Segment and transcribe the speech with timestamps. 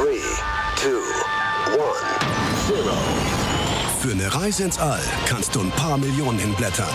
[0.00, 0.06] 3,
[0.76, 0.88] 2,
[1.66, 1.76] 1,
[2.70, 2.92] 0.
[4.00, 6.88] Für eine Reise ins All kannst du ein paar Millionen hinblättern.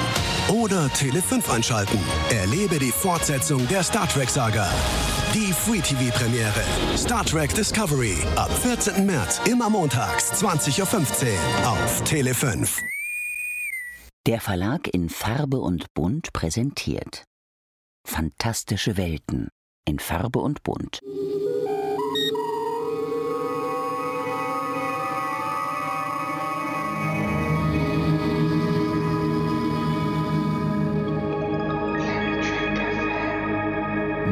[0.47, 1.99] Oder Tele 5 einschalten.
[2.31, 4.67] Erlebe die Fortsetzung der Star Trek-Saga.
[5.35, 6.63] Die Free TV-Premiere.
[6.97, 8.17] Star Trek Discovery.
[8.37, 9.05] Ab 14.
[9.05, 12.81] März, immer montags, 20.15 Uhr auf Tele 5.
[14.25, 17.23] Der Verlag in Farbe und Bunt präsentiert
[18.07, 19.49] Fantastische Welten
[19.87, 21.01] in Farbe und Bunt.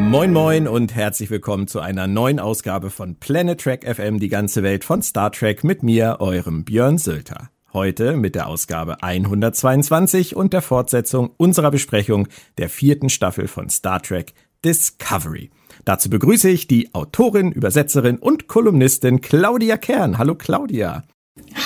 [0.09, 4.61] Moin moin und herzlich willkommen zu einer neuen Ausgabe von Planet Trek FM, die ganze
[4.61, 7.49] Welt von Star Trek mit mir, eurem Björn Sülter.
[7.71, 12.27] Heute mit der Ausgabe 122 und der Fortsetzung unserer Besprechung
[12.58, 15.49] der vierten Staffel von Star Trek Discovery.
[15.85, 20.17] Dazu begrüße ich die Autorin, Übersetzerin und Kolumnistin Claudia Kern.
[20.17, 21.03] Hallo Claudia.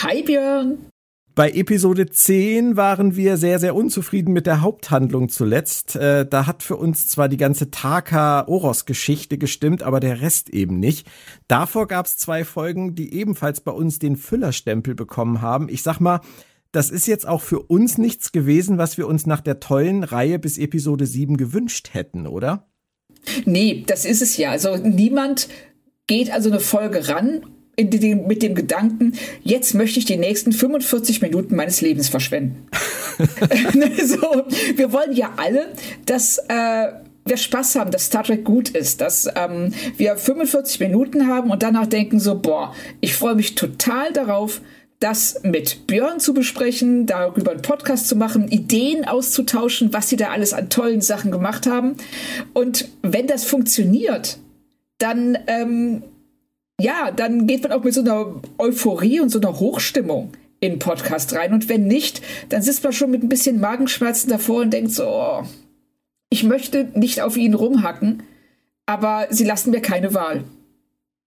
[0.04, 0.78] Hi Björn.
[1.38, 5.96] Bei Episode 10 waren wir sehr, sehr unzufrieden mit der Haupthandlung zuletzt.
[5.96, 11.06] Äh, da hat für uns zwar die ganze Taka-Oros-Geschichte gestimmt, aber der Rest eben nicht.
[11.48, 15.70] Davor gab es zwei Folgen, die ebenfalls bei uns den Füllerstempel bekommen haben.
[15.70, 16.22] Ich sag mal,
[16.72, 20.40] das ist jetzt auch für uns nichts gewesen, was wir uns nach der tollen Reihe
[20.40, 22.68] bis Episode 7 gewünscht hätten, oder?
[23.46, 24.50] Nee, das ist es ja.
[24.50, 25.50] Also niemand
[26.08, 27.44] geht also eine Folge ran
[27.78, 32.68] den, mit dem Gedanken, jetzt möchte ich die nächsten 45 Minuten meines Lebens verschwenden.
[33.18, 35.74] so, wir wollen ja alle,
[36.06, 36.88] dass äh,
[37.26, 41.64] wir Spaß haben, dass Star Trek gut ist, dass ähm, wir 45 Minuten haben und
[41.64, 44.62] danach denken so, boah, ich freue mich total darauf,
[45.00, 50.30] das mit Björn zu besprechen, darüber einen Podcast zu machen, Ideen auszutauschen, was sie da
[50.30, 51.98] alles an tollen Sachen gemacht haben.
[52.54, 54.40] Und wenn das funktioniert,
[54.98, 56.02] dann ähm,
[56.80, 60.80] ja, dann geht man auch mit so einer Euphorie und so einer Hochstimmung in den
[60.80, 61.54] Podcast rein.
[61.54, 65.06] Und wenn nicht, dann sitzt man schon mit ein bisschen Magenschmerzen davor und denkt so,
[65.08, 65.44] oh,
[66.30, 68.24] ich möchte nicht auf ihn rumhacken,
[68.86, 70.44] aber sie lassen mir keine Wahl.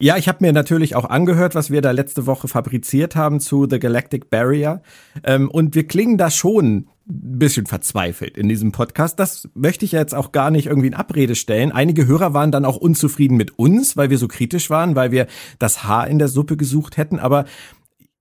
[0.03, 3.67] Ja, ich habe mir natürlich auch angehört, was wir da letzte Woche fabriziert haben zu
[3.69, 4.81] The Galactic Barrier.
[5.25, 9.21] Ähm, und wir klingen da schon ein bisschen verzweifelt in diesem Podcast.
[9.21, 11.71] Das möchte ich jetzt auch gar nicht irgendwie in Abrede stellen.
[11.71, 15.27] Einige Hörer waren dann auch unzufrieden mit uns, weil wir so kritisch waren, weil wir
[15.59, 17.19] das Haar in der Suppe gesucht hätten.
[17.19, 17.45] Aber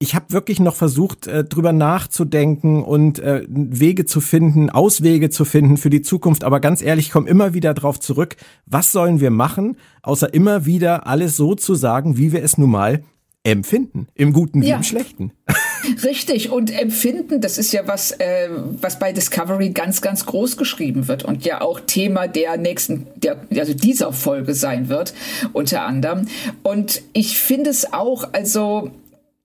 [0.02, 5.44] ich habe wirklich noch versucht, äh, drüber nachzudenken und äh, Wege zu finden, Auswege zu
[5.44, 6.46] finden für die Zukunft.
[6.46, 10.66] Aber ganz ehrlich, ich komme immer wieder drauf zurück, was sollen wir machen, außer immer
[10.66, 13.04] wieder alles so zu sagen, wie wir es nun mal
[13.44, 14.78] empfinden, im Guten wie ja.
[14.78, 15.34] im Schlechten.
[16.04, 18.50] Richtig, und empfinden, das ist ja was, äh,
[18.82, 23.38] was bei Discovery ganz, ganz groß geschrieben wird und ja auch Thema der nächsten, der,
[23.58, 25.14] also dieser Folge sein wird,
[25.52, 26.28] unter anderem.
[26.64, 28.92] Und ich finde es auch, also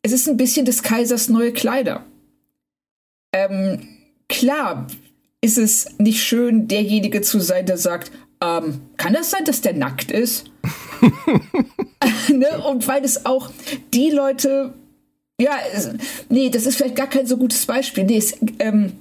[0.04, 2.04] es ist ein bisschen des Kaisers neue Kleider.
[3.32, 3.88] Ähm,
[4.28, 4.86] klar
[5.40, 9.72] ist es nicht schön, derjenige zu sein, der sagt, ähm, kann das sein, dass der
[9.72, 10.44] nackt ist?
[12.28, 12.62] ne?
[12.68, 13.50] Und weil es auch
[13.94, 14.74] die Leute,
[15.40, 15.56] ja,
[16.28, 18.04] nee, das ist vielleicht gar kein so gutes Beispiel.
[18.04, 18.92] Nee, es, ähm,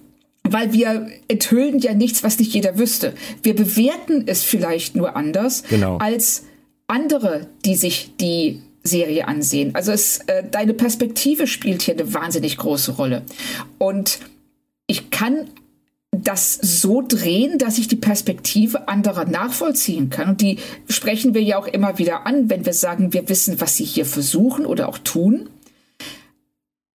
[0.44, 3.14] weil wir enthüllen ja nichts, was nicht jeder wüsste.
[3.42, 5.98] Wir bewerten es vielleicht nur anders genau.
[5.98, 6.46] als
[6.88, 9.74] andere, die sich die Serie ansehen.
[9.76, 13.24] Also es, äh, deine Perspektive spielt hier eine wahnsinnig große Rolle.
[13.78, 14.20] Und
[14.88, 15.48] ich kann
[16.12, 20.30] das so drehen, dass ich die Perspektive anderer nachvollziehen kann.
[20.30, 23.78] Und die sprechen wir ja auch immer wieder an, wenn wir sagen, wir wissen, was
[23.78, 25.50] sie hier versuchen oder auch tun.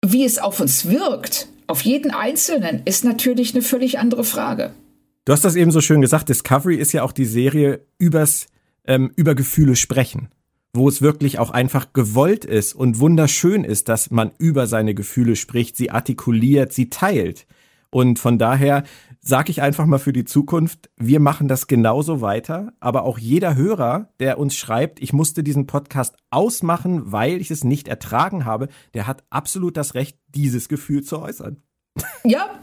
[0.05, 4.71] Wie es auf uns wirkt, auf jeden Einzelnen, ist natürlich eine völlig andere Frage.
[5.23, 8.47] Du hast das eben so schön gesagt, Discovery ist ja auch die Serie übers,
[8.85, 10.29] ähm, über Gefühle sprechen
[10.75, 15.35] wo es wirklich auch einfach gewollt ist und wunderschön ist, dass man über seine Gefühle
[15.35, 17.47] spricht, sie artikuliert, sie teilt.
[17.89, 18.83] Und von daher
[19.21, 23.55] sage ich einfach mal für die Zukunft, wir machen das genauso weiter, aber auch jeder
[23.55, 28.67] Hörer, der uns schreibt, ich musste diesen Podcast ausmachen, weil ich es nicht ertragen habe,
[28.93, 31.61] der hat absolut das Recht, dieses Gefühl zu äußern.
[32.25, 32.59] Ja,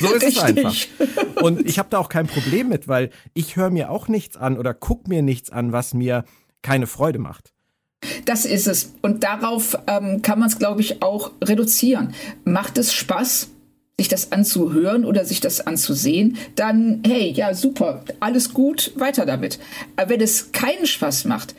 [0.00, 0.36] so ist richtig.
[0.36, 1.42] es einfach.
[1.42, 4.58] Und ich habe da auch kein Problem mit, weil ich höre mir auch nichts an
[4.58, 6.24] oder guck mir nichts an, was mir
[6.62, 7.51] keine Freude macht.
[8.24, 8.94] Das ist es.
[9.02, 12.14] Und darauf ähm, kann man es, glaube ich, auch reduzieren.
[12.44, 13.48] Macht es Spaß,
[13.98, 19.58] sich das anzuhören oder sich das anzusehen, dann, hey, ja, super, alles gut, weiter damit.
[19.96, 21.54] Aber wenn es keinen Spaß macht,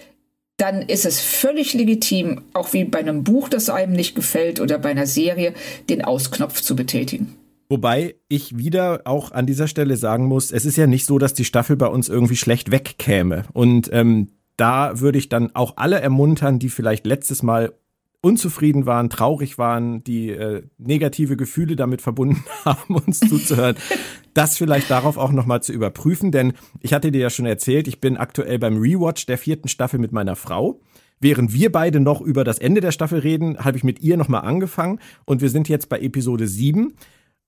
[0.57, 4.77] dann ist es völlig legitim, auch wie bei einem Buch, das einem nicht gefällt oder
[4.77, 5.53] bei einer Serie,
[5.89, 7.35] den Ausknopf zu betätigen.
[7.69, 11.33] Wobei ich wieder auch an dieser Stelle sagen muss, es ist ja nicht so, dass
[11.33, 13.45] die Staffel bei uns irgendwie schlecht wegkäme.
[13.53, 17.73] Und ähm, da würde ich dann auch alle ermuntern, die vielleicht letztes Mal
[18.21, 23.75] unzufrieden waren, traurig waren, die äh, negative Gefühle damit verbunden haben, uns zuzuhören,
[24.33, 26.31] das vielleicht darauf auch nochmal zu überprüfen.
[26.31, 29.99] Denn ich hatte dir ja schon erzählt, ich bin aktuell beim Rewatch der vierten Staffel
[29.99, 30.79] mit meiner Frau.
[31.19, 34.41] Während wir beide noch über das Ende der Staffel reden, habe ich mit ihr nochmal
[34.41, 36.93] angefangen und wir sind jetzt bei Episode 7.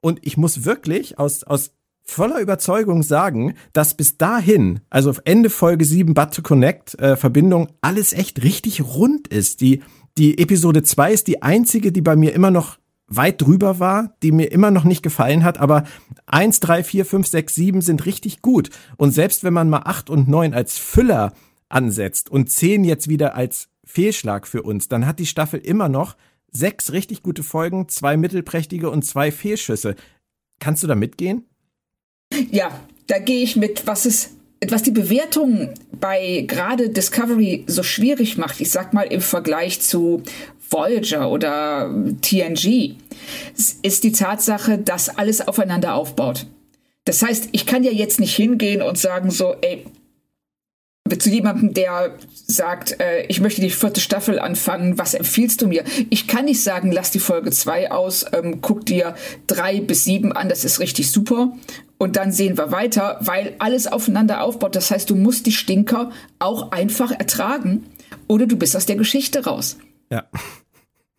[0.01, 1.73] Und ich muss wirklich aus, aus
[2.05, 7.67] voller Überzeugung sagen, dass bis dahin, also Ende Folge 7 But to Connect äh, Verbindung,
[7.81, 9.59] alles echt richtig rund ist.
[9.59, 9.81] Die,
[10.17, 14.31] die Episode 2 ist die einzige, die bei mir immer noch weit drüber war, die
[14.31, 15.83] mir immer noch nicht gefallen hat, aber
[16.25, 18.69] 1, 3, 4, 5, 6, 7 sind richtig gut.
[18.97, 21.33] Und selbst wenn man mal 8 und 9 als Füller
[21.69, 26.15] ansetzt und 10 jetzt wieder als Fehlschlag für uns, dann hat die Staffel immer noch
[26.51, 29.95] sechs richtig gute Folgen, zwei mittelprächtige und zwei Fehlschüsse.
[30.59, 31.45] Kannst du da mitgehen?
[32.51, 34.31] Ja, da gehe ich mit, was es
[34.67, 40.23] was die Bewertung bei gerade Discovery so schwierig macht, ich sag mal im Vergleich zu
[40.69, 42.95] Voyager oder TNG,
[43.81, 46.47] ist die Tatsache, dass alles aufeinander aufbaut.
[47.05, 49.85] Das heißt, ich kann ja jetzt nicht hingehen und sagen so, ey,
[51.19, 55.83] zu jemandem, der sagt, äh, ich möchte die vierte Staffel anfangen, was empfiehlst du mir?
[56.09, 59.13] Ich kann nicht sagen, lass die Folge zwei aus, ähm, guck dir
[59.45, 61.55] drei bis sieben an, das ist richtig super.
[61.97, 64.75] Und dann sehen wir weiter, weil alles aufeinander aufbaut.
[64.75, 67.85] Das heißt, du musst die Stinker auch einfach ertragen
[68.27, 69.77] oder du bist aus der Geschichte raus.
[70.09, 70.25] Ja.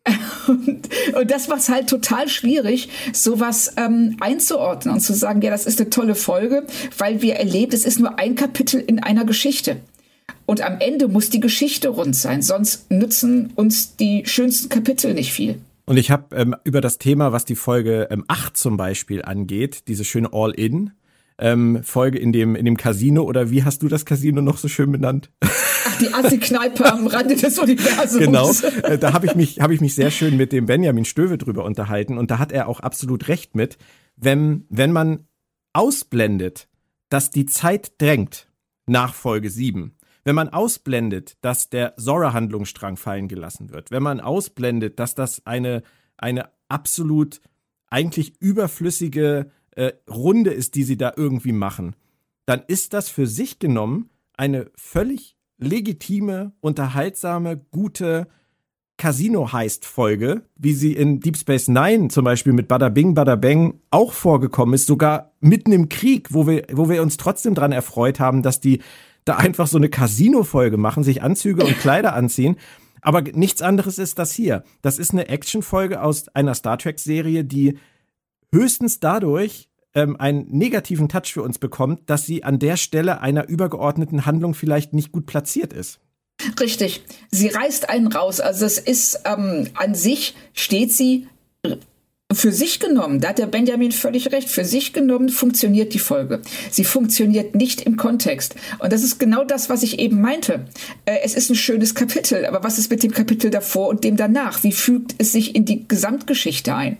[0.46, 5.50] Und, und das war es halt total schwierig, sowas ähm, einzuordnen und zu sagen, ja,
[5.50, 6.64] das ist eine tolle Folge,
[6.99, 9.78] weil wir erlebt, es ist nur ein Kapitel in einer Geschichte.
[10.46, 15.32] Und am Ende muss die Geschichte rund sein, sonst nützen uns die schönsten Kapitel nicht
[15.32, 15.58] viel.
[15.86, 19.86] Und ich habe ähm, über das Thema, was die Folge ähm, 8 zum Beispiel angeht,
[19.86, 20.90] diese schöne All-In,
[21.38, 24.66] ähm, Folge in dem, in dem Casino oder wie hast du das Casino noch so
[24.68, 25.30] schön benannt?
[25.40, 28.18] Ach, die Assi-Kneipe am Rande des Universums.
[28.18, 28.50] Genau,
[28.82, 31.64] äh, da habe ich, mich hab ich mich sehr schön mit dem Benjamin Stöwe drüber
[31.64, 33.78] unterhalten und da hat er auch absolut recht mit,
[34.16, 35.26] wenn, wenn man
[35.72, 36.68] ausblendet,
[37.10, 38.48] dass die Zeit drängt
[38.86, 39.95] nach Folge 7,
[40.26, 45.84] wenn man ausblendet, dass der Zora-Handlungsstrang fallen gelassen wird, wenn man ausblendet, dass das eine,
[46.17, 47.40] eine absolut
[47.90, 51.94] eigentlich überflüssige äh, Runde ist, die sie da irgendwie machen,
[52.44, 58.26] dann ist das für sich genommen eine völlig legitime, unterhaltsame, gute
[58.96, 64.12] Casino-Heist-Folge, wie sie in Deep Space Nine zum Beispiel mit Bada Bing, Bada Bang auch
[64.12, 68.43] vorgekommen ist, sogar mitten im Krieg, wo wir, wo wir uns trotzdem dran erfreut haben,
[68.43, 68.81] dass die
[69.26, 72.56] da einfach so eine Casino-Folge machen, sich Anzüge und Kleider anziehen.
[73.02, 74.64] Aber nichts anderes ist das hier.
[74.81, 77.78] Das ist eine Action-Folge aus einer Star Trek-Serie, die
[78.52, 83.49] höchstens dadurch ähm, einen negativen Touch für uns bekommt, dass sie an der Stelle einer
[83.49, 86.00] übergeordneten Handlung vielleicht nicht gut platziert ist.
[86.61, 87.02] Richtig.
[87.31, 88.40] Sie reißt einen raus.
[88.40, 91.26] Also es ist ähm, an sich steht sie
[92.36, 96.40] für sich genommen, da hat der Benjamin völlig recht, für sich genommen funktioniert die Folge.
[96.70, 98.54] Sie funktioniert nicht im Kontext.
[98.78, 100.66] Und das ist genau das, was ich eben meinte.
[101.04, 104.16] Äh, es ist ein schönes Kapitel, aber was ist mit dem Kapitel davor und dem
[104.16, 104.62] danach?
[104.62, 106.98] Wie fügt es sich in die Gesamtgeschichte ein?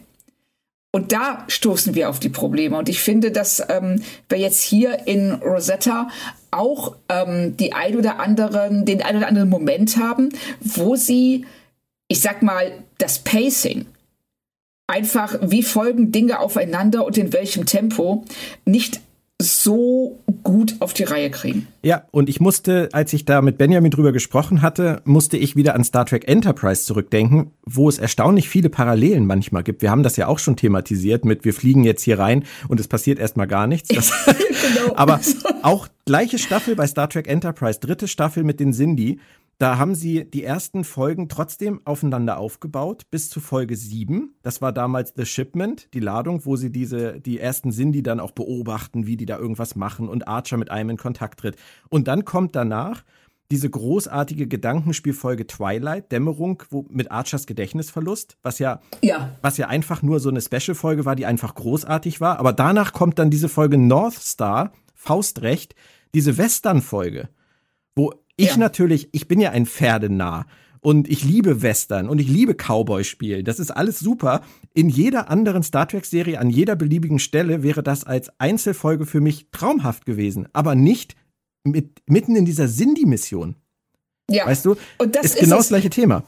[0.97, 2.79] Und da stoßen wir auf die Probleme.
[2.79, 6.09] Und ich finde, dass ähm, wir jetzt hier in Rosetta
[6.51, 10.31] auch ähm, die ein oder anderen, den ein oder anderen Moment haben,
[10.61, 11.45] wo sie,
[12.09, 13.85] ich sag mal, das Pacing,
[14.87, 18.25] einfach wie folgen Dinge aufeinander und in welchem Tempo,
[18.65, 19.01] nicht
[19.41, 21.69] so gut auf die Reihe kriegen.
[21.83, 25.75] Ja, und ich musste, als ich da mit Benjamin drüber gesprochen hatte, musste ich wieder
[25.75, 29.83] an Star Trek Enterprise zurückdenken, wo es erstaunlich viele Parallelen manchmal gibt.
[29.83, 32.89] Wir haben das ja auch schon thematisiert mit, wir fliegen jetzt hier rein und es
[32.89, 33.89] passiert erstmal gar nichts.
[33.89, 34.95] Das, genau.
[34.95, 35.21] Aber
[35.63, 39.19] auch gleiche Staffel bei Star Trek Enterprise, dritte Staffel mit den Sindhi.
[39.59, 44.35] Da haben sie die ersten Folgen trotzdem aufeinander aufgebaut, bis zu Folge 7.
[44.43, 48.33] Das war damals The Shipment, die Ladung, wo sie diese, die ersten Sindhi dann auch
[48.33, 51.57] beobachten, wie die da irgendwas machen und Archer mit einem in Kontakt tritt.
[51.89, 53.03] Und dann kommt danach
[53.51, 59.37] diese großartige Gedankenspielfolge Twilight, Dämmerung, wo, mit Archers Gedächtnisverlust, was ja, ja.
[59.41, 62.41] was ja einfach nur so eine Special-Folge war, die einfach großartig war.
[62.41, 65.75] Aber danach kommt dann diese Folge North Star, Faustrecht,
[66.13, 67.31] diese Western-Folge,
[67.95, 68.57] wo ich ja.
[68.57, 70.47] natürlich, ich bin ja ein Pferdenah
[70.81, 73.45] und ich liebe Western und ich liebe Cowboy-Spielen.
[73.45, 74.43] Das ist alles super.
[74.73, 79.49] In jeder anderen Star Trek-Serie, an jeder beliebigen Stelle wäre das als Einzelfolge für mich
[79.51, 81.17] traumhaft gewesen, aber nicht
[81.65, 83.57] mit, mitten in dieser Sindhi-Mission.
[84.31, 84.47] Ja.
[84.47, 84.77] Weißt du?
[84.99, 86.23] Und das ist, ist genau das gleiche Thema.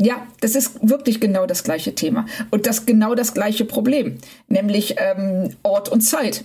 [0.00, 2.26] Ja, das ist wirklich genau das gleiche Thema.
[2.50, 4.18] Und das genau das gleiche Problem,
[4.48, 6.44] nämlich ähm, Ort und Zeit.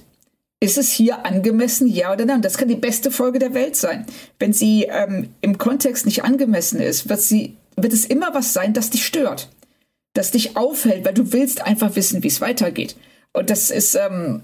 [0.59, 2.41] Ist es hier angemessen, ja oder nein?
[2.41, 4.05] Das kann die beste Folge der Welt sein.
[4.39, 8.73] Wenn sie ähm, im Kontext nicht angemessen ist, wird, sie, wird es immer was sein,
[8.73, 9.49] das dich stört,
[10.13, 12.95] das dich aufhält, weil du willst einfach wissen, wie es weitergeht.
[13.33, 14.41] Und das ist, ähm,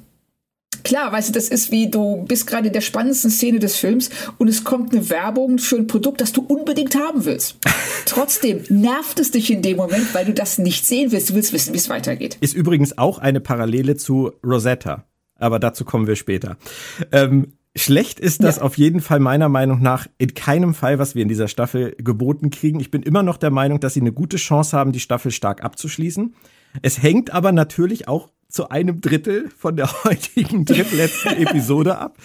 [0.83, 4.09] Klar, weißt du, das ist wie du bist gerade in der spannendsten Szene des Films
[4.37, 7.57] und es kommt eine Werbung für ein Produkt, das du unbedingt haben willst.
[8.05, 11.29] Trotzdem nervt es dich in dem Moment, weil du das nicht sehen willst.
[11.29, 12.37] Du willst wissen, wie es weitergeht.
[12.41, 15.05] Ist übrigens auch eine Parallele zu Rosetta,
[15.37, 16.57] aber dazu kommen wir später.
[17.11, 18.61] Ähm, Schlecht ist das ja.
[18.61, 22.51] auf jeden Fall meiner Meinung nach in keinem Fall, was wir in dieser Staffel geboten
[22.51, 22.79] kriegen.
[22.79, 25.63] Ich bin immer noch der Meinung, dass sie eine gute Chance haben, die Staffel stark
[25.63, 26.35] abzuschließen.
[26.83, 32.17] Es hängt aber natürlich auch zu einem Drittel von der heutigen drittletzten Episode ab.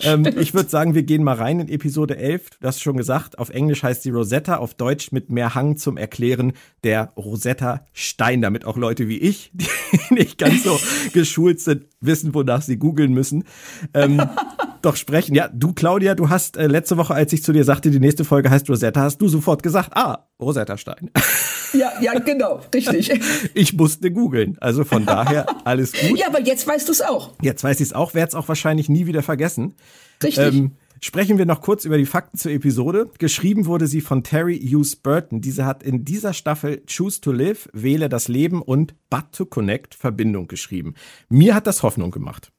[0.00, 2.58] Ähm, ich würde sagen, wir gehen mal rein in Episode 11.
[2.60, 5.96] Du hast schon gesagt, auf Englisch heißt sie Rosetta, auf Deutsch mit mehr Hang zum
[5.96, 10.78] Erklären der Rosetta Stein, damit auch Leute wie ich, die nicht ganz so
[11.12, 13.44] geschult sind, wissen, wonach sie googeln müssen.
[13.94, 14.20] Ähm,
[14.82, 15.36] doch sprechen.
[15.36, 18.24] Ja, du, Claudia, du hast äh, letzte Woche, als ich zu dir sagte, die nächste
[18.24, 21.10] Folge heißt Rosetta, hast du sofort gesagt, ah, Rosetta Stein.
[21.72, 23.10] Ja, ja, genau, richtig.
[23.54, 24.56] Ich musste googeln.
[24.60, 26.18] Also von daher alles gut.
[26.18, 27.34] Ja, aber jetzt weißt du es auch.
[27.42, 29.74] Jetzt weiß ich es auch, werde es auch wahrscheinlich nie wieder vergessen.
[30.22, 30.54] Richtig.
[30.54, 33.08] Ähm, Sprechen wir noch kurz über die Fakten zur Episode.
[33.18, 35.40] Geschrieben wurde sie von Terry Hughes Burton.
[35.40, 39.94] Diese hat in dieser Staffel Choose to Live, Wähle das Leben und But to Connect
[39.94, 40.94] Verbindung geschrieben.
[41.28, 42.50] Mir hat das Hoffnung gemacht.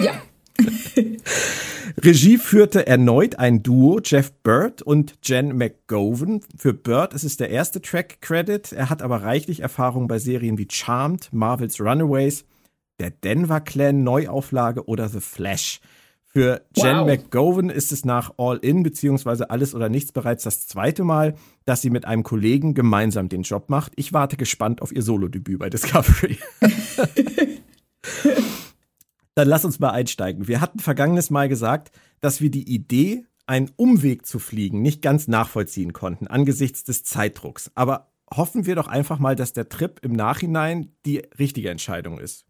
[0.00, 0.20] Ja,
[2.02, 6.40] Regie führte erneut ein Duo, Jeff Bird und Jen McGowan.
[6.56, 8.72] Für Bird ist es der erste Track-Credit.
[8.72, 12.44] Er hat aber reichlich Erfahrung bei Serien wie Charmed, Marvel's Runaways,
[13.00, 15.80] der Denver Clan Neuauflage oder The Flash.
[16.24, 17.06] Für Jen wow.
[17.06, 19.44] McGowan ist es nach All In bzw.
[19.48, 21.34] Alles oder Nichts bereits das zweite Mal,
[21.64, 23.92] dass sie mit einem Kollegen gemeinsam den Job macht.
[23.96, 26.38] Ich warte gespannt auf ihr Solodebüt bei Discovery.
[29.38, 30.48] Dann lass uns mal einsteigen.
[30.48, 35.28] Wir hatten vergangenes Mal gesagt, dass wir die Idee, einen Umweg zu fliegen, nicht ganz
[35.28, 37.70] nachvollziehen konnten angesichts des Zeitdrucks.
[37.76, 42.46] Aber hoffen wir doch einfach mal, dass der Trip im Nachhinein die richtige Entscheidung ist.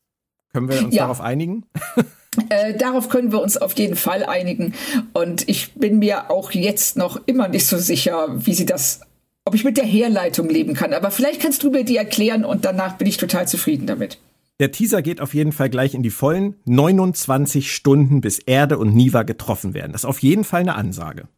[0.55, 1.03] Können wir uns ja.
[1.03, 1.67] darauf einigen?
[2.51, 4.75] Äh, darauf können wir uns auf jeden Fall einigen.
[5.13, 9.01] Und ich bin mir auch jetzt noch immer nicht so sicher, wie sie das,
[9.45, 10.93] ob ich mit der Herleitung leben kann.
[10.93, 14.19] Aber vielleicht kannst du mir die erklären und danach bin ich total zufrieden damit.
[14.61, 18.95] Der Teaser geht auf jeden Fall gleich in die vollen 29 Stunden, bis Erde und
[18.95, 19.93] Niva getroffen werden.
[19.93, 21.29] Das ist auf jeden Fall eine Ansage.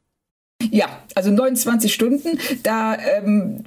[0.71, 2.39] Ja, also 29 Stunden.
[2.63, 3.65] Da ähm,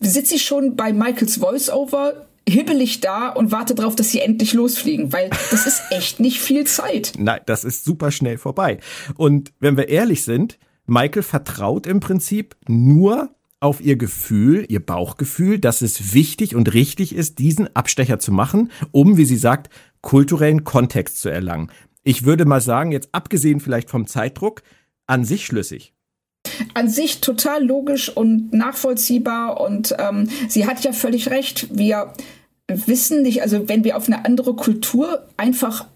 [0.00, 5.12] sitze ich schon bei Michaels Voiceover hibbelig da und warte darauf, dass sie endlich losfliegen,
[5.12, 7.12] weil das ist echt nicht viel Zeit.
[7.18, 8.78] Nein, das ist super schnell vorbei.
[9.16, 15.58] Und wenn wir ehrlich sind, Michael vertraut im Prinzip nur auf ihr Gefühl, ihr Bauchgefühl,
[15.58, 20.64] dass es wichtig und richtig ist, diesen Abstecher zu machen, um, wie sie sagt, kulturellen
[20.64, 21.70] Kontext zu erlangen.
[22.04, 24.62] Ich würde mal sagen, jetzt abgesehen vielleicht vom Zeitdruck,
[25.06, 25.92] an sich schlüssig.
[26.74, 31.68] An sich total logisch und nachvollziehbar und ähm, sie hat ja völlig recht.
[31.76, 32.12] Wir
[32.68, 35.86] wissen nicht, also wenn wir auf eine andere Kultur einfach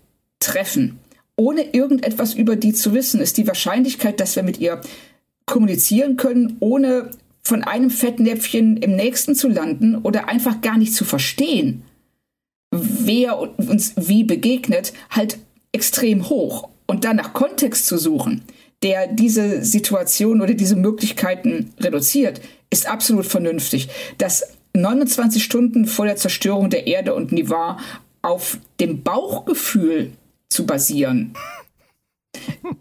[0.40, 0.98] treffen,
[1.36, 4.80] ohne irgendetwas über die zu wissen, ist die Wahrscheinlichkeit, dass wir mit ihr
[5.46, 7.10] kommunizieren können, ohne
[7.42, 11.82] von einem Fettnäpfchen im nächsten zu landen oder einfach gar nicht zu verstehen,
[12.70, 15.38] wer uns wie begegnet, halt
[15.72, 16.68] extrem hoch.
[16.86, 18.42] Und dann nach Kontext zu suchen,
[18.82, 23.88] der diese Situation oder diese Möglichkeiten reduziert, ist absolut vernünftig.
[24.18, 27.78] Das 29 Stunden vor der Zerstörung der Erde und Nivar
[28.22, 30.12] auf dem Bauchgefühl
[30.48, 31.34] zu basieren,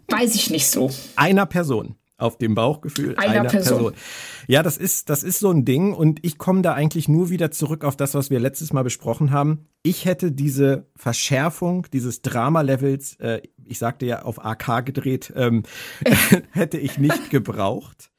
[0.08, 0.90] weiß ich nicht so.
[1.16, 3.92] Einer Person auf dem Bauchgefühl einer, einer Person.
[3.92, 3.94] Person.
[4.52, 7.50] Ja, das ist, das ist so ein Ding und ich komme da eigentlich nur wieder
[7.50, 9.64] zurück auf das, was wir letztes Mal besprochen haben.
[9.82, 15.62] Ich hätte diese Verschärfung dieses Drama-Levels, äh, ich sagte ja auf AK gedreht, ähm,
[16.50, 18.10] hätte ich nicht gebraucht.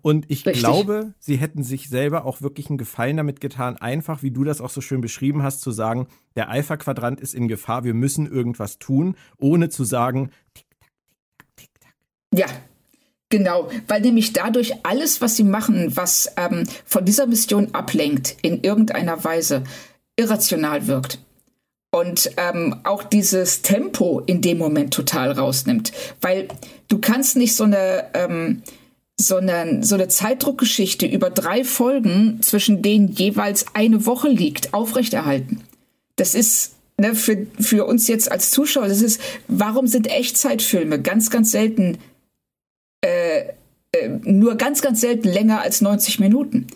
[0.00, 0.62] Und ich Richtig.
[0.62, 4.60] glaube, sie hätten sich selber auch wirklich einen Gefallen damit getan, einfach wie du das
[4.60, 6.06] auch so schön beschrieben hast, zu sagen,
[6.36, 11.18] der Alpha-Quadrant ist in Gefahr, wir müssen irgendwas tun, ohne zu sagen, tick, tack, tick,
[11.40, 11.94] tack, tick, tack.
[12.32, 12.46] Ja,
[13.30, 18.62] Genau, weil nämlich dadurch alles, was sie machen, was ähm, von dieser Mission ablenkt, in
[18.62, 19.62] irgendeiner Weise
[20.16, 21.20] irrational wirkt.
[21.92, 25.92] Und ähm, auch dieses Tempo in dem Moment total rausnimmt.
[26.20, 26.48] Weil
[26.88, 28.62] du kannst nicht so eine, ähm,
[29.16, 35.62] so eine, so eine Zeitdruckgeschichte über drei Folgen, zwischen denen jeweils eine Woche liegt, aufrechterhalten.
[36.16, 41.30] Das ist ne, für, für uns jetzt als Zuschauer, das ist, warum sind Echtzeitfilme ganz,
[41.30, 41.98] ganz selten
[43.92, 46.66] äh, nur ganz, ganz selten länger als 90 Minuten.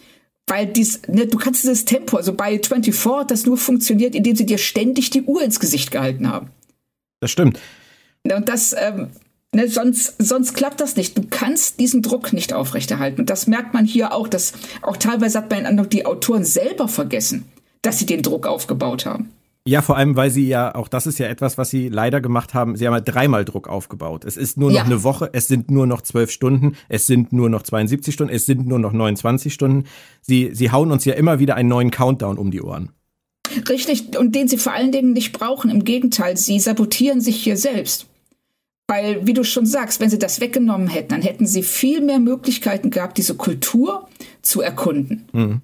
[0.47, 4.37] Weil dies, ne, du kannst dieses Tempo, also bei 24 hat das nur funktioniert, indem
[4.37, 6.51] sie dir ständig die Uhr ins Gesicht gehalten haben.
[7.21, 7.59] Das stimmt.
[8.31, 9.09] Und das, ähm,
[9.55, 11.17] ne, sonst, sonst klappt das nicht.
[11.17, 13.23] Du kannst diesen Druck nicht aufrechterhalten.
[13.23, 14.53] Und das merkt man hier auch, dass
[14.83, 17.47] auch teilweise hat man den Eindruck, die Autoren selber vergessen,
[17.81, 19.31] dass sie den Druck aufgebaut haben.
[19.67, 22.53] Ja, vor allem, weil sie ja, auch das ist ja etwas, was sie leider gemacht
[22.53, 24.25] haben, sie haben ja dreimal Druck aufgebaut.
[24.27, 24.85] Es ist nur noch ja.
[24.85, 28.45] eine Woche, es sind nur noch zwölf Stunden, es sind nur noch 72 Stunden, es
[28.45, 29.85] sind nur noch 29 Stunden.
[30.21, 32.91] Sie, sie hauen uns ja immer wieder einen neuen Countdown um die Ohren.
[33.69, 35.71] Richtig, und den sie vor allen Dingen nicht brauchen.
[35.71, 38.07] Im Gegenteil, sie sabotieren sich hier selbst.
[38.87, 42.19] Weil, wie du schon sagst, wenn sie das weggenommen hätten, dann hätten sie viel mehr
[42.19, 44.09] Möglichkeiten gehabt, diese Kultur
[44.43, 45.27] zu erkunden.
[45.33, 45.63] Mhm.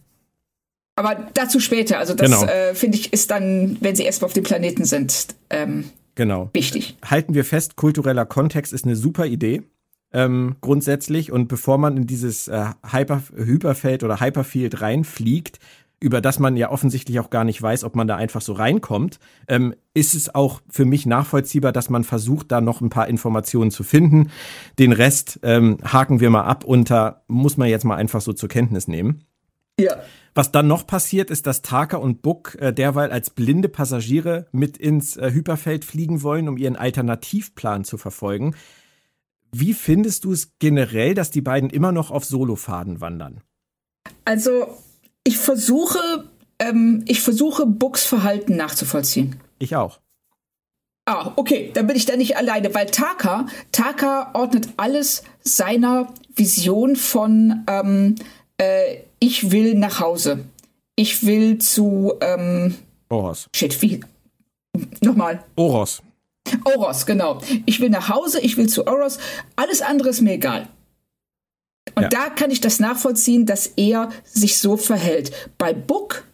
[0.97, 1.99] Aber dazu später.
[1.99, 2.45] Also das genau.
[2.45, 6.51] äh, finde ich ist dann, wenn sie erstmal auf dem Planeten sind, ähm, genau.
[6.53, 6.97] wichtig.
[7.05, 9.63] Halten wir fest, kultureller Kontext ist eine super Idee.
[10.13, 15.61] Ähm, grundsätzlich und bevor man in dieses äh, Hyper Hyperfeld oder Hyperfield reinfliegt,
[16.01, 19.21] über das man ja offensichtlich auch gar nicht weiß, ob man da einfach so reinkommt,
[19.49, 23.71] ähm, ist es auch für mich nachvollziehbar, dass man versucht, da noch ein paar Informationen
[23.71, 24.31] zu finden.
[24.79, 28.49] Den Rest ähm, haken wir mal ab unter, muss man jetzt mal einfach so zur
[28.49, 29.25] Kenntnis nehmen.
[29.83, 30.03] Ja.
[30.35, 34.77] Was dann noch passiert, ist, dass Taka und Buck äh, derweil als blinde Passagiere mit
[34.77, 38.55] ins äh, Hyperfeld fliegen wollen, um ihren Alternativplan zu verfolgen.
[39.53, 43.41] Wie findest du es generell, dass die beiden immer noch auf Solofaden wandern?
[44.25, 44.69] Also,
[45.25, 45.99] ich versuche,
[46.61, 49.41] ähm, ich versuche, Bucks Verhalten nachzuvollziehen.
[49.59, 49.99] Ich auch.
[51.07, 56.95] Ah, okay, dann bin ich da nicht alleine, weil Taka, Taka ordnet alles seiner Vision
[56.95, 58.15] von ähm,
[58.59, 60.45] äh, ich will nach Hause.
[60.97, 62.75] Ich will zu ähm,
[63.09, 63.49] Oros.
[63.55, 64.01] Shit, wie?
[65.01, 65.45] Nochmal.
[65.57, 66.03] Oros.
[66.65, 67.41] Oros, genau.
[67.67, 69.19] Ich will nach Hause, ich will zu Oros.
[69.57, 70.69] Alles andere ist mir egal.
[71.95, 72.09] Und ja.
[72.09, 75.33] da kann ich das nachvollziehen, dass er sich so verhält.
[75.59, 76.25] Bei Book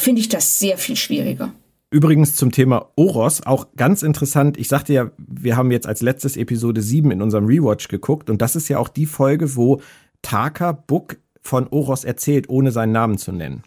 [0.00, 1.52] finde ich das sehr viel schwieriger.
[1.90, 4.56] Übrigens zum Thema Oros, auch ganz interessant.
[4.56, 8.40] Ich sagte ja, wir haben jetzt als letztes Episode 7 in unserem Rewatch geguckt und
[8.40, 9.80] das ist ja auch die Folge, wo
[10.22, 13.62] Taka Book von Oros erzählt, ohne seinen Namen zu nennen.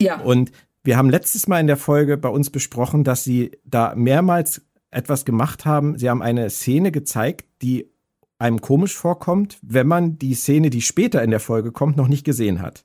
[0.00, 0.20] Ja.
[0.20, 0.52] Und
[0.82, 5.24] wir haben letztes Mal in der Folge bei uns besprochen, dass sie da mehrmals etwas
[5.24, 5.98] gemacht haben.
[5.98, 7.90] Sie haben eine Szene gezeigt, die
[8.38, 12.24] einem komisch vorkommt, wenn man die Szene, die später in der Folge kommt, noch nicht
[12.24, 12.84] gesehen hat.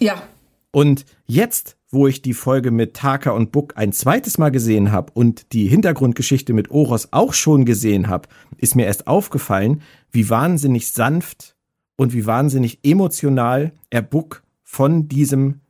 [0.00, 0.22] Ja.
[0.70, 5.12] Und jetzt, wo ich die Folge mit Taka und Buck ein zweites Mal gesehen habe
[5.14, 10.90] und die Hintergrundgeschichte mit Oros auch schon gesehen habe, ist mir erst aufgefallen, wie wahnsinnig
[10.90, 11.56] sanft
[11.98, 15.60] und wie wahnsinnig emotional er Buck von diesem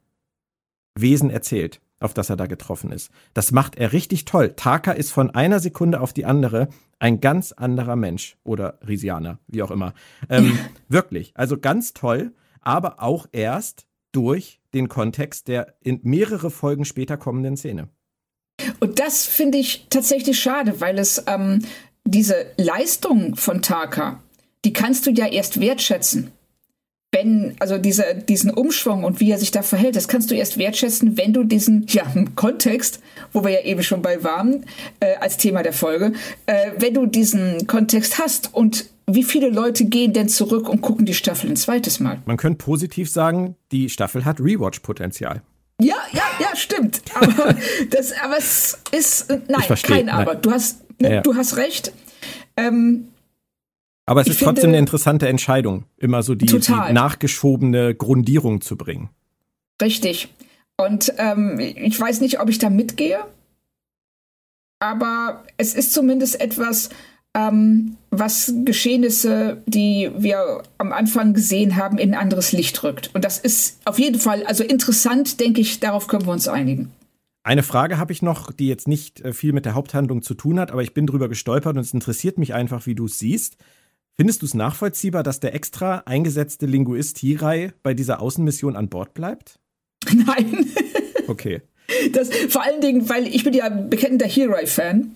[0.94, 3.10] Wesen erzählt, auf das er da getroffen ist.
[3.34, 4.52] Das macht er richtig toll.
[4.54, 9.62] Taka ist von einer Sekunde auf die andere ein ganz anderer Mensch oder Risianer, wie
[9.62, 9.94] auch immer.
[10.28, 16.84] Ähm, wirklich, also ganz toll, aber auch erst durch den Kontext der in mehrere Folgen
[16.84, 17.88] später kommenden Szene.
[18.80, 21.64] Und das finde ich tatsächlich schade, weil es ähm,
[22.04, 24.20] diese Leistung von Taka
[24.64, 26.32] die kannst du ja erst wertschätzen.
[27.10, 30.58] Wenn, also diese, diesen Umschwung und wie er sich da verhält, das kannst du erst
[30.58, 33.00] wertschätzen, wenn du diesen ja, Kontext,
[33.32, 34.66] wo wir ja eben schon bei waren,
[35.00, 36.12] äh, als Thema der Folge,
[36.46, 41.06] äh, wenn du diesen Kontext hast und wie viele Leute gehen denn zurück und gucken
[41.06, 42.20] die Staffel ein zweites Mal?
[42.26, 45.40] Man könnte positiv sagen, die Staffel hat Rewatch-Potenzial.
[45.80, 47.00] Ja, ja, ja, stimmt.
[47.14, 47.54] Aber,
[47.90, 50.08] das, aber es ist, nein, kein nein.
[50.08, 50.34] Aber.
[50.34, 51.20] Du hast, ne, ja.
[51.20, 51.92] du hast recht.
[52.56, 53.08] Ähm,
[54.08, 58.60] aber es ich ist finde, trotzdem eine interessante Entscheidung, immer so die, die, nachgeschobene Grundierung
[58.60, 59.10] zu bringen.
[59.82, 60.28] Richtig.
[60.76, 63.18] Und ähm, ich weiß nicht, ob ich da mitgehe,
[64.80, 66.88] aber es ist zumindest etwas,
[67.34, 73.10] ähm, was Geschehnisse, die wir am Anfang gesehen haben, in ein anderes Licht rückt.
[73.14, 76.92] Und das ist auf jeden Fall, also interessant, denke ich, darauf können wir uns einigen.
[77.42, 80.58] Eine Frage habe ich noch, die jetzt nicht äh, viel mit der Haupthandlung zu tun
[80.58, 83.56] hat, aber ich bin drüber gestolpert und es interessiert mich einfach, wie du es siehst.
[84.20, 89.14] Findest du es nachvollziehbar, dass der extra eingesetzte Linguist Hirai bei dieser Außenmission an Bord
[89.14, 89.60] bleibt?
[90.12, 90.66] Nein.
[91.28, 91.62] Okay.
[92.12, 95.14] Das, vor allen Dingen, weil ich bin ja bekennender Hirai-Fan.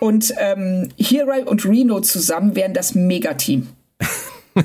[0.00, 3.68] Und ähm, Hirai und Reno zusammen wären das Megateam.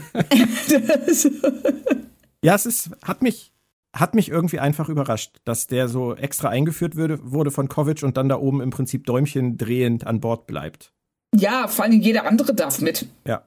[2.41, 3.51] ja, es ist, hat mich,
[3.93, 8.15] hat mich irgendwie einfach überrascht, dass der so extra eingeführt würde, wurde von Kovic und
[8.15, 10.93] dann da oben im Prinzip Däumchen drehend an Bord bleibt.
[11.35, 13.05] Ja, vor allem jeder andere darf mit.
[13.27, 13.43] Ja.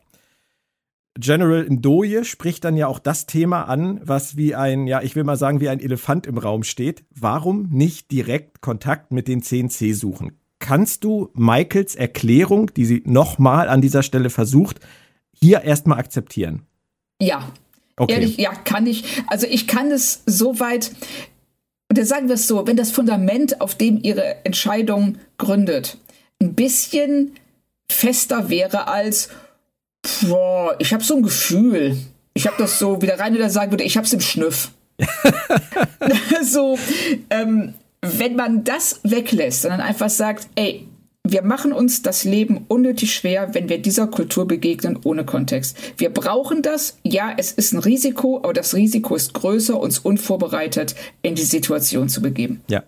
[1.18, 5.24] General Ndoye spricht dann ja auch das Thema an, was wie ein, ja, ich will
[5.24, 7.04] mal sagen, wie ein Elefant im Raum steht.
[7.10, 10.38] Warum nicht direkt Kontakt mit den 10C suchen?
[10.60, 14.80] Kannst du Michaels Erklärung, die sie nochmal an dieser Stelle versucht,
[15.32, 16.62] hier erstmal akzeptieren?
[17.20, 17.52] Ja.
[17.96, 18.14] Okay.
[18.14, 19.22] Ehrlich, ja, kann ich.
[19.26, 20.92] Also ich kann es soweit,
[21.88, 25.98] und dann sagen wir es so, wenn das Fundament, auf dem ihre Entscheidung gründet,
[26.40, 27.32] ein bisschen
[27.90, 29.30] fester wäre als,
[30.22, 31.96] boah, ich habe so ein Gefühl.
[32.34, 34.70] Ich habe das so, wie der Reine sagen würde, ich habe es im Schnüff.
[36.42, 36.78] so,
[37.30, 40.86] ähm, wenn man das weglässt, sondern einfach sagt, ey,
[41.24, 45.76] wir machen uns das Leben unnötig schwer, wenn wir dieser Kultur begegnen ohne Kontext.
[45.98, 46.98] Wir brauchen das.
[47.02, 52.08] Ja, es ist ein Risiko, aber das Risiko ist größer, uns unvorbereitet in die Situation
[52.08, 52.62] zu begeben.
[52.68, 52.84] Ja.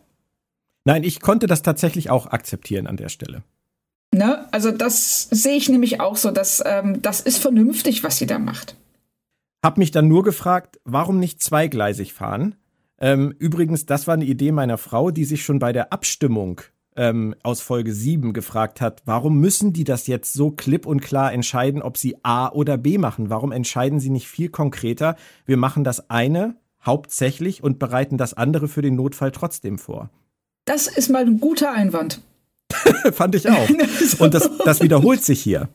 [0.84, 3.42] Nein, ich konnte das tatsächlich auch akzeptieren an der Stelle.
[4.12, 4.46] Ne?
[4.50, 8.38] Also das sehe ich nämlich auch so, dass ähm, das ist vernünftig, was sie da
[8.38, 8.76] macht.
[9.62, 12.56] Hab mich dann nur gefragt, warum nicht zweigleisig fahren?
[12.98, 16.62] Ähm, übrigens, das war eine Idee meiner Frau, die sich schon bei der Abstimmung
[16.96, 21.32] ähm, aus Folge 7 gefragt hat, warum müssen die das jetzt so klipp und klar
[21.32, 23.30] entscheiden, ob sie A oder B machen?
[23.30, 25.16] Warum entscheiden sie nicht viel konkreter?
[25.46, 30.10] Wir machen das eine hauptsächlich und bereiten das andere für den Notfall trotzdem vor.
[30.64, 32.20] Das ist mal ein guter Einwand.
[33.12, 33.68] Fand ich auch.
[34.18, 35.68] Und das, das wiederholt sich hier.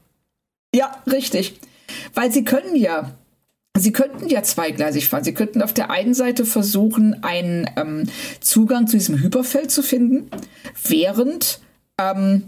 [0.73, 1.59] Ja, richtig.
[2.13, 3.11] Weil sie können ja
[3.77, 5.25] Sie könnten ja zweigleisig fahren.
[5.25, 8.03] Sie könnten auf der einen Seite versuchen, einen ähm,
[8.39, 10.29] Zugang zu diesem Hyperfeld zu finden,
[10.87, 11.59] während,
[11.99, 12.43] ähm,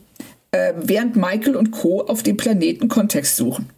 [0.52, 2.02] äh, während Michael und Co.
[2.02, 3.70] auf dem Planeten Kontext suchen.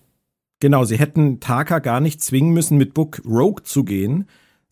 [0.60, 4.28] Genau, sie hätten Taka gar nicht zwingen müssen, mit Book Rogue zu gehen,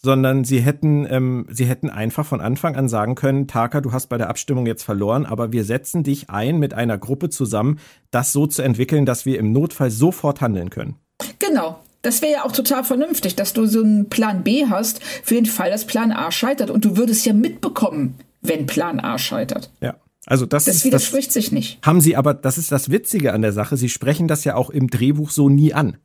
[0.07, 4.07] sondern sie hätten, ähm, sie hätten einfach von Anfang an sagen können, Taka, du hast
[4.07, 7.77] bei der Abstimmung jetzt verloren, aber wir setzen dich ein, mit einer Gruppe zusammen,
[8.09, 10.95] das so zu entwickeln, dass wir im Notfall sofort handeln können.
[11.39, 15.35] Genau, das wäre ja auch total vernünftig, dass du so einen Plan B hast für
[15.35, 16.69] den Fall, dass Plan A scheitert.
[16.69, 19.73] Und du würdest ja mitbekommen, wenn Plan A scheitert.
[19.81, 19.95] Ja.
[20.25, 21.85] Also das, das widerspricht das sich nicht.
[21.85, 24.69] Haben sie aber, das ist das Witzige an der Sache, sie sprechen das ja auch
[24.69, 25.97] im Drehbuch so nie an.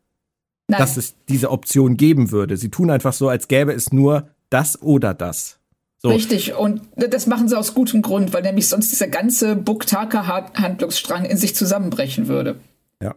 [0.68, 0.78] Nein.
[0.78, 2.56] Dass es diese Option geben würde.
[2.56, 5.58] Sie tun einfach so, als gäbe es nur das oder das.
[5.98, 6.08] So.
[6.08, 11.36] Richtig, und das machen sie aus gutem Grund, weil nämlich sonst dieser ganze Buktaka-Handlungsstrang in
[11.36, 12.58] sich zusammenbrechen würde.
[13.00, 13.14] Ja.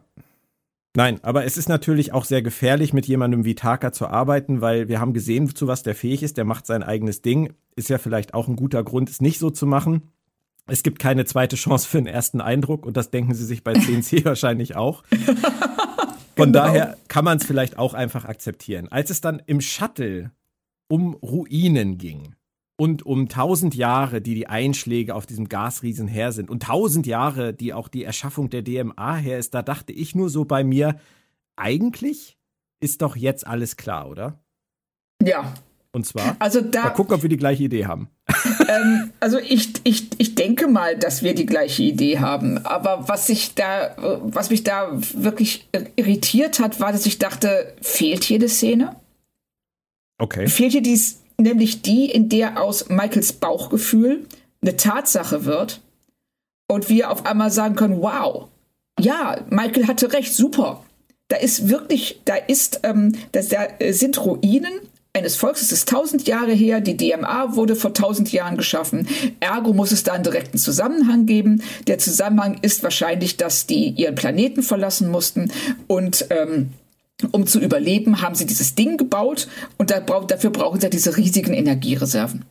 [0.95, 4.87] Nein, aber es ist natürlich auch sehr gefährlich, mit jemandem wie Taka zu arbeiten, weil
[4.87, 6.37] wir haben gesehen, zu was der fähig ist.
[6.37, 7.53] Der macht sein eigenes Ding.
[7.75, 10.03] Ist ja vielleicht auch ein guter Grund, es nicht so zu machen.
[10.67, 13.73] Es gibt keine zweite Chance für einen ersten Eindruck und das denken sie sich bei
[13.73, 15.03] CNC wahrscheinlich auch.
[16.35, 16.65] Von genau.
[16.65, 18.87] daher kann man es vielleicht auch einfach akzeptieren.
[18.89, 20.31] Als es dann im Shuttle
[20.87, 22.35] um Ruinen ging,
[22.77, 27.53] und um tausend Jahre, die die Einschläge auf diesem Gasriesen her sind und tausend Jahre,
[27.53, 30.99] die auch die Erschaffung der DMA her ist, da dachte ich nur so bei mir,
[31.55, 32.37] eigentlich
[32.81, 34.39] ist doch jetzt alles klar, oder?
[35.21, 35.53] Ja.
[35.93, 38.09] Und zwar, also da, mal gucken, ob wir die gleiche Idee haben.
[38.67, 42.65] Ähm, also ich, ich, ich denke mal, dass wir die gleiche Idee haben.
[42.65, 48.23] Aber was ich da, was mich da wirklich irritiert hat, war, dass ich dachte, fehlt
[48.23, 48.95] hier eine Szene?
[50.17, 50.47] Okay.
[50.47, 54.25] Fehlt hier dies, nämlich die, in der aus Michaels Bauchgefühl
[54.61, 55.81] eine Tatsache wird
[56.67, 58.47] und wir auf einmal sagen können, wow,
[58.99, 60.83] ja, Michael hatte recht, super.
[61.27, 64.79] Da ist wirklich, da ist, ähm, das, da sind Ruinen
[65.15, 69.07] eines Volkes, es ist tausend Jahre her, die DMA wurde vor tausend Jahren geschaffen.
[69.39, 71.63] Ergo muss es da einen direkten Zusammenhang geben.
[71.87, 75.51] Der Zusammenhang ist wahrscheinlich, dass die ihren Planeten verlassen mussten
[75.87, 76.71] und ähm,
[77.31, 79.47] um zu überleben, haben sie dieses Ding gebaut
[79.77, 82.43] und da brauch, dafür brauchen sie diese riesigen Energiereserven.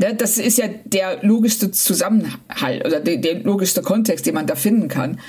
[0.00, 4.54] Ja, das ist ja der logischste Zusammenhalt oder der, der logischste Kontext, den man da
[4.54, 5.20] finden kann.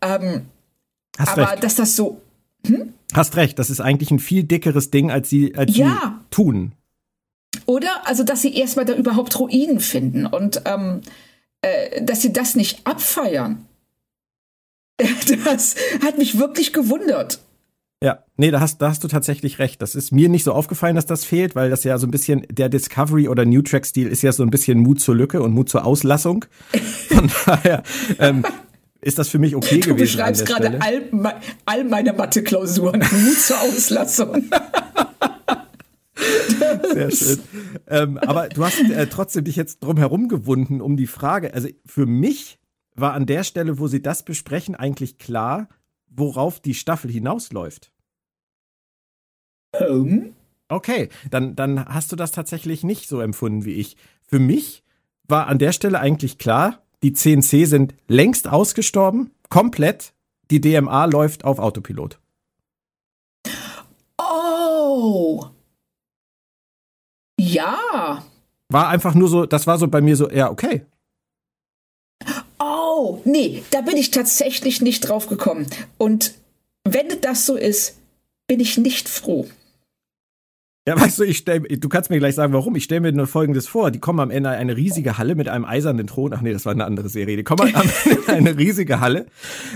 [0.00, 0.42] Ähm,
[1.18, 1.64] aber recht.
[1.64, 2.20] dass das so.
[2.66, 2.92] Hm?
[3.14, 5.86] Hast recht, das ist eigentlich ein viel dickeres Ding, als sie, als ja.
[5.86, 6.72] sie tun.
[7.66, 8.06] Oder?
[8.06, 11.00] Also, dass sie erstmal da überhaupt Ruinen finden und ähm,
[11.62, 13.64] äh, dass sie das nicht abfeiern.
[15.44, 17.38] Das hat mich wirklich gewundert.
[18.02, 19.82] Ja, nee, da hast, da hast du tatsächlich recht.
[19.82, 22.46] Das ist mir nicht so aufgefallen, dass das fehlt, weil das ja so ein bisschen,
[22.50, 25.68] der Discovery oder New Track-Stil ist ja so ein bisschen Mut zur Lücke und Mut
[25.68, 26.44] zur Auslassung.
[27.08, 27.82] Von daher
[28.20, 28.44] ähm,
[29.00, 29.96] ist das für mich okay du gewesen.
[29.96, 33.00] Du beschreibst gerade all, all meine Mathe-Klausuren.
[33.00, 34.50] Mut zur Auslassung.
[36.92, 37.38] Sehr schön.
[37.86, 41.54] Ähm, aber du hast äh, trotzdem dich jetzt drum herum gewunden um die Frage.
[41.54, 42.58] Also für mich
[42.94, 45.68] war an der Stelle, wo sie das besprechen, eigentlich klar,
[46.08, 47.92] worauf die Staffel hinausläuft.
[49.88, 50.34] Um?
[50.68, 53.96] Okay, dann, dann hast du das tatsächlich nicht so empfunden wie ich.
[54.26, 54.82] Für mich
[55.26, 60.12] war an der Stelle eigentlich klar, die CNC sind längst ausgestorben, komplett.
[60.50, 62.18] Die DMA läuft auf Autopilot.
[64.18, 65.46] Oh.
[67.38, 68.24] Ja.
[68.70, 70.86] War einfach nur so, das war so bei mir so, ja, okay,
[72.58, 75.66] Oh, nee, da bin ich tatsächlich nicht drauf gekommen.
[75.98, 76.34] Und
[76.84, 77.96] wenn das so ist,
[78.48, 79.46] bin ich nicht froh.
[80.88, 82.74] Ja, weißt du, ich stell, du kannst mir gleich sagen, warum.
[82.74, 83.90] Ich stelle mir nur Folgendes vor.
[83.90, 86.32] Die kommen am Ende eine riesige Halle mit einem eisernen Thron.
[86.32, 87.36] Ach nee, das war eine andere Serie.
[87.36, 89.26] Die kommen am Ende eine riesige Halle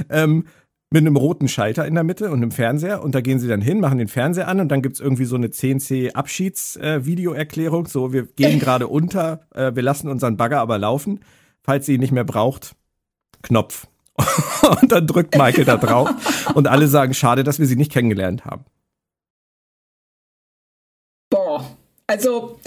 [0.09, 0.47] ähm,
[0.89, 3.03] mit einem roten Schalter in der Mitte und einem Fernseher.
[3.03, 5.37] Und da gehen sie dann hin, machen den Fernseher an und dann gibt's irgendwie so
[5.37, 7.85] eine CNC-Abschieds-Videoerklärung.
[7.85, 11.21] Äh, so, wir gehen gerade unter, äh, wir lassen unseren Bagger aber laufen.
[11.63, 12.75] Falls sie ihn nicht mehr braucht,
[13.43, 13.87] Knopf.
[14.81, 16.09] und dann drückt Michael da drauf.
[16.55, 18.65] Und alle sagen, schade, dass wir sie nicht kennengelernt haben.
[22.13, 22.59] Also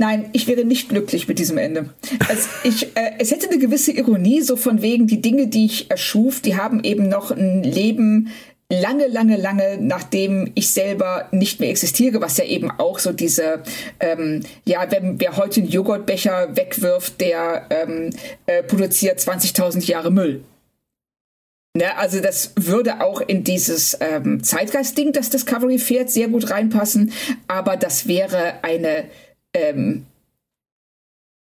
[0.00, 1.90] Nein, ich wäre nicht glücklich mit diesem Ende.
[2.28, 5.90] Also ich, äh, es hätte eine gewisse Ironie, so von wegen, die Dinge, die ich
[5.90, 8.30] erschuf, die haben eben noch ein Leben
[8.70, 13.64] lange, lange, lange, nachdem ich selber nicht mehr existiere, was ja eben auch so diese,
[13.98, 18.10] ähm, ja, wenn wer heute einen Joghurtbecher wegwirft, der ähm,
[18.46, 20.44] äh, produziert 20.000 Jahre Müll.
[21.78, 27.12] Ne, also das würde auch in dieses ähm, Zeitgeist-Ding, das Discovery fährt, sehr gut reinpassen.
[27.46, 29.04] Aber das wäre eine,
[29.54, 30.04] ähm,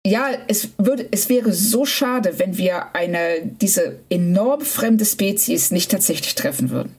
[0.05, 5.89] ja, es würde, es wäre so schade, wenn wir eine diese enorm fremde Spezies nicht
[5.89, 6.93] tatsächlich treffen würden.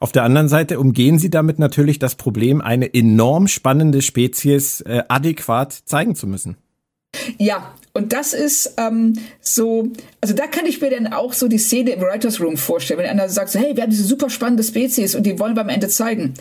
[0.00, 5.04] Auf der anderen Seite umgehen sie damit natürlich das Problem, eine enorm spannende Spezies äh,
[5.06, 6.56] adäquat zeigen zu müssen.
[7.38, 9.88] Ja, und das ist ähm, so,
[10.20, 13.08] also da kann ich mir dann auch so die Szene im Writers Room vorstellen, wenn
[13.08, 15.70] einer sagt so, hey, wir haben diese super spannende Spezies und die wollen wir am
[15.70, 16.34] Ende zeigen.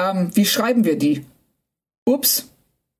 [0.00, 1.24] Ähm, wie schreiben wir die?
[2.06, 2.50] Ups.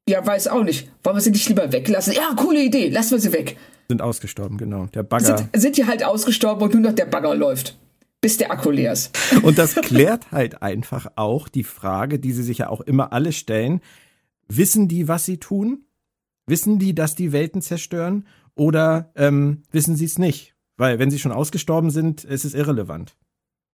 [0.07, 0.87] Ja, weiß auch nicht.
[1.03, 2.13] Wollen wir sie nicht lieber weglassen?
[2.13, 3.57] Ja, coole Idee, lassen wir sie weg.
[3.89, 4.87] Sind ausgestorben, genau.
[4.95, 5.39] Der Bagger.
[5.39, 7.77] Sind, sind die halt ausgestorben und nur noch der Bagger läuft
[8.21, 9.19] bis der Akku leer ist.
[9.43, 13.33] Und das klärt halt einfach auch die Frage, die sie sich ja auch immer alle
[13.33, 13.83] stellen.
[14.49, 15.85] Wissen die, was sie tun?
[16.47, 18.27] Wissen die, dass die Welten zerstören?
[18.55, 20.55] Oder ähm, wissen sie es nicht?
[20.77, 23.17] Weil wenn sie schon ausgestorben sind, ist es irrelevant.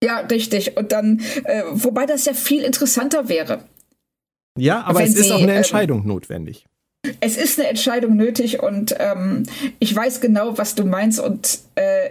[0.02, 0.76] Ja, richtig.
[0.76, 3.64] Und dann, äh, wobei das ja viel interessanter wäre.
[4.59, 6.66] Ja, aber es ist sie, auch eine ähm, Entscheidung ähm, notwendig.
[7.20, 9.44] Es ist eine Entscheidung nötig und ähm,
[9.78, 11.20] ich weiß genau, was du meinst.
[11.20, 12.11] Und äh,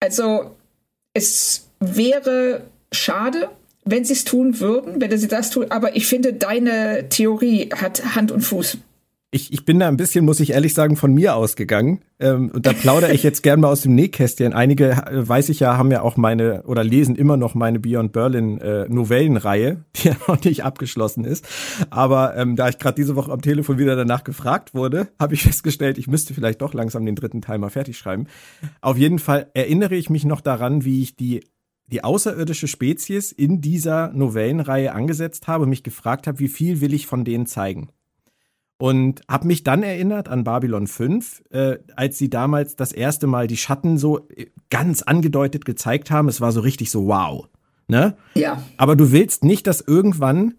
[0.00, 0.54] also
[1.12, 3.50] es wäre schade,
[3.84, 8.14] wenn sie es tun würden, wenn sie das tun, aber ich finde, deine Theorie hat
[8.14, 8.78] Hand und Fuß
[9.34, 12.02] ich, ich bin da ein bisschen, muss ich ehrlich sagen, von mir ausgegangen.
[12.20, 14.52] Ähm, und da plaudere ich jetzt gern mal aus dem Nähkästchen.
[14.52, 18.12] Einige, äh, weiß ich ja, haben ja auch meine oder lesen immer noch meine Beyond
[18.12, 21.46] Berlin äh, Novellenreihe, die ja noch nicht abgeschlossen ist.
[21.90, 25.42] Aber ähm, da ich gerade diese Woche am Telefon wieder danach gefragt wurde, habe ich
[25.44, 28.28] festgestellt, ich müsste vielleicht doch langsam den dritten Teil mal fertig schreiben.
[28.82, 31.42] Auf jeden Fall erinnere ich mich noch daran, wie ich die
[31.86, 37.06] die außerirdische Spezies in dieser Novellenreihe angesetzt habe, mich gefragt habe, wie viel will ich
[37.06, 37.90] von denen zeigen?
[38.84, 43.46] Und habe mich dann erinnert an Babylon 5, äh, als sie damals das erste Mal
[43.46, 46.28] die Schatten so äh, ganz angedeutet gezeigt haben.
[46.28, 47.48] Es war so richtig so wow.
[47.88, 48.14] Ne?
[48.34, 48.62] Ja.
[48.76, 50.56] Aber du willst nicht, dass irgendwann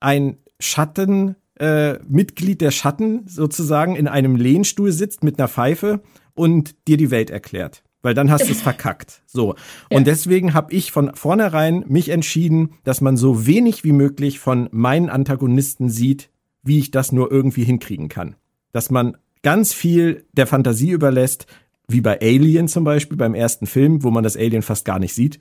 [0.00, 6.00] ein Schatten, äh, Mitglied der Schatten sozusagen in einem Lehnstuhl sitzt mit einer Pfeife
[6.32, 7.82] und dir die Welt erklärt.
[8.00, 9.20] Weil dann hast du es verkackt.
[9.26, 9.50] So.
[9.90, 10.14] Und ja.
[10.14, 15.10] deswegen habe ich von vornherein mich entschieden, dass man so wenig wie möglich von meinen
[15.10, 16.30] Antagonisten sieht,
[16.62, 18.36] wie ich das nur irgendwie hinkriegen kann.
[18.72, 21.46] Dass man ganz viel der Fantasie überlässt,
[21.88, 25.14] wie bei Alien zum Beispiel, beim ersten Film, wo man das Alien fast gar nicht
[25.14, 25.38] sieht.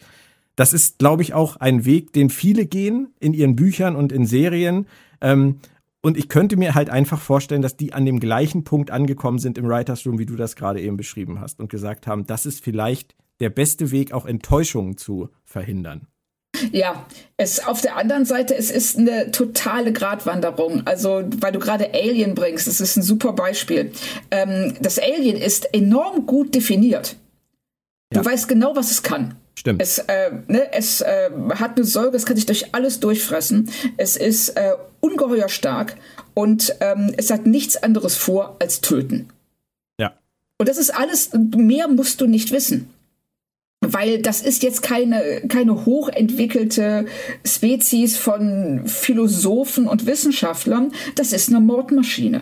[0.55, 4.25] Das ist, glaube ich, auch ein Weg, den viele gehen in ihren Büchern und in
[4.25, 4.87] Serien.
[5.21, 5.57] Ähm,
[6.01, 9.57] und ich könnte mir halt einfach vorstellen, dass die an dem gleichen Punkt angekommen sind
[9.57, 12.63] im Writers Room, wie du das gerade eben beschrieben hast und gesagt haben, das ist
[12.63, 16.07] vielleicht der beste Weg, auch Enttäuschungen zu verhindern.
[16.71, 17.05] Ja,
[17.37, 20.83] es auf der anderen Seite, es ist eine totale Gratwanderung.
[20.85, 23.91] Also, weil du gerade Alien bringst, das ist ein super Beispiel.
[24.31, 27.15] Ähm, das Alien ist enorm gut definiert.
[28.11, 28.25] Du ja.
[28.25, 29.35] weißt genau, was es kann.
[29.55, 29.81] Stimmt.
[29.81, 33.69] Es, äh, ne, es äh, hat eine Säure, es kann sich durch alles durchfressen.
[33.97, 35.95] Es ist äh, ungeheuer stark
[36.33, 39.29] und ähm, es hat nichts anderes vor als töten.
[39.99, 40.13] Ja.
[40.59, 42.93] Und das ist alles, mehr musst du nicht wissen
[43.93, 47.05] weil das ist jetzt keine, keine hochentwickelte
[47.45, 52.41] Spezies von Philosophen und Wissenschaftlern, das ist eine Mordmaschine.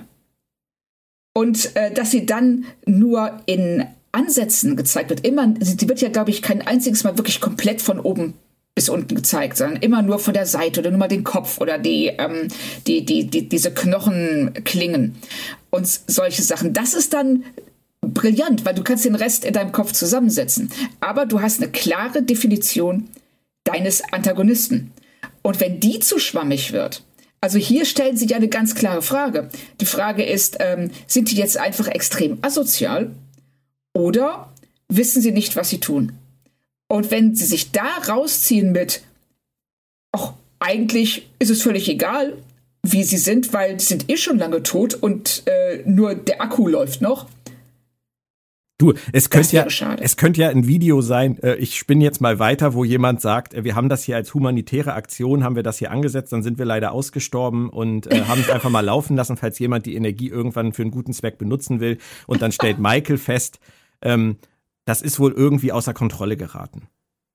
[1.34, 6.29] Und äh, dass sie dann nur in Ansätzen gezeigt wird, immer, sie wird ja, glaube
[6.29, 8.36] ich, kein einziges Mal wirklich komplett von oben
[8.75, 11.77] bis unten gezeigt, sondern immer nur von der Seite oder nur mal den Kopf oder
[11.77, 12.49] die, ähm,
[12.88, 15.15] die, die, die, diese Knochenklingen
[15.69, 16.73] und solche Sachen.
[16.73, 17.43] Das ist dann
[18.15, 20.71] brillant, weil du kannst den Rest in deinem Kopf zusammensetzen.
[20.99, 23.08] Aber du hast eine klare Definition
[23.63, 24.91] deines Antagonisten.
[25.43, 27.04] Und wenn die zu schwammig wird,
[27.41, 29.49] also hier stellen sie ja eine ganz klare Frage.
[29.80, 33.12] Die Frage ist, ähm, sind die jetzt einfach extrem asozial
[33.93, 34.51] oder
[34.88, 36.13] wissen sie nicht, was sie tun?
[36.88, 39.01] Und wenn sie sich da rausziehen mit,
[40.12, 42.38] ach, eigentlich ist es völlig egal,
[42.82, 46.67] wie sie sind, weil die sind eh schon lange tot und äh, nur der Akku
[46.67, 47.28] läuft noch.
[48.77, 49.65] Du, es könnte ja,
[50.01, 51.41] es könnte ja ein Video sein.
[51.41, 54.33] Äh, ich spinne jetzt mal weiter, wo jemand sagt, äh, wir haben das hier als
[54.33, 58.41] humanitäre Aktion, haben wir das hier angesetzt, dann sind wir leider ausgestorben und äh, haben
[58.41, 61.79] es einfach mal laufen lassen, falls jemand die Energie irgendwann für einen guten Zweck benutzen
[61.79, 61.99] will.
[62.27, 63.59] Und dann stellt Michael fest,
[64.01, 64.38] ähm,
[64.83, 66.89] das ist wohl irgendwie außer Kontrolle geraten.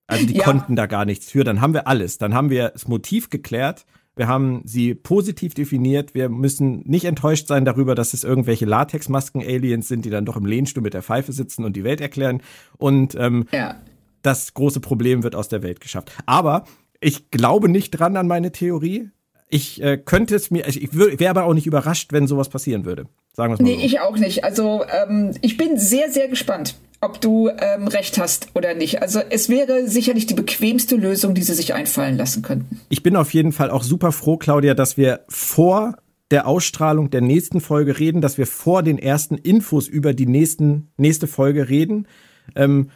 [0.05, 0.43] Also die ja.
[0.43, 1.43] konnten da gar nichts für.
[1.43, 2.19] Dann haben wir alles.
[2.19, 3.85] Dann haben wir das Motiv geklärt
[4.21, 6.13] wir haben sie positiv definiert.
[6.13, 10.45] Wir müssen nicht enttäuscht sein darüber, dass es irgendwelche Latexmasken-Aliens sind, die dann doch im
[10.45, 12.43] Lehnstuhl mit der Pfeife sitzen und die Welt erklären.
[12.77, 13.81] Und ähm, ja.
[14.21, 16.11] das große Problem wird aus der Welt geschafft.
[16.27, 16.65] Aber
[16.99, 19.09] ich glaube nicht dran an meine Theorie.
[19.51, 23.05] Ich äh, könnte es mir, ich wäre aber auch nicht überrascht, wenn sowas passieren würde.
[23.33, 23.69] Sagen wir mal.
[23.69, 23.85] Nee, so.
[23.85, 24.43] ich auch nicht.
[24.43, 29.01] Also ähm, ich bin sehr, sehr gespannt ob du ähm, recht hast oder nicht.
[29.01, 32.79] Also es wäre sicherlich die bequemste Lösung, die sie sich einfallen lassen könnten.
[32.89, 35.97] Ich bin auf jeden Fall auch super froh, Claudia, dass wir vor
[36.29, 40.91] der Ausstrahlung der nächsten Folge reden, dass wir vor den ersten Infos über die nächsten,
[40.95, 42.07] nächste Folge reden.
[42.55, 42.91] Ähm,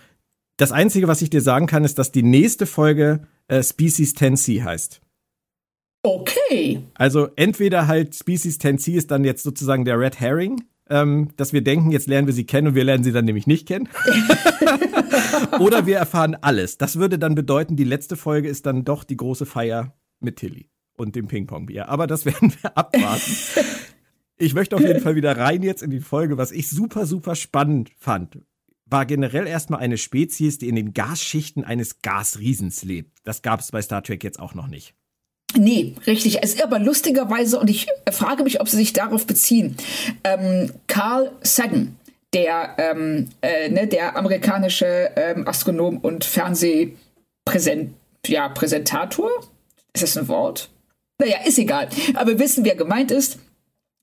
[0.57, 4.63] das Einzige, was ich dir sagen kann, ist, dass die nächste Folge äh, Species 10C
[4.63, 5.01] heißt.
[6.05, 6.83] Okay.
[6.93, 11.63] Also entweder halt Species 10C ist dann jetzt sozusagen der Red Herring ähm, dass wir
[11.63, 13.89] denken, jetzt lernen wir sie kennen und wir lernen sie dann nämlich nicht kennen.
[15.59, 16.77] Oder wir erfahren alles.
[16.77, 20.69] Das würde dann bedeuten, die letzte Folge ist dann doch die große Feier mit Tilly
[20.95, 21.89] und dem Ping-Pong-Bier.
[21.89, 23.31] Aber das werden wir abwarten.
[24.37, 26.37] Ich möchte auf jeden Fall wieder rein jetzt in die Folge.
[26.37, 28.39] Was ich super, super spannend fand,
[28.85, 33.17] war generell erstmal eine Spezies, die in den Gasschichten eines Gasriesens lebt.
[33.23, 34.93] Das gab es bei Star Trek jetzt auch noch nicht.
[35.57, 36.43] Nee, richtig.
[36.43, 39.77] Es ist aber lustigerweise, und ich frage mich, ob sie sich darauf beziehen,
[40.23, 41.97] ähm, Carl Sagan,
[42.33, 47.95] der, ähm, äh, ne, der amerikanische ähm, Astronom und Fernsehpräsentator,
[48.27, 48.49] ja?
[49.93, 50.69] Ist das ein Wort?
[51.19, 51.87] Naja, ist egal.
[52.15, 53.39] Aber wir wissen, wer gemeint ist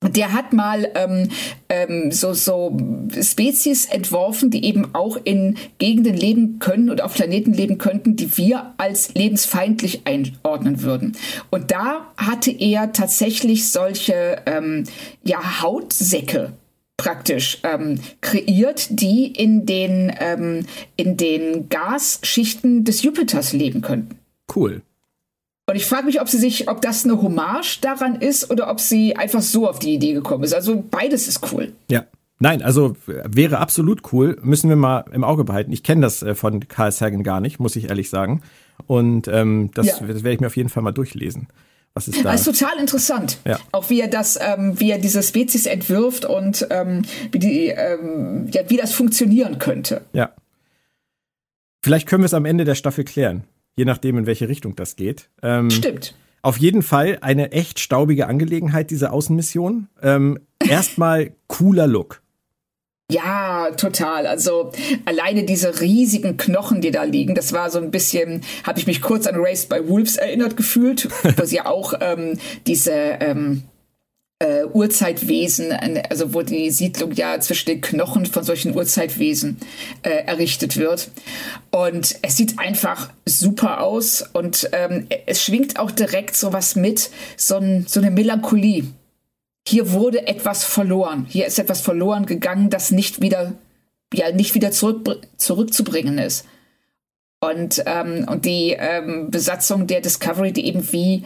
[0.03, 1.29] der hat mal ähm,
[1.69, 2.77] ähm, so, so
[3.21, 8.37] Spezies entworfen, die eben auch in Gegenden leben können und auf Planeten leben könnten, die
[8.37, 11.17] wir als lebensfeindlich einordnen würden.
[11.51, 14.85] Und da hatte er tatsächlich solche ähm,
[15.25, 16.53] ja, Hautsäcke
[16.97, 24.19] praktisch ähm, kreiert, die in den, ähm, in den Gasschichten des Jupiters leben könnten.
[24.55, 24.83] Cool.
[25.73, 28.79] Und ich frage mich, ob sie sich, ob das eine Hommage daran ist oder ob
[28.79, 30.53] sie einfach so auf die Idee gekommen ist.
[30.53, 31.73] Also beides ist cool.
[31.91, 32.05] Ja.
[32.39, 34.37] Nein, also wäre absolut cool.
[34.43, 35.73] Müssen wir mal im Auge behalten.
[35.73, 38.43] Ich kenne das äh, von Carl Sagan gar nicht, muss ich ehrlich sagen.
[38.87, 39.93] Und ähm, das, ja.
[40.01, 41.49] das werde ich mir auf jeden Fall mal durchlesen.
[41.95, 42.33] Was ist da?
[42.33, 43.39] Das ist total interessant.
[43.47, 43.59] Ja.
[43.71, 48.47] Auch wie er das, ähm, wie er diese Spezies entwirft und ähm, wie, die, ähm,
[48.53, 50.03] ja, wie das funktionieren könnte.
[50.13, 50.33] Ja.
[51.83, 53.45] Vielleicht können wir es am Ende der Staffel klären
[53.77, 55.31] je nachdem, in welche Richtung das geht.
[55.43, 56.15] Ähm, Stimmt.
[56.43, 59.89] Auf jeden Fall eine echt staubige Angelegenheit, diese Außenmission.
[60.03, 62.23] Ähm, Erstmal cooler Look.
[63.13, 64.27] Ja, total.
[64.27, 64.73] Also
[65.05, 69.03] alleine diese riesigen Knochen, die da liegen, das war so ein bisschen, habe ich mich
[69.03, 73.65] kurz an Raised by Wolves erinnert gefühlt, wo sie auch ähm, diese ähm,
[74.43, 75.73] äh, Urzeitwesen,
[76.11, 79.59] also wo die Siedlung ja zwischen den Knochen von solchen Urzeitwesen
[80.03, 81.11] äh, errichtet wird.
[81.71, 87.57] Und es sieht einfach super aus und ähm, es schwingt auch direkt sowas mit, so,
[87.57, 88.87] ein, so eine Melancholie.
[89.67, 91.25] Hier wurde etwas verloren.
[91.29, 93.53] Hier ist etwas verloren gegangen, das nicht wieder,
[94.13, 96.47] ja, nicht wieder zurück, zurückzubringen ist.
[97.39, 101.25] Und, ähm, und die ähm, Besatzung der Discovery, die eben wie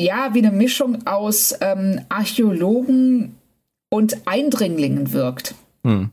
[0.00, 3.36] ja, wie eine Mischung aus ähm, Archäologen
[3.90, 5.54] und Eindringlingen wirkt.
[5.84, 6.10] Hm.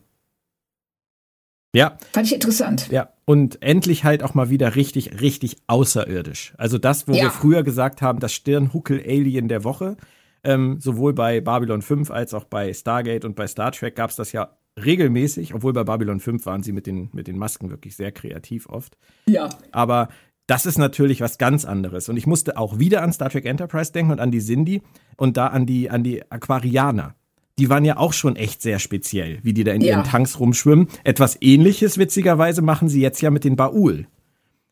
[1.73, 1.97] Ja.
[2.11, 2.87] Fand ich interessant.
[2.89, 3.09] Ja.
[3.25, 6.53] Und endlich halt auch mal wieder richtig, richtig außerirdisch.
[6.57, 7.23] Also das, wo ja.
[7.23, 9.97] wir früher gesagt haben, das Stirnhuckel-Alien der Woche.
[10.43, 14.15] Ähm, sowohl bei Babylon 5 als auch bei Stargate und bei Star Trek gab es
[14.15, 17.95] das ja regelmäßig, obwohl bei Babylon 5 waren sie mit den, mit den Masken wirklich
[17.95, 18.97] sehr kreativ oft.
[19.27, 19.49] Ja.
[19.71, 20.09] Aber
[20.47, 22.09] das ist natürlich was ganz anderes.
[22.09, 24.81] Und ich musste auch wieder an Star Trek Enterprise denken und an die Sindhi
[25.17, 27.15] und da an die, an die Aquarianer.
[27.59, 29.95] Die waren ja auch schon echt sehr speziell, wie die da in ja.
[29.95, 30.87] ihren Tanks rumschwimmen.
[31.03, 34.07] Etwas ähnliches, witzigerweise, machen sie jetzt ja mit den Baul.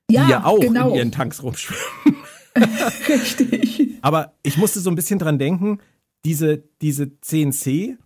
[0.09, 0.89] Ja, die ja auch genau.
[0.89, 2.21] in ihren Tanks rumschwimmen.
[3.09, 3.91] Richtig.
[4.01, 5.80] Aber ich musste so ein bisschen dran denken,
[6.23, 7.97] diese, diese CNC,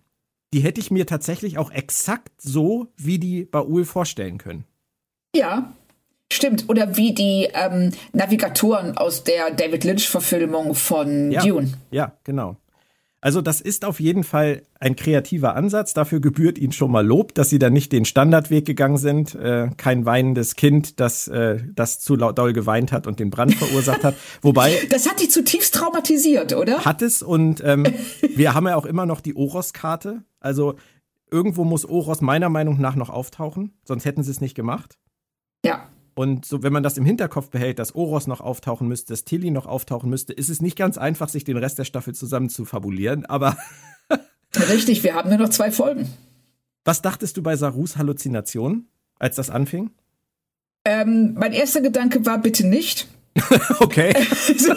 [0.52, 4.64] die hätte ich mir tatsächlich auch exakt so wie die Baul vorstellen können.
[5.36, 5.72] Ja,
[6.32, 11.72] Stimmt, oder wie die ähm, Navigatoren aus der David Lynch-Verfilmung von ja, Dune.
[11.90, 12.56] Ja, genau.
[13.22, 15.92] Also das ist auf jeden Fall ein kreativer Ansatz.
[15.92, 19.34] Dafür gebührt Ihnen schon mal Lob, dass Sie da nicht den Standardweg gegangen sind.
[19.34, 24.04] Äh, kein weinendes Kind, das, äh, das zu doll geweint hat und den Brand verursacht
[24.04, 24.14] hat.
[24.42, 24.78] Wobei.
[24.88, 26.84] Das hat dich zutiefst traumatisiert, oder?
[26.84, 27.20] Hat es.
[27.20, 27.84] Und ähm,
[28.34, 30.22] wir haben ja auch immer noch die Oros-Karte.
[30.38, 30.76] Also
[31.30, 33.74] irgendwo muss Oros meiner Meinung nach noch auftauchen.
[33.84, 34.96] Sonst hätten sie es nicht gemacht.
[35.62, 35.88] Ja.
[36.14, 39.50] Und so, wenn man das im Hinterkopf behält, dass Oros noch auftauchen müsste, dass Tilly
[39.50, 42.64] noch auftauchen müsste, ist es nicht ganz einfach, sich den Rest der Staffel zusammen zu
[42.64, 43.56] fabulieren, aber.
[44.68, 46.08] Richtig, wir haben nur noch zwei Folgen.
[46.84, 48.86] Was dachtest du bei Sarus Halluzination,
[49.18, 49.90] als das anfing?
[50.84, 53.06] Ähm, mein erster Gedanke war bitte nicht.
[53.78, 54.12] okay.
[54.56, 54.74] so,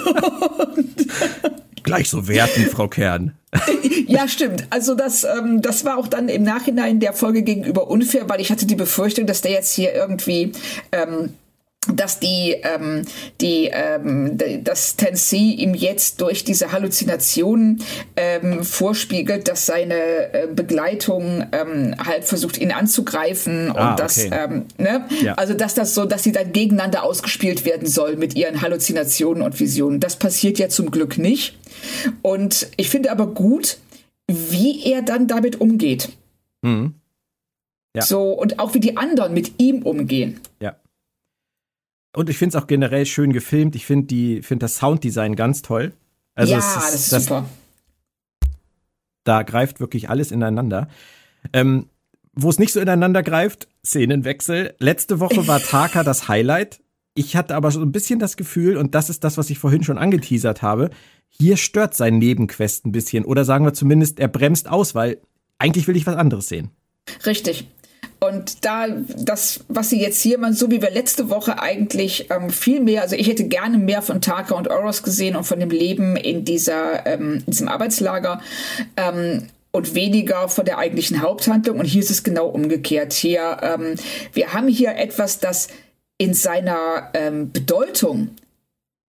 [1.84, 3.38] Gleich so werten, Frau Kern.
[4.08, 4.66] ja, stimmt.
[4.70, 8.52] Also das, ähm, das war auch dann im Nachhinein der Folge gegenüber unfair, weil ich
[8.52, 10.52] hatte die Befürchtung, dass der jetzt hier irgendwie
[10.92, 11.34] ähm,
[11.92, 13.04] dass die, ähm,
[13.42, 17.82] die, ähm, dass Tennessee ihm jetzt durch diese Halluzinationen
[18.16, 24.66] ähm, vorspiegelt, dass seine äh, Begleitung ähm, halt versucht, ihn anzugreifen und ah, dass, ähm,
[24.78, 25.06] ne?
[25.22, 25.34] Ja.
[25.36, 29.60] also dass das so, dass sie dann gegeneinander ausgespielt werden soll mit ihren Halluzinationen und
[29.60, 30.00] Visionen.
[30.00, 31.58] Das passiert ja zum Glück nicht.
[32.22, 33.78] Und ich finde aber gut,
[34.28, 36.10] wie er dann damit umgeht.
[36.62, 36.96] Mhm.
[37.96, 38.02] Ja.
[38.02, 40.40] So, und auch wie die anderen mit ihm umgehen.
[40.60, 40.76] Ja.
[42.16, 43.76] Und ich finde es auch generell schön gefilmt.
[43.76, 45.94] Ich finde die, finde das Sounddesign ganz toll.
[46.36, 47.46] Also ja, ist, das ist das, super.
[49.24, 50.88] Da greift wirklich alles ineinander.
[51.54, 51.88] Ähm,
[52.34, 54.76] Wo es nicht so ineinander greift, Szenenwechsel.
[54.80, 56.82] Letzte Woche war Taka das Highlight.
[57.16, 59.84] Ich hatte aber so ein bisschen das Gefühl, und das ist das, was ich vorhin
[59.84, 60.90] schon angeteasert habe,
[61.30, 63.26] hier stört sein Nebenquest ein bisschen.
[63.26, 65.20] Oder sagen wir zumindest, er bremst aus, weil
[65.58, 66.70] eigentlich will ich was anderes sehen.
[67.26, 67.68] Richtig.
[68.34, 72.50] Und da, das, was sie jetzt hier mal, so wie wir letzte Woche eigentlich ähm,
[72.50, 75.70] viel mehr, also ich hätte gerne mehr von Taka und Oros gesehen und von dem
[75.70, 78.42] Leben in dieser, ähm, in diesem Arbeitslager.
[78.98, 81.80] Ähm, und weniger von der eigentlichen Haupthandlung.
[81.80, 83.12] Und hier ist es genau umgekehrt.
[83.12, 83.96] Hier, ähm,
[84.32, 85.68] wir haben hier etwas, das
[86.20, 88.30] in seiner ähm, Bedeutung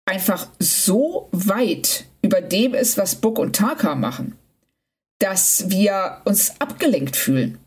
[0.06, 4.38] einfach so weit über dem ist, was Book und Taka machen,
[5.18, 7.58] dass wir uns abgelenkt fühlen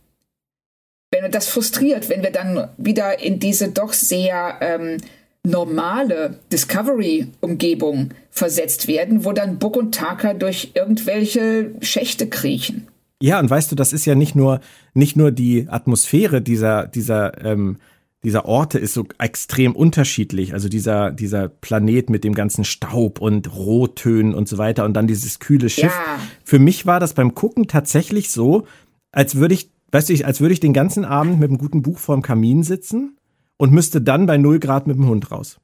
[1.23, 4.99] wenn das frustriert, wenn wir dann wieder in diese doch sehr ähm,
[5.47, 12.89] normale Discovery-Umgebung versetzt werden, wo dann Book und Taka durch irgendwelche Schächte kriechen.
[13.23, 14.61] Ja, und weißt du, das ist ja nicht nur
[14.93, 17.79] nicht nur die Atmosphäre dieser dieser ähm,
[18.25, 20.53] dieser Orte ist so extrem unterschiedlich.
[20.53, 25.07] Also dieser dieser Planet mit dem ganzen Staub und Rottönen und so weiter und dann
[25.07, 25.95] dieses kühle Schiff.
[25.95, 26.19] Ja.
[26.45, 28.67] Für mich war das beim Gucken tatsächlich so,
[29.13, 31.99] als würde ich weißt du, als würde ich den ganzen Abend mit einem guten Buch
[31.99, 33.17] vorm Kamin sitzen
[33.57, 35.59] und müsste dann bei 0 Grad mit dem Hund raus.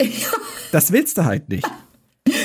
[0.72, 1.68] Das willst du halt nicht.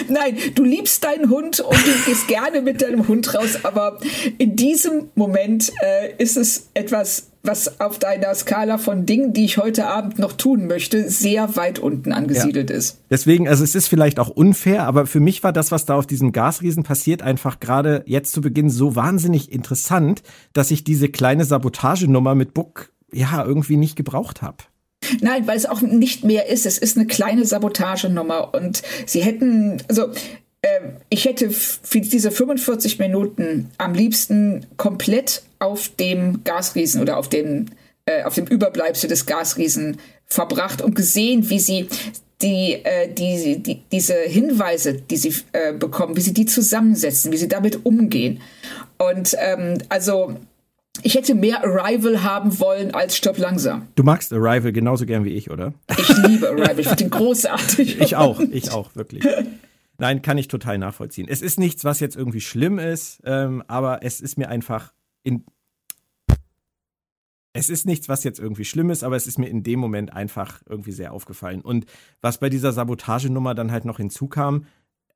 [0.09, 3.99] Nein, du liebst deinen Hund und du gehst gerne mit deinem Hund raus, aber
[4.39, 9.57] in diesem Moment äh, ist es etwas, was auf deiner Skala von Dingen, die ich
[9.57, 12.75] heute Abend noch tun möchte, sehr weit unten angesiedelt ja.
[12.75, 12.99] ist.
[13.09, 16.07] Deswegen, also es ist vielleicht auch unfair, aber für mich war das, was da auf
[16.07, 20.23] diesem Gasriesen passiert, einfach gerade jetzt zu Beginn so wahnsinnig interessant,
[20.53, 24.57] dass ich diese kleine Sabotagenummer mit Buck ja irgendwie nicht gebraucht habe.
[25.21, 26.65] Nein, weil es auch nicht mehr ist.
[26.65, 30.07] Es ist eine kleine Sabotagenummer und sie hätten, also
[31.09, 37.67] ich hätte für diese 45 Minuten am liebsten komplett auf dem Gasriesen oder auf dem,
[38.05, 41.87] äh, auf dem Überbleibsel des Gasriesen verbracht und gesehen, wie sie
[42.41, 47.37] die, äh, die, die, diese Hinweise, die sie äh, bekommen, wie sie die zusammensetzen, wie
[47.37, 48.41] sie damit umgehen.
[48.97, 50.35] Und ähm, also
[51.01, 53.87] ich hätte mehr Arrival haben wollen als Stopp langsam.
[53.95, 55.73] Du magst Arrival genauso gern wie ich, oder?
[55.97, 58.01] Ich liebe Arrival, ich finde ihn großartig.
[58.01, 59.23] ich auch, ich auch, wirklich.
[59.97, 61.27] Nein, kann ich total nachvollziehen.
[61.29, 64.93] Es ist nichts, was jetzt irgendwie schlimm ist, ähm, aber es ist mir einfach
[65.23, 65.45] in.
[67.53, 70.11] Es ist nichts, was jetzt irgendwie schlimm ist, aber es ist mir in dem Moment
[70.11, 71.61] einfach irgendwie sehr aufgefallen.
[71.61, 71.85] Und
[72.19, 74.65] was bei dieser Sabotagenummer dann halt noch hinzukam,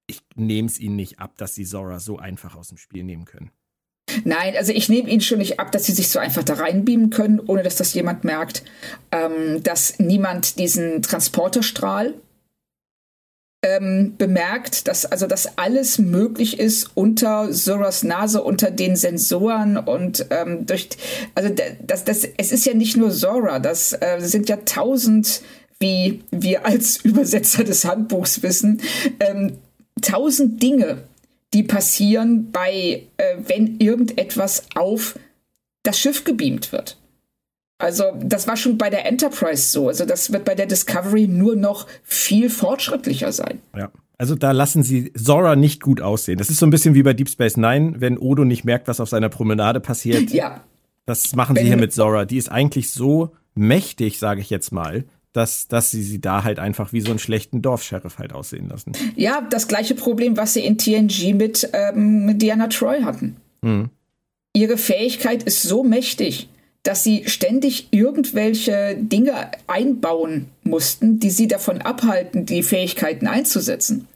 [0.07, 3.25] ich nehme es ihnen nicht ab, dass sie Zora so einfach aus dem Spiel nehmen
[3.25, 3.51] können.
[4.23, 7.09] Nein, also ich nehme ihnen schon nicht ab, dass sie sich so einfach da reinbeamen
[7.09, 8.63] können, ohne dass das jemand merkt,
[9.11, 12.15] ähm, dass niemand diesen Transporterstrahl
[13.61, 20.25] ähm, bemerkt, dass also dass alles möglich ist unter Zoras Nase, unter den Sensoren und
[20.29, 20.89] ähm, durch
[21.35, 21.53] also
[21.85, 25.41] das, das, es ist ja nicht nur Zora, das äh, sind ja tausend,
[25.79, 28.81] wie wir als Übersetzer des Handbuchs wissen,
[29.19, 29.57] ähm,
[30.01, 31.03] tausend Dinge,
[31.53, 35.19] die passieren bei, äh, wenn irgendetwas auf
[35.83, 36.97] das Schiff gebeamt wird.
[37.79, 39.87] Also das war schon bei der Enterprise so.
[39.87, 43.59] Also das wird bei der Discovery nur noch viel fortschrittlicher sein.
[43.75, 43.89] Ja.
[44.17, 46.37] Also da lassen sie Zora nicht gut aussehen.
[46.37, 48.99] Das ist so ein bisschen wie bei Deep Space Nine, wenn Odo nicht merkt, was
[48.99, 50.29] auf seiner Promenade passiert.
[50.33, 50.61] Ja.
[51.05, 52.25] Das machen wenn sie hier mit Zora.
[52.25, 56.59] Die ist eigentlich so mächtig, sage ich jetzt mal, dass, dass sie sie da halt
[56.59, 58.91] einfach wie so einen schlechten Dorfsheriff halt aussehen lassen.
[59.15, 63.37] Ja, das gleiche Problem, was sie in TNG mit, ähm, mit Diana Troy hatten.
[63.63, 63.89] Hm.
[64.53, 66.49] Ihre Fähigkeit ist so mächtig,
[66.83, 74.07] dass sie ständig irgendwelche Dinge einbauen mussten, die sie davon abhalten, die Fähigkeiten einzusetzen.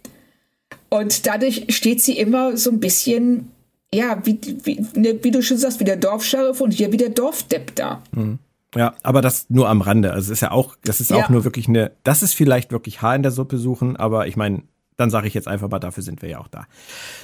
[0.89, 3.51] Und dadurch steht sie immer so ein bisschen,
[3.93, 7.09] ja, wie, wie, ne, wie du schon sagst, wie der Dorfscheriff und hier wie der
[7.09, 8.01] Dorfdepp da.
[8.13, 8.39] Hm.
[8.75, 10.11] Ja, aber das nur am Rande.
[10.11, 11.17] Also es ist ja auch, das ist ja.
[11.17, 14.35] auch nur wirklich eine, das ist vielleicht wirklich Haar in der Suppe suchen, aber ich
[14.35, 14.63] meine,
[14.97, 16.65] dann sage ich jetzt einfach mal, dafür sind wir ja auch da.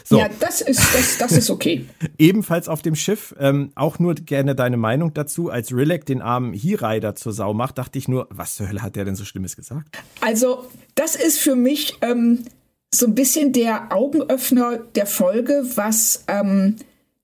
[0.03, 0.19] So.
[0.19, 1.85] Ja, das ist, das, das ist okay.
[2.17, 5.49] Ebenfalls auf dem Schiff, ähm, auch nur gerne deine Meinung dazu.
[5.49, 8.95] Als Rilek den armen He-Rider zur Sau macht, dachte ich nur, was zur Hölle hat
[8.95, 9.97] der denn so Schlimmes gesagt?
[10.21, 12.45] Also, das ist für mich ähm,
[12.93, 16.75] so ein bisschen der Augenöffner der Folge, was ähm,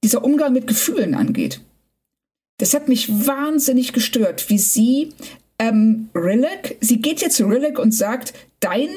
[0.03, 1.61] dieser Umgang mit Gefühlen angeht.
[2.57, 5.13] Das hat mich wahnsinnig gestört, wie sie
[5.59, 8.89] ähm, Rilek, sie geht jetzt zu Rilek und sagt, dein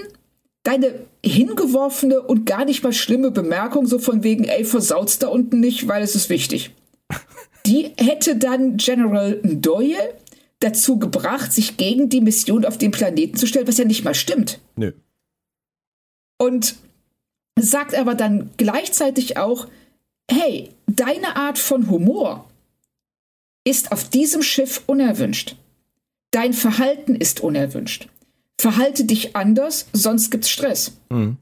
[0.69, 5.61] deine hingeworfene und gar nicht mal schlimme Bemerkung, so von wegen, ey, versaut's da unten
[5.61, 6.73] nicht, weil es ist wichtig.
[7.67, 9.97] Die hätte dann General Ndoye
[10.61, 14.15] dazu gebracht, sich gegen die Mission auf den Planeten zu stellen, was ja nicht mal
[14.15, 14.61] stimmt.
[14.77, 14.93] Nö.
[16.37, 16.77] Und
[17.59, 19.69] sagt aber dann gleichzeitig auch,
[20.31, 22.45] hey, deine Art von Humor
[23.65, 25.57] ist auf diesem Schiff unerwünscht.
[26.31, 28.09] Dein Verhalten ist unerwünscht
[28.59, 30.93] verhalte dich anders, sonst gibt's Stress.
[31.11, 31.37] Mhm.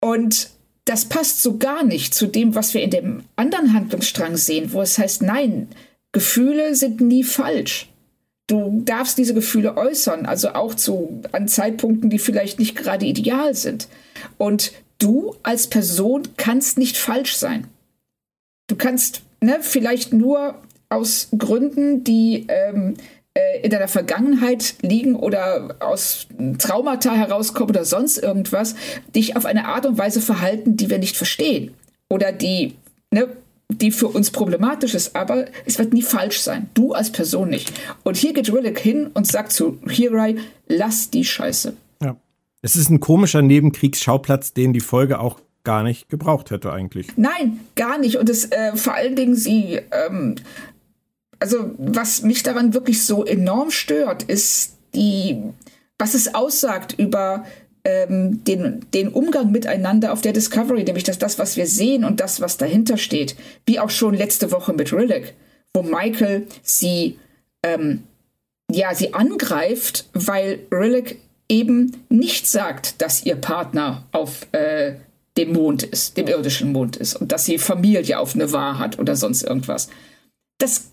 [0.00, 0.50] Und
[0.84, 4.80] das passt so gar nicht zu dem, was wir in dem anderen Handlungsstrang sehen, wo
[4.80, 5.68] es heißt, nein,
[6.12, 7.88] Gefühle sind nie falsch.
[8.46, 13.54] Du darfst diese Gefühle äußern, also auch zu, an Zeitpunkten, die vielleicht nicht gerade ideal
[13.54, 13.86] sind.
[14.38, 17.68] Und du als Person kannst nicht falsch sein.
[18.66, 20.56] Du kannst ne, vielleicht nur
[20.88, 23.19] aus Gründen, die ähm, äh,
[23.62, 26.26] in deiner Vergangenheit liegen oder aus
[26.58, 28.74] Traumata herauskommen oder sonst irgendwas,
[29.14, 31.74] dich auf eine Art und Weise verhalten, die wir nicht verstehen
[32.08, 32.74] oder die,
[33.10, 33.28] ne,
[33.68, 36.68] die für uns problematisch ist, aber es wird nie falsch sein.
[36.74, 37.72] Du als Person nicht.
[38.02, 41.74] Und hier geht Rillick hin und sagt zu Hirai, lass die Scheiße.
[42.02, 42.16] Ja.
[42.62, 47.08] Es ist ein komischer Nebenkriegsschauplatz, den die Folge auch gar nicht gebraucht hätte eigentlich.
[47.16, 48.16] Nein, gar nicht.
[48.16, 50.36] Und es äh, vor allen Dingen sie ähm,
[51.40, 55.42] also was mich daran wirklich so enorm stört, ist die,
[55.98, 57.44] was es aussagt über
[57.84, 62.20] ähm, den, den Umgang miteinander auf der Discovery, nämlich dass das, was wir sehen und
[62.20, 63.36] das, was dahinter steht,
[63.66, 65.34] wie auch schon letzte Woche mit Rillick,
[65.74, 67.18] wo Michael sie,
[67.62, 68.04] ähm,
[68.70, 74.96] ja, sie angreift, weil Rillick eben nicht sagt, dass ihr Partner auf äh,
[75.38, 79.16] dem Mond ist, dem irdischen Mond ist und dass sie Familie auf Nevar hat oder
[79.16, 79.88] sonst irgendwas.
[80.58, 80.90] Das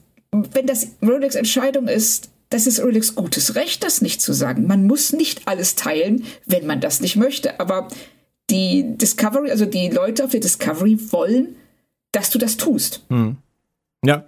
[0.54, 4.68] wenn das Rolex Entscheidung ist, das ist Rolex gutes Recht, das nicht zu sagen.
[4.68, 7.60] Man muss nicht alles teilen, wenn man das nicht möchte.
[7.60, 7.90] Aber
[8.50, 11.56] die Discovery, also die Leute auf der Discovery wollen,
[12.12, 13.04] dass du das tust.
[13.10, 13.38] Hm.
[14.06, 14.26] Ja.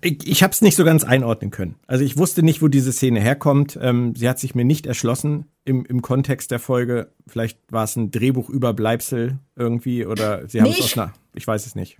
[0.00, 1.76] Ich, ich habe es nicht so ganz einordnen können.
[1.86, 3.78] Also ich wusste nicht, wo diese Szene herkommt.
[3.80, 7.12] Ähm, sie hat sich mir nicht erschlossen im, im Kontext der Folge.
[7.26, 11.12] Vielleicht war es ein Drehbuchüberbleibsel irgendwie oder sie haben es aus einer.
[11.34, 11.98] Ich weiß es nicht.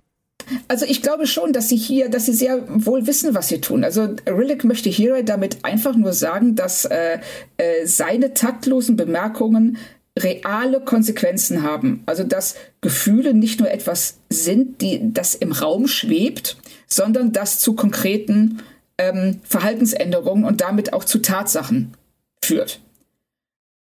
[0.67, 3.83] Also ich glaube schon, dass sie hier, dass sie sehr wohl wissen, was sie tun.
[3.83, 7.19] Also Rillick möchte Hero damit einfach nur sagen, dass äh,
[7.57, 9.77] äh, seine taktlosen Bemerkungen
[10.17, 12.03] reale Konsequenzen haben.
[12.05, 17.73] Also dass Gefühle nicht nur etwas sind, die das im Raum schwebt, sondern das zu
[17.73, 18.61] konkreten
[18.97, 21.93] ähm, Verhaltensänderungen und damit auch zu Tatsachen
[22.43, 22.79] führt.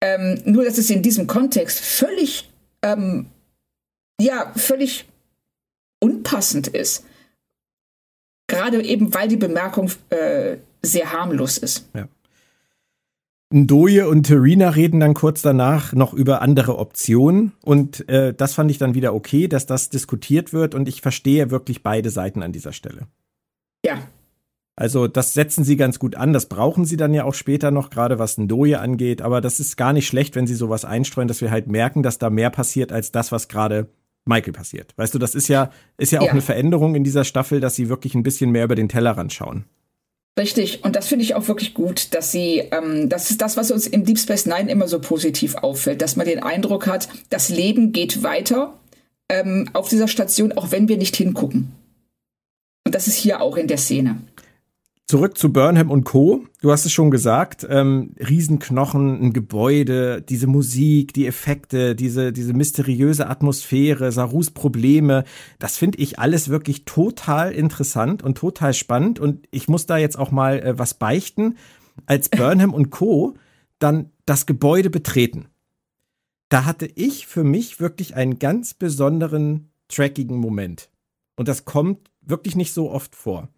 [0.02, 2.48] Ähm, nur dass es in diesem Kontext völlig
[2.82, 3.26] ähm,
[4.20, 5.06] ja völlig
[6.00, 7.04] unpassend ist.
[8.48, 11.88] Gerade eben, weil die Bemerkung äh, sehr harmlos ist.
[11.94, 12.08] Ja.
[13.52, 18.70] Ndoye und Terina reden dann kurz danach noch über andere Optionen und äh, das fand
[18.70, 22.52] ich dann wieder okay, dass das diskutiert wird und ich verstehe wirklich beide Seiten an
[22.52, 23.08] dieser Stelle.
[23.84, 23.98] Ja.
[24.76, 27.90] Also das setzen sie ganz gut an, das brauchen sie dann ja auch später noch,
[27.90, 31.40] gerade was Ndoye angeht, aber das ist gar nicht schlecht, wenn sie sowas einstreuen, dass
[31.40, 33.88] wir halt merken, dass da mehr passiert als das, was gerade
[34.24, 34.92] Michael passiert.
[34.96, 36.32] Weißt du, das ist ja, ist ja auch ja.
[36.32, 39.64] eine Veränderung in dieser Staffel, dass sie wirklich ein bisschen mehr über den Tellerrand schauen.
[40.38, 43.70] Richtig, und das finde ich auch wirklich gut, dass sie, ähm, das ist das, was
[43.70, 47.48] uns in Deep Space Nine immer so positiv auffällt, dass man den Eindruck hat, das
[47.48, 48.78] Leben geht weiter
[49.28, 51.72] ähm, auf dieser Station, auch wenn wir nicht hingucken.
[52.86, 54.18] Und das ist hier auch in der Szene.
[55.10, 56.44] Zurück zu Burnham und Co.
[56.60, 62.52] Du hast es schon gesagt, ähm, Riesenknochen, ein Gebäude, diese Musik, die Effekte, diese, diese
[62.52, 65.24] mysteriöse Atmosphäre, Sarus Probleme,
[65.58, 69.18] das finde ich alles wirklich total interessant und total spannend.
[69.18, 71.56] Und ich muss da jetzt auch mal äh, was beichten.
[72.06, 73.34] Als Burnham und Co.
[73.80, 75.46] dann das Gebäude betreten,
[76.50, 80.88] da hatte ich für mich wirklich einen ganz besonderen trackigen Moment.
[81.34, 83.48] Und das kommt wirklich nicht so oft vor.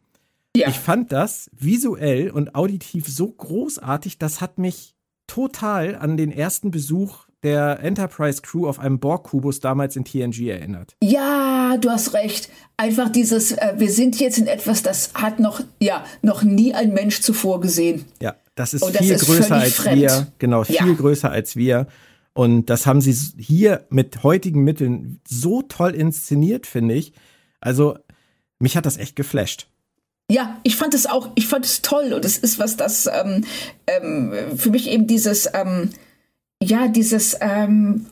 [0.57, 0.69] Ja.
[0.69, 4.95] Ich fand das visuell und auditiv so großartig, das hat mich
[5.27, 10.95] total an den ersten Besuch der Enterprise Crew auf einem Borg-Kubus damals in TNG erinnert.
[11.03, 12.51] Ja, du hast recht.
[12.77, 16.93] Einfach dieses, äh, wir sind jetzt in etwas, das hat noch, ja, noch nie ein
[16.93, 18.05] Mensch zuvor gesehen.
[18.21, 20.03] Ja, das ist das viel ist größer als fremd.
[20.03, 20.27] wir.
[20.39, 20.93] Genau, viel ja.
[20.93, 21.89] größer als wir.
[22.35, 27.13] Und das haben sie hier mit heutigen Mitteln so toll inszeniert, finde ich.
[27.61, 27.99] Also,
[28.59, 29.69] mich hat das echt geflasht.
[30.33, 33.45] Ja, ich fand es auch, ich fand es toll und es ist was, das ähm,
[33.87, 35.91] ähm, für mich eben dieses, ähm,
[36.63, 38.07] ja, dieses, ähm,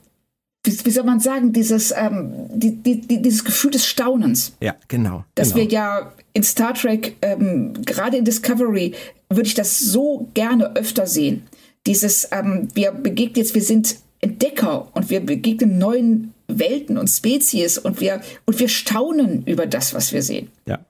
[0.62, 4.52] wie, wie, soll man sagen, dieses, ähm, die, die, die, dieses Gefühl des Staunens.
[4.60, 5.24] Ja, genau.
[5.34, 5.62] Dass genau.
[5.62, 8.92] wir ja in Star Trek, ähm, gerade in Discovery,
[9.30, 11.46] würde ich das so gerne öfter sehen.
[11.86, 12.28] Dieses,
[12.74, 18.20] wir begegnen jetzt, wir sind Entdecker und wir begegnen neuen Welten und Spezies und wir,
[18.44, 20.50] und wir staunen über das, was wir sehen.
[20.66, 20.80] Ja.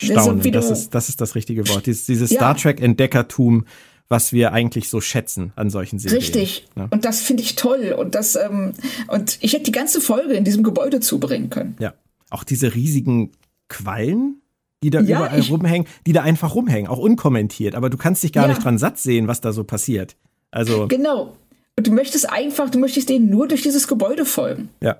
[0.00, 1.86] Staunen, so das, ist, das ist das richtige Wort.
[1.86, 2.36] Dieses, dieses ja.
[2.36, 3.64] Star Trek-Entdeckertum,
[4.08, 6.18] was wir eigentlich so schätzen an solchen Serien.
[6.18, 6.66] Richtig.
[6.76, 6.88] Ja.
[6.90, 7.94] Und das finde ich toll.
[7.98, 8.72] Und das, ähm,
[9.08, 11.76] und ich hätte die ganze Folge in diesem Gebäude zubringen können.
[11.78, 11.94] Ja.
[12.30, 13.32] Auch diese riesigen
[13.68, 14.40] Quallen,
[14.82, 17.74] die da ja, überall rumhängen, die da einfach rumhängen, auch unkommentiert.
[17.74, 20.16] Aber du kannst dich gar nicht dran satt sehen, was da so passiert.
[20.50, 20.86] Also.
[20.88, 21.36] Genau.
[21.76, 24.70] Und du möchtest einfach, du möchtest denen nur durch dieses Gebäude folgen.
[24.80, 24.98] Ja.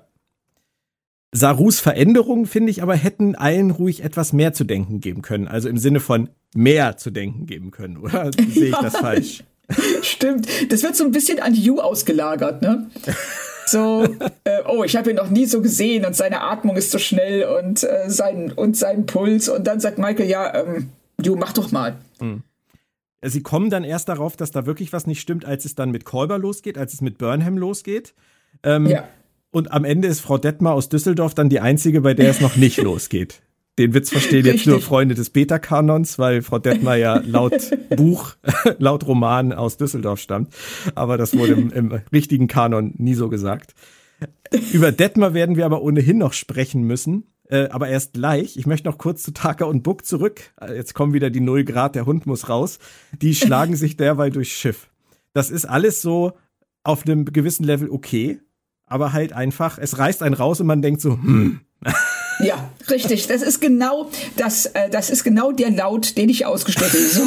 [1.31, 5.47] Sarus Veränderungen, finde ich aber, hätten allen ruhig etwas mehr zu denken geben können.
[5.47, 9.43] Also im Sinne von mehr zu denken geben können, oder sehe ich das falsch?
[10.01, 10.47] Stimmt.
[10.71, 12.89] Das wird so ein bisschen an You ausgelagert, ne?
[13.67, 14.03] So,
[14.45, 17.43] äh, oh, ich habe ihn noch nie so gesehen und seine Atmung ist so schnell
[17.43, 19.47] und, äh, sein, und sein Puls.
[19.47, 20.89] Und dann sagt Michael, ja, ähm,
[21.21, 21.95] You, mach doch mal.
[22.19, 22.41] Hm.
[23.21, 26.05] Sie kommen dann erst darauf, dass da wirklich was nicht stimmt, als es dann mit
[26.05, 28.15] Kolber losgeht, als es mit Burnham losgeht.
[28.63, 29.07] Ähm, ja.
[29.51, 32.55] Und am Ende ist Frau Detmar aus Düsseldorf dann die einzige, bei der es noch
[32.55, 33.41] nicht losgeht.
[33.79, 38.35] Den Witz verstehen jetzt nur Freunde des Beta-Kanons, weil Frau Detmar ja laut Buch,
[38.77, 40.53] laut Roman aus Düsseldorf stammt.
[40.95, 43.73] Aber das wurde im, im richtigen Kanon nie so gesagt.
[44.73, 47.23] Über Detmar werden wir aber ohnehin noch sprechen müssen.
[47.49, 48.57] Äh, aber erst gleich.
[48.57, 50.41] Ich möchte noch kurz zu Taka und Buck zurück.
[50.61, 52.79] Äh, jetzt kommen wieder die Null Grad, der Hund muss raus.
[53.21, 54.89] Die schlagen sich derweil durchs Schiff.
[55.33, 56.33] Das ist alles so
[56.83, 58.39] auf einem gewissen Level okay
[58.89, 61.61] aber halt einfach, es reißt einen raus und man denkt so, hm.
[62.39, 63.27] Ja, richtig.
[63.27, 67.03] Das ist genau das, äh, das ist genau der Laut, den ich ausgestellt habe.
[67.03, 67.23] So.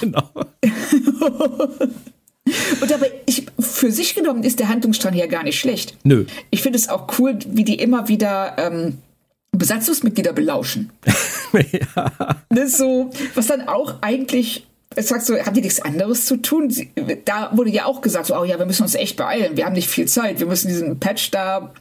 [0.00, 0.30] genau.
[2.80, 5.96] Und aber ich, für sich genommen ist der Handlungsstrang ja gar nicht schlecht.
[6.04, 6.24] Nö.
[6.50, 8.98] Ich finde es auch cool, wie die immer wieder ähm,
[9.52, 10.90] Besatzungsmitglieder belauschen.
[11.52, 12.36] ja.
[12.48, 14.66] Das ist so, was dann auch eigentlich
[15.02, 16.74] sagst du, haben die nichts anderes zu tun?
[17.24, 19.74] Da wurde ja auch gesagt, so, oh ja, wir müssen uns echt beeilen, wir haben
[19.74, 21.72] nicht viel Zeit, wir müssen diesen Patch da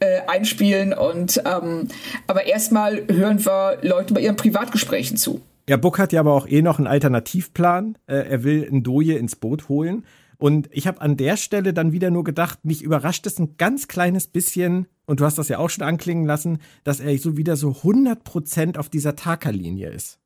[0.00, 1.88] äh, einspielen und ähm,
[2.26, 5.40] aber erstmal hören wir Leute bei ihren Privatgesprächen zu.
[5.68, 7.96] Ja, Buck hat ja aber auch eh noch einen Alternativplan.
[8.06, 10.04] Äh, er will ein Doje ins Boot holen.
[10.36, 13.88] Und ich habe an der Stelle dann wieder nur gedacht, mich überrascht es ein ganz
[13.88, 17.56] kleines bisschen, und du hast das ja auch schon anklingen lassen, dass er so wieder
[17.56, 20.18] so 100% auf dieser Taka-Linie ist.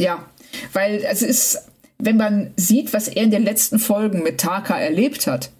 [0.00, 0.26] Ja,
[0.72, 1.70] weil es ist,
[2.02, 5.52] wenn man sieht, was er in den letzten Folgen mit Taka erlebt hat,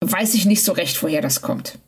[0.00, 1.78] weiß ich nicht so recht, woher das kommt.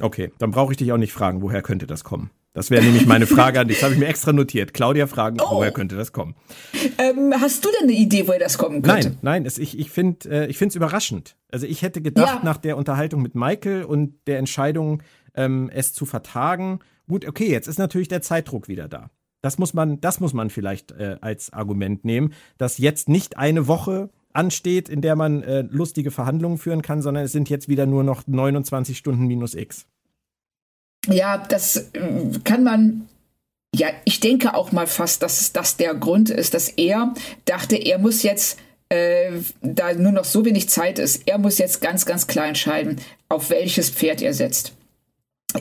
[0.00, 2.30] Okay, dann brauche ich dich auch nicht fragen, woher könnte das kommen.
[2.54, 3.78] Das wäre nämlich meine Frage an dich.
[3.78, 4.74] Das habe ich mir extra notiert.
[4.74, 5.58] Claudia fragen, oh.
[5.58, 6.34] woher könnte das kommen?
[6.98, 9.10] Ähm, hast du denn eine Idee, woher das kommen könnte?
[9.10, 11.36] Nein, nein, es, ich, ich finde äh, es überraschend.
[11.50, 12.44] Also ich hätte gedacht, ja.
[12.44, 15.02] nach der Unterhaltung mit Michael und der Entscheidung,
[15.34, 19.10] ähm, es zu vertagen, gut, okay, jetzt ist natürlich der Zeitdruck wieder da.
[19.42, 23.66] Das muss man, das muss man vielleicht äh, als Argument nehmen, dass jetzt nicht eine
[23.66, 27.84] Woche ansteht, in der man äh, lustige Verhandlungen führen kann, sondern es sind jetzt wieder
[27.84, 29.86] nur noch 29 Stunden minus X.
[31.08, 33.08] Ja, das äh, kann man.
[33.74, 37.14] Ja, ich denke auch mal fast, dass das der Grund ist, dass er
[37.46, 38.58] dachte, er muss jetzt,
[38.90, 39.32] äh,
[39.62, 43.48] da nur noch so wenig Zeit ist, er muss jetzt ganz, ganz klar entscheiden, auf
[43.48, 44.74] welches Pferd er setzt.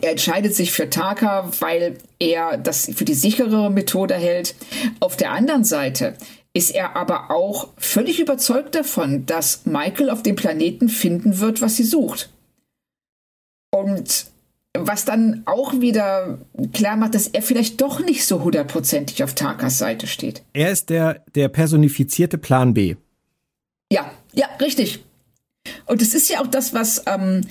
[0.01, 4.55] Er entscheidet sich für Taka, weil er das für die sicherere Methode hält.
[4.99, 6.15] Auf der anderen Seite
[6.53, 11.75] ist er aber auch völlig überzeugt davon, dass Michael auf dem Planeten finden wird, was
[11.75, 12.29] sie sucht.
[13.71, 14.25] Und
[14.73, 16.39] was dann auch wieder
[16.73, 20.43] klar macht, dass er vielleicht doch nicht so hundertprozentig auf Takas Seite steht.
[20.53, 22.95] Er ist der, der personifizierte Plan B.
[23.91, 25.03] Ja, ja, richtig.
[25.85, 27.41] Und es ist ja auch das, was ähm,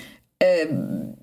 [0.41, 1.15] ähm,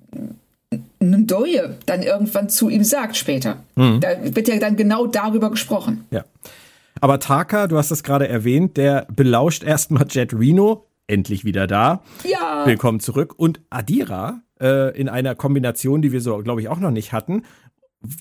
[1.00, 3.62] Ndoye dann irgendwann zu ihm sagt später.
[3.76, 4.00] Mhm.
[4.00, 6.04] Da wird ja dann genau darüber gesprochen.
[6.10, 6.24] Ja.
[7.00, 12.02] Aber Taka, du hast es gerade erwähnt, der belauscht erstmal Jet Reno, endlich wieder da.
[12.24, 12.66] Ja.
[12.66, 13.34] Willkommen zurück.
[13.36, 17.42] Und Adira äh, in einer Kombination, die wir so, glaube ich, auch noch nicht hatten.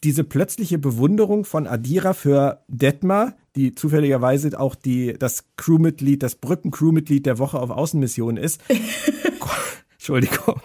[0.04, 7.26] Diese plötzliche Bewunderung von Adira für Detmar, die zufälligerweise auch die, das Crewmitglied, das Brücken-Crewmitglied
[7.26, 8.62] der Woche auf Außenmission ist.
[9.94, 10.62] Entschuldigung.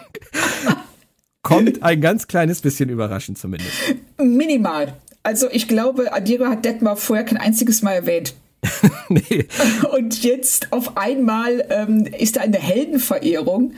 [1.55, 3.73] Kommt ein ganz kleines bisschen überraschend zumindest.
[4.17, 4.93] Minimal.
[5.23, 8.35] Also ich glaube, Adira hat Detmar vorher kein einziges Mal erwähnt.
[9.09, 9.47] nee.
[9.95, 13.73] Und jetzt auf einmal ähm, ist da eine Heldenverehrung,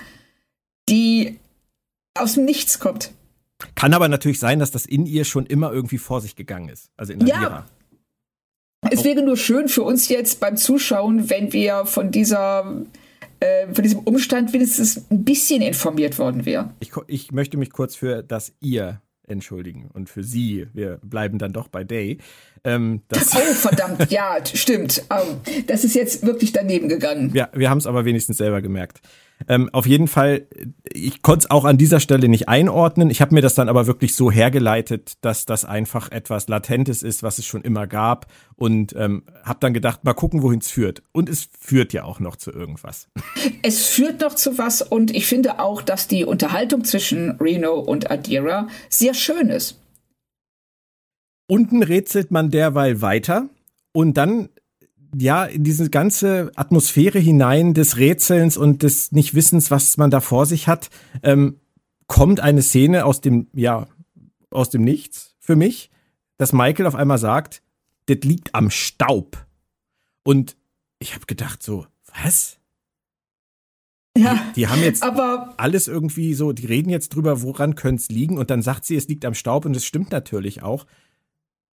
[0.89, 1.39] die
[2.17, 3.11] aus dem Nichts kommt.
[3.75, 6.89] Kann aber natürlich sein, dass das in ihr schon immer irgendwie vor sich gegangen ist.
[6.97, 7.41] Also in Adira.
[7.41, 7.65] Ja.
[8.91, 12.83] Es wäre nur schön für uns jetzt beim Zuschauen, wenn wir von dieser
[13.39, 16.71] äh, von diesem Umstand wenigstens ein bisschen informiert worden wären.
[16.79, 20.67] Ich, ich möchte mich kurz für das ihr entschuldigen und für sie.
[20.73, 22.19] Wir bleiben dann doch bei Day.
[22.63, 23.17] Ähm, oh,
[23.53, 25.03] verdammt, ja, stimmt.
[25.67, 27.31] das ist jetzt wirklich daneben gegangen.
[27.33, 29.01] Ja, wir haben es aber wenigstens selber gemerkt.
[29.47, 30.47] Ähm, auf jeden Fall,
[30.91, 33.09] ich konnte es auch an dieser Stelle nicht einordnen.
[33.09, 37.21] Ich habe mir das dann aber wirklich so hergeleitet, dass das einfach etwas Latentes ist,
[37.21, 38.27] was es schon immer gab.
[38.57, 41.03] Und ähm, habe dann gedacht, mal gucken, wohin es führt.
[41.11, 43.09] Und es führt ja auch noch zu irgendwas.
[43.61, 44.81] Es führt noch zu was.
[44.81, 49.79] Und ich finde auch, dass die Unterhaltung zwischen Reno und Adira sehr schön ist.
[51.47, 53.49] Unten rätselt man derweil weiter.
[53.91, 54.49] Und dann
[55.17, 60.45] ja, in diese ganze Atmosphäre hinein des Rätselns und des Nichtwissens, was man da vor
[60.45, 60.89] sich hat,
[61.23, 61.59] ähm,
[62.07, 63.87] kommt eine Szene aus dem, ja,
[64.51, 65.89] aus dem Nichts für mich,
[66.37, 67.61] dass Michael auf einmal sagt,
[68.07, 69.45] das liegt am Staub.
[70.23, 70.55] Und
[70.99, 71.87] ich habe gedacht so,
[72.23, 72.57] was?
[74.17, 78.01] Ja, die, die haben jetzt aber alles irgendwie so, die reden jetzt drüber, woran könnte
[78.01, 80.85] es liegen und dann sagt sie, es liegt am Staub und es stimmt natürlich auch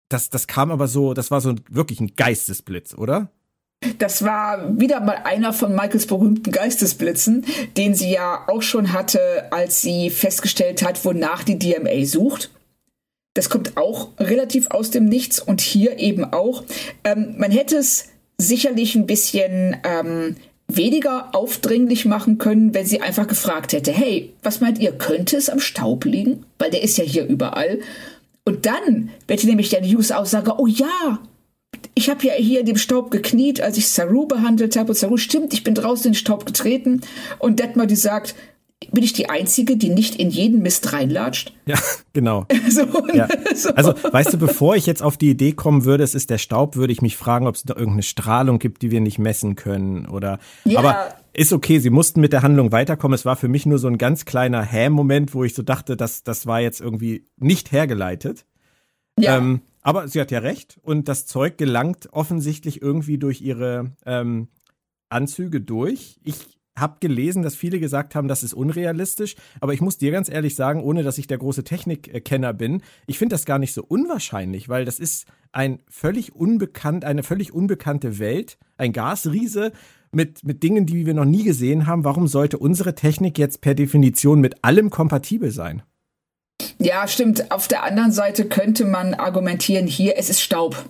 [0.08, 3.30] das, das kam aber so, das war so wirklich ein Geistesblitz, oder?
[3.98, 7.44] Das war wieder mal einer von Michaels berühmten Geistesblitzen,
[7.76, 9.20] den sie ja auch schon hatte,
[9.52, 12.50] als sie festgestellt hat, wonach die DMA sucht.
[13.38, 16.64] Das kommt auch relativ aus dem Nichts und hier eben auch.
[17.04, 20.34] Ähm, man hätte es sicherlich ein bisschen ähm,
[20.66, 25.50] weniger aufdringlich machen können, wenn sie einfach gefragt hätte, hey, was meint ihr, könnte es
[25.50, 26.46] am Staub liegen?
[26.58, 27.78] Weil der ist ja hier überall.
[28.44, 31.20] Und dann wird nämlich der News-Aussage, oh ja,
[31.94, 34.88] ich habe ja hier in dem Staub gekniet, als ich Saru behandelt habe.
[34.88, 37.02] Und Saru, stimmt, ich bin draußen in den Staub getreten.
[37.38, 38.34] Und Detmar, die sagt,
[38.92, 41.52] bin ich die Einzige, die nicht in jeden Mist reinlatscht?
[41.66, 41.78] Ja,
[42.12, 42.46] genau.
[42.68, 43.28] so, ja.
[43.54, 43.70] So.
[43.70, 46.76] Also, weißt du, bevor ich jetzt auf die Idee kommen würde, es ist der Staub,
[46.76, 50.06] würde ich mich fragen, ob es da irgendeine Strahlung gibt, die wir nicht messen können
[50.06, 50.38] oder.
[50.64, 50.78] Ja.
[50.78, 53.14] Aber ist okay, sie mussten mit der Handlung weiterkommen.
[53.14, 56.22] Es war für mich nur so ein ganz kleiner Häm-Moment, wo ich so dachte, dass
[56.22, 58.44] das war jetzt irgendwie nicht hergeleitet.
[59.18, 59.38] Ja.
[59.38, 64.48] Ähm, aber sie hat ja recht und das Zeug gelangt offensichtlich irgendwie durch ihre ähm,
[65.08, 66.20] Anzüge durch.
[66.22, 70.28] Ich habe gelesen, dass viele gesagt haben, das ist unrealistisch, aber ich muss dir ganz
[70.28, 73.84] ehrlich sagen, ohne dass ich der große Technikkenner bin, ich finde das gar nicht so
[73.84, 79.72] unwahrscheinlich, weil das ist ein völlig unbekannt, eine völlig unbekannte Welt, ein Gasriese
[80.12, 82.04] mit, mit Dingen, die wir noch nie gesehen haben.
[82.04, 85.82] Warum sollte unsere Technik jetzt per Definition mit allem kompatibel sein?
[86.78, 87.50] Ja, stimmt.
[87.50, 90.88] Auf der anderen Seite könnte man argumentieren, hier, es ist Staub.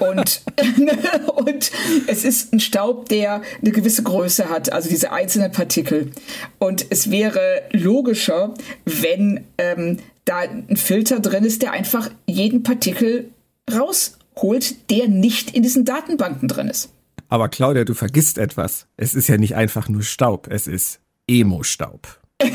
[0.00, 0.42] Und,
[1.36, 1.72] und
[2.06, 6.10] es ist ein Staub, der eine gewisse Größe hat, also diese einzelnen Partikel.
[6.58, 8.54] Und es wäre logischer,
[8.84, 13.30] wenn ähm, da ein Filter drin ist, der einfach jeden Partikel
[13.72, 16.90] rausholt, der nicht in diesen Datenbanken drin ist.
[17.28, 18.86] Aber Claudia, du vergisst etwas.
[18.96, 22.20] Es ist ja nicht einfach nur Staub, es ist Emo-Staub.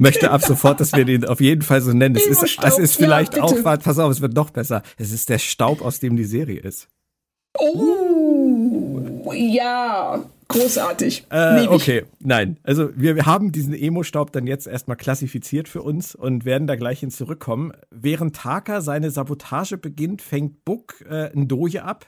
[0.00, 2.16] Möchte ab sofort, dass wir den auf jeden Fall so nennen.
[2.16, 4.82] Es ist, es ist vielleicht ja, auch, pass auf, es wird noch besser.
[4.96, 6.88] Es ist der Staub, aus dem die Serie ist.
[7.58, 11.26] Oh, ja, großartig.
[11.28, 12.56] Äh, okay, nein.
[12.62, 16.76] Also wir, wir haben diesen Emo-Staub dann jetzt erstmal klassifiziert für uns und werden da
[16.76, 17.72] gleich hin zurückkommen.
[17.90, 22.06] Während Taka seine Sabotage beginnt, fängt Buck äh, ein Doje ab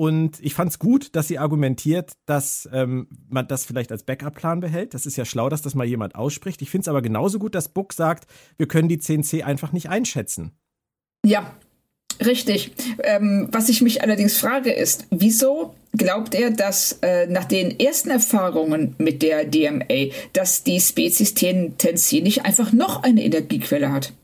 [0.00, 4.60] und ich fand es gut, dass sie argumentiert, dass ähm, man das vielleicht als Backup-Plan
[4.60, 4.94] behält.
[4.94, 6.62] Das ist ja schlau, dass das mal jemand ausspricht.
[6.62, 9.88] Ich finde es aber genauso gut, dass Book sagt, wir können die CNC einfach nicht
[9.88, 10.52] einschätzen.
[11.26, 11.52] Ja,
[12.24, 12.72] Richtig.
[13.04, 18.10] Ähm, was ich mich allerdings frage ist, wieso glaubt er, dass äh, nach den ersten
[18.10, 24.14] Erfahrungen mit der DMA, dass die Spezies Tennessee nicht einfach noch eine Energiequelle hat?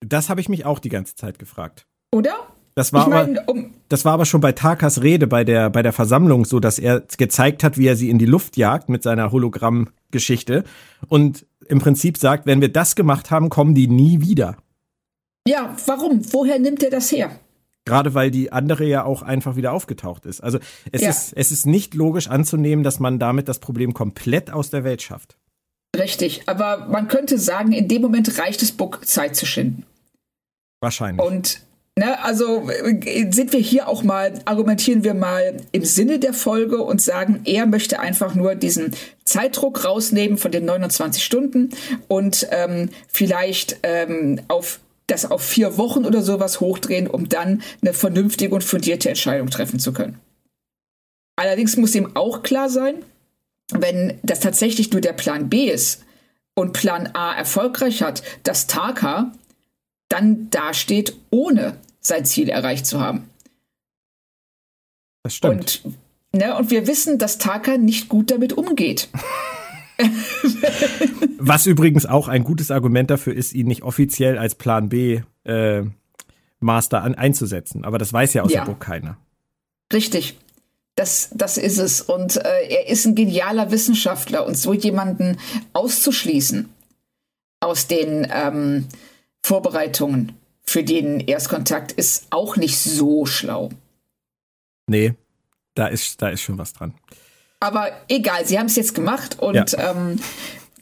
[0.00, 1.86] Das habe ich mich auch die ganze Zeit gefragt.
[2.12, 2.46] Oder?
[2.76, 5.82] Das war, mein, aber, um das war aber schon bei Takas Rede bei der, bei
[5.82, 9.02] der Versammlung so, dass er gezeigt hat, wie er sie in die Luft jagt mit
[9.02, 10.62] seiner Hologrammgeschichte
[11.08, 14.58] und im Prinzip sagt, wenn wir das gemacht haben, kommen die nie wieder.
[15.48, 16.20] Ja, warum?
[16.34, 17.30] Woher nimmt er das her?
[17.86, 20.42] Gerade weil die andere ja auch einfach wieder aufgetaucht ist.
[20.42, 20.58] Also
[20.92, 21.08] es, ja.
[21.08, 25.00] ist, es ist nicht logisch anzunehmen, dass man damit das Problem komplett aus der Welt
[25.00, 25.38] schafft.
[25.96, 29.86] Richtig, aber man könnte sagen, in dem Moment reicht es Book, Zeit zu schinden.
[30.80, 31.24] Wahrscheinlich.
[31.24, 31.65] Und
[31.98, 36.82] Ne, also äh, sind wir hier auch mal, argumentieren wir mal im Sinne der Folge
[36.82, 38.94] und sagen, er möchte einfach nur diesen
[39.24, 41.70] Zeitdruck rausnehmen von den 29 Stunden
[42.06, 47.94] und ähm, vielleicht ähm, auf das auf vier Wochen oder sowas hochdrehen, um dann eine
[47.94, 50.20] vernünftige und fundierte Entscheidung treffen zu können.
[51.36, 52.96] Allerdings muss ihm auch klar sein,
[53.72, 56.04] wenn das tatsächlich nur der Plan B ist
[56.54, 59.32] und Plan A erfolgreich hat, dass Taka
[60.08, 61.76] dann dasteht, ohne
[62.06, 63.28] sein Ziel erreicht zu haben.
[65.22, 65.82] Das stimmt.
[65.84, 65.96] Und,
[66.40, 69.08] ne, und wir wissen, dass Taka nicht gut damit umgeht.
[71.38, 75.82] Was übrigens auch ein gutes Argument dafür ist, ihn nicht offiziell als Plan B äh,
[76.60, 77.84] Master an, einzusetzen.
[77.84, 78.60] Aber das weiß ja aus ja.
[78.60, 79.16] der Burg keiner.
[79.92, 80.38] Richtig.
[80.94, 82.00] Das, das ist es.
[82.00, 85.38] Und äh, er ist ein genialer Wissenschaftler und so jemanden
[85.72, 86.68] auszuschließen
[87.60, 88.86] aus den ähm,
[89.42, 90.32] Vorbereitungen
[90.68, 93.70] für den Erstkontakt ist auch nicht so schlau.
[94.86, 95.14] Nee,
[95.74, 96.94] da ist, da ist schon was dran.
[97.60, 99.90] Aber egal, sie haben es jetzt gemacht und ja.
[99.90, 100.18] ähm,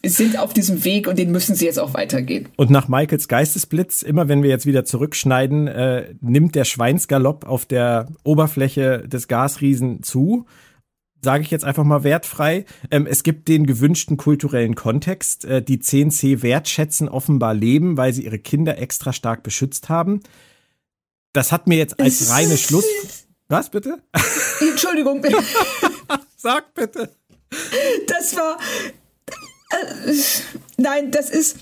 [0.04, 2.48] sind auf diesem Weg und den müssen sie jetzt auch weitergehen.
[2.56, 7.64] Und nach Michaels Geistesblitz, immer wenn wir jetzt wieder zurückschneiden, äh, nimmt der Schweinsgalopp auf
[7.64, 10.46] der Oberfläche des Gasriesen zu
[11.24, 12.64] sage ich jetzt einfach mal wertfrei.
[12.90, 15.44] Ähm, es gibt den gewünschten kulturellen Kontext.
[15.44, 20.20] Äh, die CNC wertschätzen offenbar Leben, weil sie ihre Kinder extra stark beschützt haben.
[21.32, 22.84] Das hat mir jetzt als reine Schluss.
[23.48, 23.98] Was bitte?
[24.60, 25.20] Entschuldigung.
[26.36, 27.10] Sag bitte.
[28.06, 28.58] Das war.
[29.70, 30.14] Äh,
[30.76, 31.58] nein, das ist.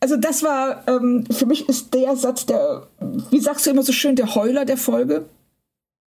[0.00, 2.88] Also das war, ähm, für mich ist der Satz der,
[3.30, 5.26] wie sagst du immer so schön, der Heuler der Folge.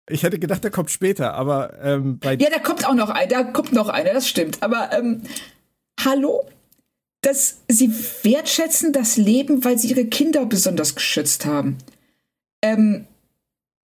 [0.09, 2.35] Ich hätte gedacht, der kommt später, aber ähm, bei.
[2.35, 4.61] Ja, da kommt auch noch einer, da kommt noch einer, das stimmt.
[4.61, 5.21] Aber ähm,
[6.03, 6.45] hallo?
[7.21, 7.93] Dass sie
[8.23, 11.77] wertschätzen das Leben, weil sie ihre Kinder besonders geschützt haben.
[12.63, 13.05] Ähm,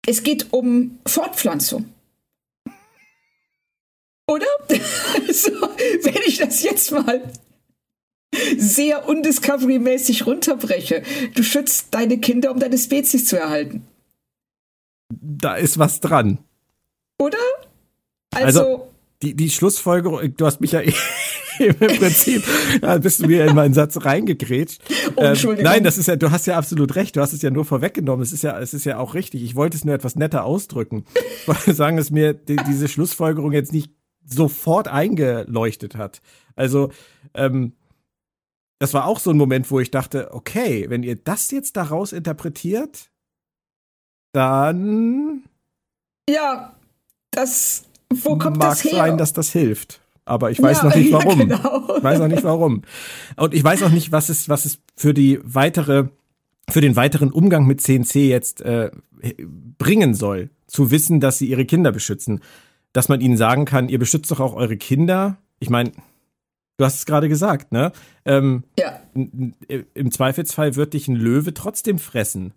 [0.07, 1.85] es geht um Fortpflanzung.
[4.27, 4.47] Oder?
[5.31, 7.21] so, wenn ich das jetzt mal
[8.57, 11.03] sehr undiscovery-mäßig runterbreche.
[11.35, 13.85] Du schützt deine Kinder, um deine Spezies zu erhalten
[15.09, 16.39] da ist was dran.
[17.17, 17.37] Oder?
[18.33, 20.79] Also, also die, die Schlussfolgerung, du hast mich ja
[21.59, 22.43] im Prinzip,
[22.81, 24.81] da bist du mir in meinen Satz reingegrätscht.
[25.15, 25.65] Oh, Entschuldigung.
[25.65, 27.65] Ähm, nein, das ist ja, du hast ja absolut recht, du hast es ja nur
[27.65, 29.43] vorweggenommen, es ist ja, es ist ja auch richtig.
[29.43, 31.05] Ich wollte es nur etwas netter ausdrücken.
[31.41, 33.91] Ich wollte sagen, dass mir die, diese Schlussfolgerung jetzt nicht
[34.25, 36.21] sofort eingeleuchtet hat.
[36.55, 36.91] Also,
[37.33, 37.73] ähm,
[38.77, 42.13] das war auch so ein Moment, wo ich dachte, okay, wenn ihr das jetzt daraus
[42.13, 43.08] interpretiert,
[44.31, 45.43] dann.
[46.29, 46.73] Ja,
[47.31, 47.85] das.
[48.11, 48.91] Wo kommt mag das her?
[48.91, 50.01] sein, dass das hilft.
[50.25, 51.39] Aber ich weiß ja, noch nicht warum.
[51.39, 51.97] Ja, genau.
[51.97, 52.83] Ich weiß noch nicht warum.
[53.35, 56.05] Und ich weiß auch nicht, was es, was es für die weitere,
[56.69, 58.91] für den weiteren Umgang mit CNC jetzt äh,
[59.77, 62.41] bringen soll, zu wissen, dass sie ihre Kinder beschützen.
[62.93, 65.37] Dass man ihnen sagen kann, ihr beschützt doch auch eure Kinder.
[65.59, 65.91] Ich meine,
[66.77, 67.91] du hast es gerade gesagt, ne?
[68.25, 68.99] Ähm, ja.
[69.13, 72.53] Im Zweifelsfall wird dich ein Löwe trotzdem fressen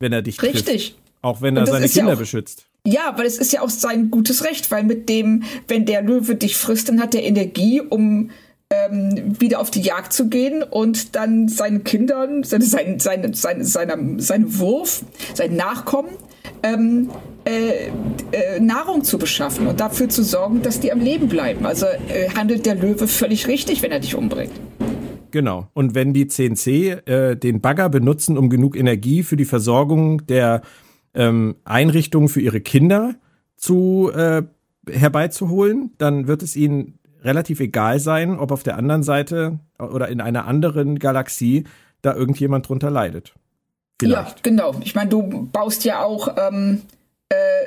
[0.00, 0.64] wenn er dich Richtig.
[0.64, 0.96] Trifft.
[1.22, 2.66] Auch wenn er seine Kinder ja auch, beschützt.
[2.86, 6.36] Ja, weil es ist ja auch sein gutes Recht, weil mit dem, wenn der Löwe
[6.36, 8.30] dich frisst, dann hat er Energie, um
[8.70, 13.64] ähm, wieder auf die Jagd zu gehen und dann seinen Kindern, seine, seine, seine, seine,
[13.64, 15.02] seine, seinen Wurf,
[15.34, 16.10] sein Nachkommen
[16.62, 17.10] ähm,
[17.44, 17.88] äh,
[18.32, 21.64] äh, Nahrung zu beschaffen und dafür zu sorgen, dass die am Leben bleiben.
[21.66, 24.52] Also äh, handelt der Löwe völlig richtig, wenn er dich umbringt.
[25.30, 25.68] Genau.
[25.74, 26.66] Und wenn die CNC
[27.08, 30.62] äh, den Bagger benutzen, um genug Energie für die Versorgung der
[31.14, 33.14] ähm, Einrichtungen für ihre Kinder
[33.56, 34.42] zu äh,
[34.88, 40.20] herbeizuholen, dann wird es ihnen relativ egal sein, ob auf der anderen Seite oder in
[40.20, 41.64] einer anderen Galaxie
[42.02, 43.34] da irgendjemand drunter leidet.
[44.00, 44.36] Vielleicht.
[44.36, 44.74] Ja, genau.
[44.82, 46.95] Ich meine, du baust ja auch ähm, äh,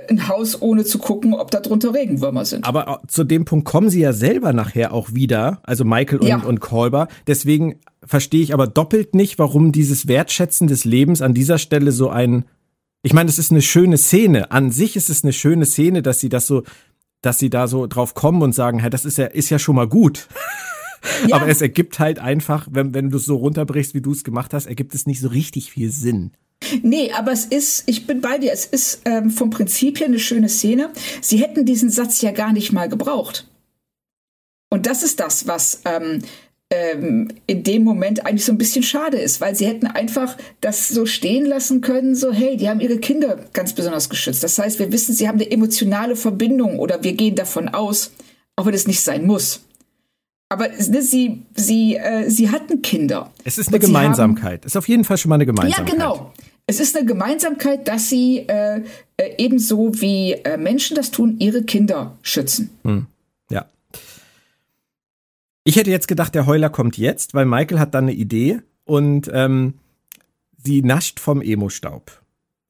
[0.10, 2.66] ein Haus, ohne zu gucken, ob da drunter Regenwürmer sind.
[2.66, 6.38] Aber zu dem Punkt kommen sie ja selber nachher auch wieder, also Michael und, ja.
[6.40, 7.08] und Kolber.
[7.28, 12.10] Deswegen verstehe ich aber doppelt nicht, warum dieses Wertschätzen des Lebens an dieser Stelle so
[12.10, 12.46] ein.
[13.02, 14.52] Ich meine, es ist eine schöne Szene.
[14.52, 16.64] An sich ist es eine schöne Szene, dass sie das so,
[17.22, 19.76] dass sie da so drauf kommen und sagen, hey, das ist ja, ist ja schon
[19.76, 20.28] mal gut.
[21.28, 21.38] Ja.
[21.38, 24.54] Aber es ergibt halt einfach, wenn, wenn du es so runterbrichst, wie du es gemacht
[24.54, 26.32] hast, ergibt es nicht so richtig viel Sinn.
[26.84, 30.20] Nee, aber es ist, ich bin bei dir, es ist ähm, vom Prinzip her eine
[30.20, 30.92] schöne Szene.
[31.22, 33.48] Sie hätten diesen Satz ja gar nicht mal gebraucht.
[34.70, 36.22] Und das ist das, was ähm,
[36.70, 40.90] ähm, in dem Moment eigentlich so ein bisschen schade ist, weil sie hätten einfach das
[40.90, 44.44] so stehen lassen können, so hey, die haben ihre Kinder ganz besonders geschützt.
[44.44, 48.12] Das heißt, wir wissen, sie haben eine emotionale Verbindung oder wir gehen davon aus,
[48.56, 49.62] auch wenn es nicht sein muss.
[50.50, 53.32] Aber ne, sie, sie, äh, sie hatten Kinder.
[53.44, 54.62] Es ist eine Gemeinsamkeit.
[54.62, 55.88] Haben, es ist auf jeden Fall schon mal eine Gemeinsamkeit.
[55.88, 56.34] Ja, genau.
[56.70, 58.84] Es ist eine Gemeinsamkeit, dass sie äh,
[59.18, 62.70] äh, ebenso wie äh, Menschen das tun, ihre Kinder schützen.
[62.84, 63.08] Hm.
[63.50, 63.66] Ja.
[65.64, 69.32] Ich hätte jetzt gedacht, der Heuler kommt jetzt, weil Michael hat dann eine Idee und
[69.34, 69.80] ähm,
[70.64, 72.22] sie nascht vom Emo-Staub.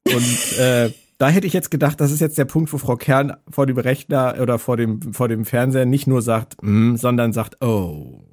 [0.06, 3.36] Und äh, da hätte ich jetzt gedacht, das ist jetzt der Punkt, wo Frau Kern
[3.50, 7.62] vor dem Rechner oder vor dem, vor dem Fernseher nicht nur sagt, mm, sondern sagt,
[7.62, 8.29] oh.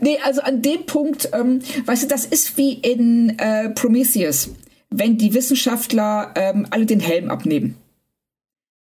[0.00, 4.50] Nee, also an dem Punkt, ähm, weißt du, das ist wie in äh, Prometheus,
[4.90, 7.76] wenn die Wissenschaftler ähm, alle den Helm abnehmen.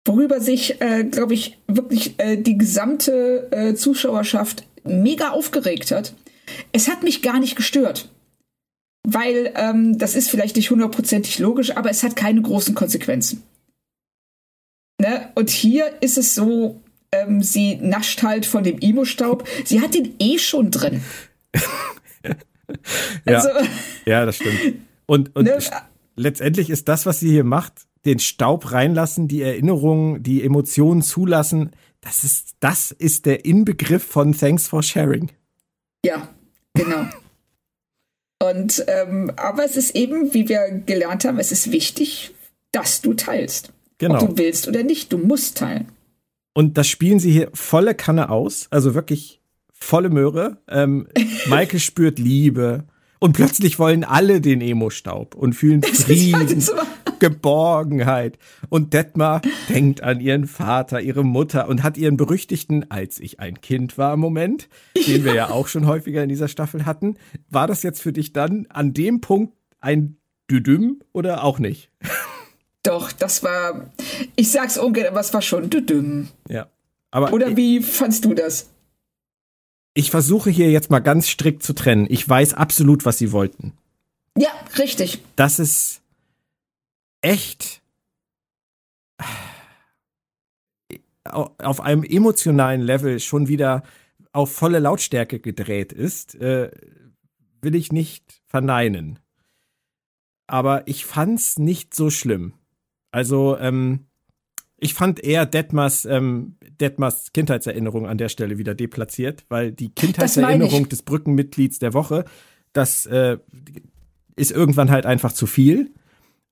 [0.05, 6.13] Worüber sich, äh, glaube ich, wirklich äh, die gesamte äh, Zuschauerschaft mega aufgeregt hat.
[6.71, 8.09] Es hat mich gar nicht gestört
[9.09, 13.41] weil ähm, das ist vielleicht nicht hundertprozentig logisch, aber es hat keine großen Konsequenzen.
[14.99, 15.31] Ne?
[15.33, 16.81] Und hier ist es so,
[17.11, 19.47] ähm, sie nascht halt von dem Imo-Staub.
[19.65, 21.01] Sie hat den eh schon drin.
[23.25, 23.49] ja, also,
[24.05, 24.81] ja, das stimmt.
[25.05, 25.57] Und, und ne?
[26.15, 27.73] letztendlich ist das, was sie hier macht,
[28.05, 34.37] den Staub reinlassen, die Erinnerungen, die Emotionen zulassen, das ist, das ist der Inbegriff von
[34.37, 35.29] Thanks for Sharing.
[36.05, 36.29] Ja,
[36.73, 37.07] genau.
[38.41, 42.33] Und ähm, aber es ist eben, wie wir gelernt haben, es ist wichtig,
[42.71, 43.73] dass du teilst.
[43.97, 44.21] Genau.
[44.21, 45.87] Ob du willst oder nicht, du musst teilen.
[46.57, 50.57] Und das spielen sie hier volle Kanne aus, also wirklich volle Möhre.
[50.67, 51.07] Ähm,
[51.45, 52.85] Maike spürt Liebe
[53.19, 56.65] und plötzlich wollen alle den Emo-Staub und fühlen Frieden.
[57.19, 58.39] Geborgenheit.
[58.69, 63.61] Und Detmar denkt an ihren Vater, ihre Mutter und hat ihren berüchtigten, als ich ein
[63.61, 64.67] Kind war, Moment,
[65.07, 67.17] den wir ja auch schon häufiger in dieser Staffel hatten.
[67.51, 70.17] War das jetzt für dich dann an dem Punkt ein
[70.49, 71.91] Düdüm oder auch nicht?
[72.81, 73.91] Doch, das war,
[74.35, 76.29] ich sag's ungern, aber es war schon Düdüm.
[76.49, 76.67] Ja.
[77.11, 78.69] Aber oder wie fandst du das?
[79.93, 82.05] Ich versuche hier jetzt mal ganz strikt zu trennen.
[82.09, 83.73] Ich weiß absolut, was sie wollten.
[84.37, 85.23] Ja, richtig.
[85.35, 86.01] Das ist
[87.21, 87.81] echt
[91.23, 93.83] auf einem emotionalen Level schon wieder
[94.31, 96.71] auf volle Lautstärke gedreht ist, äh,
[97.61, 99.19] will ich nicht verneinen.
[100.45, 102.53] Aber ich fand's nicht so schlimm.
[103.11, 104.06] Also, ähm,
[104.79, 110.87] ich fand eher Detmers, ähm, Detmers Kindheitserinnerung an der Stelle wieder deplatziert, weil die Kindheitserinnerung
[110.89, 112.25] des Brückenmitglieds der Woche,
[112.73, 113.37] das äh,
[114.35, 115.91] ist irgendwann halt einfach zu viel.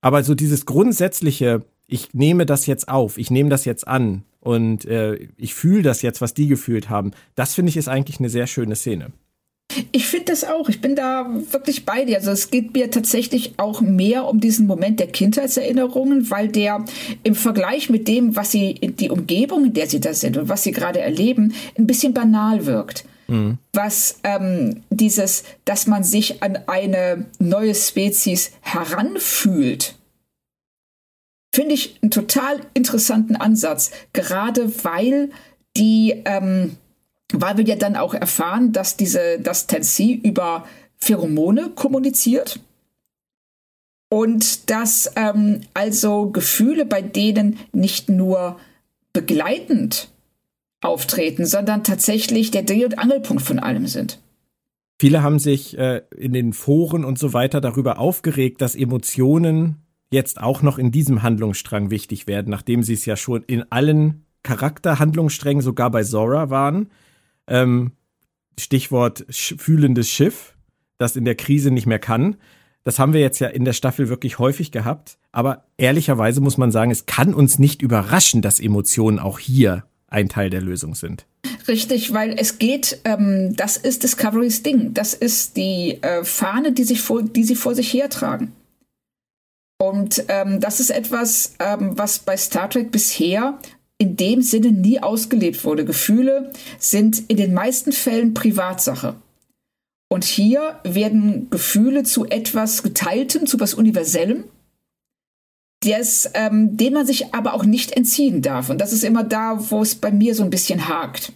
[0.00, 4.84] Aber so dieses grundsätzliche, ich nehme das jetzt auf, ich nehme das jetzt an und
[4.84, 8.28] äh, ich fühle das jetzt, was die gefühlt haben, das finde ich ist eigentlich eine
[8.28, 9.12] sehr schöne Szene.
[9.92, 10.68] Ich finde das auch.
[10.68, 12.16] Ich bin da wirklich bei dir.
[12.16, 16.84] Also es geht mir tatsächlich auch mehr um diesen Moment der Kindheitserinnerungen, weil der
[17.22, 20.62] im Vergleich mit dem, was sie, die Umgebung, in der sie da sind und was
[20.62, 23.04] sie gerade erleben, ein bisschen banal wirkt.
[23.28, 23.58] Mhm.
[23.72, 29.96] Was ähm, dieses, dass man sich an eine neue Spezies heranfühlt,
[31.54, 35.30] finde ich einen total interessanten Ansatz, gerade weil
[35.76, 36.76] die, ähm,
[37.32, 40.64] weil wir ja dann auch erfahren, dass diese, dass Tennessee über
[40.98, 42.60] Pheromone kommuniziert
[44.08, 48.58] und dass ähm, also Gefühle bei denen nicht nur
[49.12, 50.08] begleitend
[50.80, 54.20] auftreten, sondern tatsächlich der Dreh- und Angelpunkt von allem sind.
[54.98, 60.40] Viele haben sich äh, in den Foren und so weiter darüber aufgeregt, dass Emotionen jetzt
[60.40, 65.62] auch noch in diesem Handlungsstrang wichtig werden, nachdem sie es ja schon in allen Charakterhandlungssträngen,
[65.62, 66.88] sogar bei Zora waren.
[67.48, 67.92] Ähm,
[68.58, 70.54] Stichwort fühlendes Schiff,
[70.98, 72.36] das in der Krise nicht mehr kann.
[72.84, 75.18] Das haben wir jetzt ja in der Staffel wirklich häufig gehabt.
[75.32, 80.28] Aber ehrlicherweise muss man sagen, es kann uns nicht überraschen, dass Emotionen auch hier ein
[80.28, 81.26] Teil der Lösung sind.
[81.68, 84.94] Richtig, weil es geht, ähm, das ist Discoverys Ding.
[84.94, 88.52] Das ist die äh, Fahne, die, sich vor, die sie vor sich hertragen.
[89.78, 93.58] Und ähm, das ist etwas, ähm, was bei Star Trek bisher
[93.98, 95.84] in dem Sinne nie ausgelebt wurde.
[95.84, 99.14] Gefühle sind in den meisten Fällen Privatsache.
[100.08, 104.44] Und hier werden Gefühle zu etwas Geteiltem, zu etwas Universellem,
[105.84, 108.70] des, ähm, dem man sich aber auch nicht entziehen darf.
[108.70, 111.32] Und das ist immer da, wo es bei mir so ein bisschen hakt.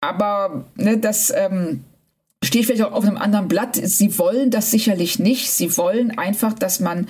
[0.00, 1.84] Aber ne, das ähm,
[2.42, 3.76] steht vielleicht auch auf einem anderen Blatt.
[3.76, 5.50] Sie wollen das sicherlich nicht.
[5.50, 7.08] Sie wollen einfach, dass man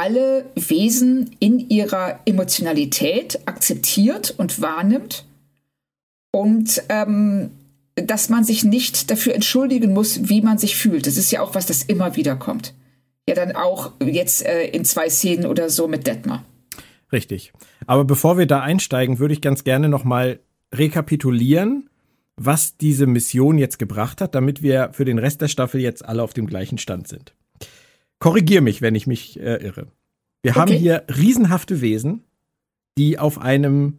[0.00, 5.26] alle Wesen in ihrer Emotionalität akzeptiert und wahrnimmt
[6.30, 7.50] und ähm,
[7.96, 11.06] dass man sich nicht dafür entschuldigen muss, wie man sich fühlt.
[11.06, 12.72] Das ist ja auch was, das immer wieder kommt.
[13.28, 16.46] Ja, dann auch jetzt äh, in zwei Szenen oder so mit Detmar.
[17.12, 17.52] Richtig.
[17.86, 20.40] Aber bevor wir da einsteigen, würde ich ganz gerne nochmal
[20.72, 21.90] rekapitulieren,
[22.36, 26.22] was diese Mission jetzt gebracht hat, damit wir für den Rest der Staffel jetzt alle
[26.22, 27.34] auf dem gleichen Stand sind.
[28.20, 29.88] Korrigier mich, wenn ich mich äh, irre.
[30.42, 30.60] Wir okay.
[30.60, 32.24] haben hier riesenhafte Wesen,
[32.96, 33.98] die auf einem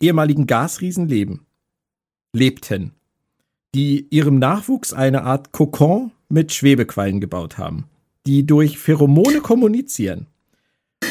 [0.00, 1.46] ehemaligen Gasriesen leben.
[2.32, 2.92] Lebten.
[3.74, 7.86] Die ihrem Nachwuchs eine Art Kokon mit Schwebequallen gebaut haben.
[8.26, 10.26] Die durch Pheromone kommunizieren.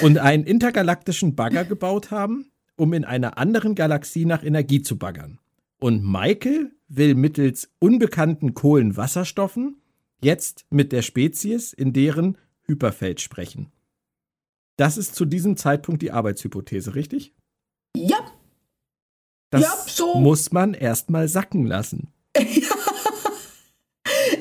[0.04, 5.40] Und einen intergalaktischen Bagger gebaut haben, um in einer anderen Galaxie nach Energie zu baggern.
[5.80, 9.82] Und Michael will mittels unbekannten Kohlenwasserstoffen
[10.22, 13.72] jetzt mit der Spezies in deren Hyperfeld sprechen.
[14.78, 17.34] Das ist zu diesem Zeitpunkt die Arbeitshypothese, richtig?
[17.96, 18.18] Ja.
[19.50, 20.16] Das ja, so.
[20.16, 22.14] muss man erstmal sacken lassen.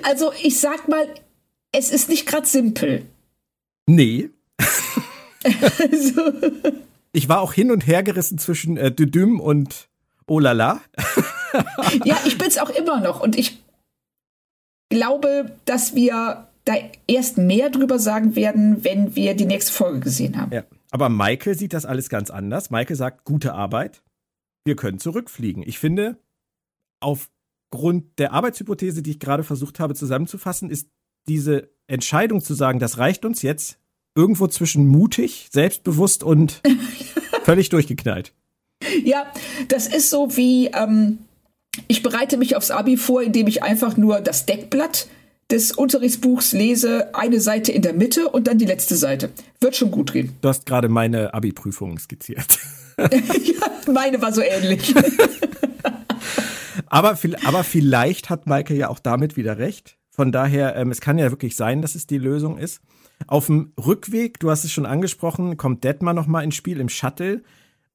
[0.02, 1.06] also, ich sag mal,
[1.72, 3.06] es ist nicht gerade simpel.
[3.86, 4.30] Nee.
[5.44, 6.32] also.
[7.10, 9.88] Ich war auch hin und her gerissen zwischen äh, Düdüm und
[10.28, 10.82] Oh la la.
[12.04, 13.62] ja, ich bin's auch immer noch und ich
[14.88, 16.74] glaube, dass wir da
[17.06, 20.52] erst mehr drüber sagen werden, wenn wir die nächste Folge gesehen haben.
[20.52, 20.64] Ja.
[20.90, 22.70] Aber Michael sieht das alles ganz anders.
[22.70, 24.02] Michael sagt, gute Arbeit,
[24.64, 25.62] wir können zurückfliegen.
[25.66, 26.18] Ich finde,
[27.00, 30.88] aufgrund der Arbeitshypothese, die ich gerade versucht habe zusammenzufassen, ist
[31.26, 33.78] diese Entscheidung zu sagen, das reicht uns jetzt,
[34.14, 36.62] irgendwo zwischen mutig, selbstbewusst und
[37.44, 38.32] völlig durchgeknallt.
[39.04, 39.32] Ja,
[39.68, 41.18] das ist so wie, ähm,
[41.86, 45.06] ich bereite mich aufs Abi vor, indem ich einfach nur das Deckblatt
[45.50, 49.30] des Unterrichtsbuchs lese, eine Seite in der Mitte und dann die letzte Seite.
[49.60, 50.36] Wird schon gut gehen.
[50.42, 52.58] Du hast gerade meine Abi-Prüfung skizziert.
[52.98, 54.94] ja, meine war so ähnlich.
[56.86, 59.96] aber, aber vielleicht hat Maike ja auch damit wieder recht.
[60.10, 62.80] Von daher, ähm, es kann ja wirklich sein, dass es die Lösung ist.
[63.26, 67.42] Auf dem Rückweg, du hast es schon angesprochen, kommt Detmar nochmal ins Spiel im Shuttle.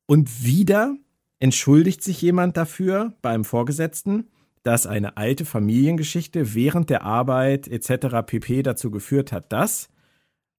[0.06, 0.96] Und wieder
[1.44, 4.30] entschuldigt sich jemand dafür beim Vorgesetzten,
[4.64, 8.26] dass eine alte Familiengeschichte während der Arbeit etc.
[8.26, 8.64] pp.
[8.64, 9.90] dazu geführt hat, dass.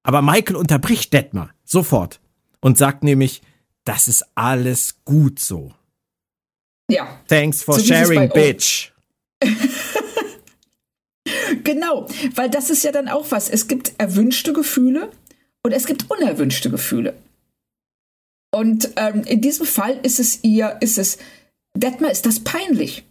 [0.02, 2.20] Aber Michael unterbricht Detmar sofort
[2.60, 3.40] und sagt nämlich,
[3.84, 5.72] das ist alles gut so.
[6.90, 7.18] Ja.
[7.28, 8.92] Thanks for so sharing, bitch.
[11.64, 13.48] genau, weil das ist ja dann auch was.
[13.48, 15.10] Es gibt erwünschte Gefühle
[15.62, 17.14] und es gibt unerwünschte Gefühle.
[18.54, 21.18] Und ähm, in diesem Fall ist es ihr, ist es,
[21.76, 23.04] Detmar ist das peinlich.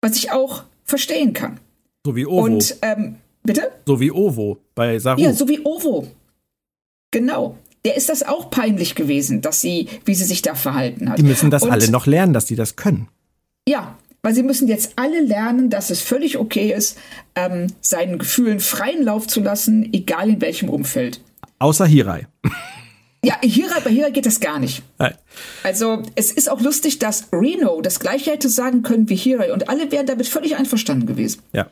[0.00, 1.60] Was ich auch verstehen kann.
[2.04, 2.42] So wie Ovo.
[2.42, 3.70] Und, ähm, bitte?
[3.86, 5.20] So wie Ovo bei Saru.
[5.20, 6.08] Ja, so wie Ovo.
[7.12, 7.56] Genau.
[7.84, 11.18] Der ist das auch peinlich gewesen, dass sie, wie sie sich da verhalten hat.
[11.18, 13.06] Die müssen das Und, alle noch lernen, dass sie das können.
[13.68, 16.98] Ja, weil sie müssen jetzt alle lernen, dass es völlig okay ist,
[17.36, 21.20] ähm, seinen Gefühlen freien Lauf zu lassen, egal in welchem Umfeld.
[21.60, 22.26] Außer Hirai.
[23.24, 24.82] Ja, hier, bei Hira geht das gar nicht.
[24.98, 25.14] Nein.
[25.64, 29.68] Also es ist auch lustig, dass Reno das gleiche hätte sagen können wie Hirai und
[29.68, 31.42] alle wären damit völlig einverstanden gewesen.
[31.52, 31.68] Ja.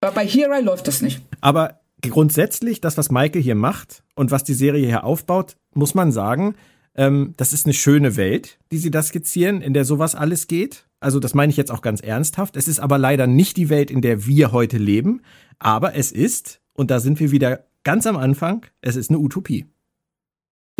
[0.00, 1.20] Aber bei Hirai läuft das nicht.
[1.40, 6.12] Aber grundsätzlich, das, was Michael hier macht und was die Serie hier aufbaut, muss man
[6.12, 6.54] sagen,
[6.94, 10.86] ähm, das ist eine schöne Welt, die sie da skizzieren, in der sowas alles geht.
[11.00, 12.56] Also das meine ich jetzt auch ganz ernsthaft.
[12.56, 15.22] Es ist aber leider nicht die Welt, in der wir heute leben.
[15.58, 19.66] Aber es ist, und da sind wir wieder ganz am Anfang, es ist eine Utopie.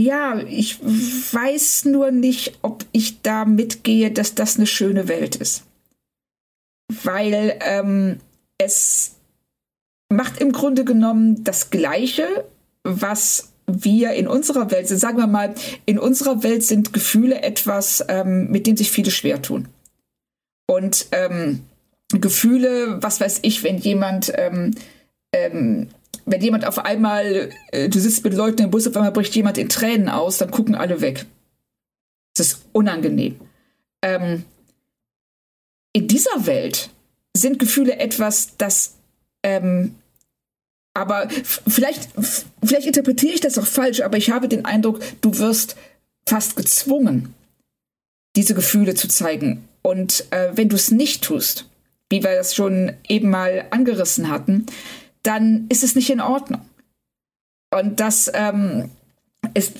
[0.00, 5.64] Ja, ich weiß nur nicht, ob ich da mitgehe, dass das eine schöne Welt ist.
[7.02, 8.20] Weil ähm,
[8.58, 9.16] es
[10.08, 12.44] macht im Grunde genommen das Gleiche,
[12.84, 14.98] was wir in unserer Welt sind.
[14.98, 15.54] Sagen wir mal,
[15.84, 19.68] in unserer Welt sind Gefühle etwas, ähm, mit dem sich viele schwer tun.
[20.66, 21.64] Und ähm,
[22.08, 24.74] Gefühle, was weiß ich, wenn jemand ähm,
[25.32, 25.88] ähm,
[26.30, 29.58] wenn jemand auf einmal, äh, du sitzt mit Leuten im Bus, auf einmal bricht jemand
[29.58, 31.26] in Tränen aus, dann gucken alle weg.
[32.36, 33.40] Das ist unangenehm.
[34.02, 34.44] Ähm,
[35.92, 36.90] in dieser Welt
[37.36, 38.94] sind Gefühle etwas, das
[39.42, 39.94] ähm,
[40.94, 42.08] Aber vielleicht,
[42.62, 45.76] vielleicht interpretiere ich das auch falsch, aber ich habe den Eindruck, du wirst
[46.26, 47.34] fast gezwungen,
[48.34, 49.68] diese Gefühle zu zeigen.
[49.82, 51.68] Und äh, wenn du es nicht tust,
[52.10, 54.66] wie wir das schon eben mal angerissen hatten,
[55.28, 56.62] dann ist es nicht in Ordnung.
[57.70, 58.90] Und das ähm,
[59.52, 59.76] ist,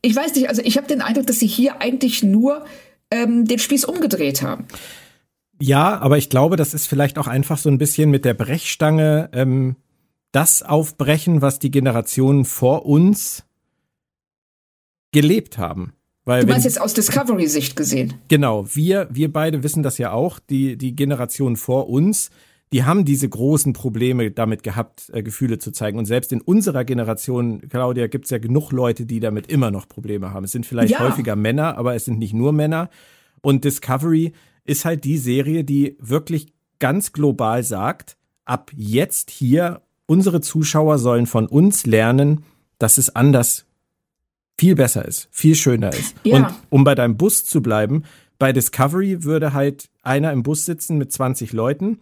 [0.00, 2.64] ich weiß nicht, also ich habe den Eindruck, dass sie hier eigentlich nur
[3.10, 4.64] ähm, den Spieß umgedreht haben.
[5.60, 9.28] Ja, aber ich glaube, das ist vielleicht auch einfach so ein bisschen mit der Brechstange
[9.32, 9.76] ähm,
[10.32, 13.44] das aufbrechen, was die Generationen vor uns
[15.12, 15.92] gelebt haben.
[16.24, 18.14] Weil du meinst wenn, jetzt aus Discovery-Sicht gesehen?
[18.28, 22.30] Genau, wir, wir beide wissen das ja auch, die, die Generation vor uns,
[22.72, 25.98] die haben diese großen Probleme damit gehabt, äh, Gefühle zu zeigen.
[25.98, 29.88] Und selbst in unserer Generation, Claudia, gibt es ja genug Leute, die damit immer noch
[29.88, 30.44] Probleme haben.
[30.44, 31.00] Es sind vielleicht ja.
[31.00, 32.90] häufiger Männer, aber es sind nicht nur Männer.
[33.40, 34.32] Und Discovery
[34.64, 41.26] ist halt die Serie, die wirklich ganz global sagt, ab jetzt hier, unsere Zuschauer sollen
[41.26, 42.44] von uns lernen,
[42.78, 43.66] dass es anders
[44.58, 46.14] viel besser ist, viel schöner ist.
[46.24, 46.36] Ja.
[46.36, 48.04] Und um bei deinem Bus zu bleiben,
[48.38, 51.98] bei Discovery würde halt einer im Bus sitzen mit 20 Leuten.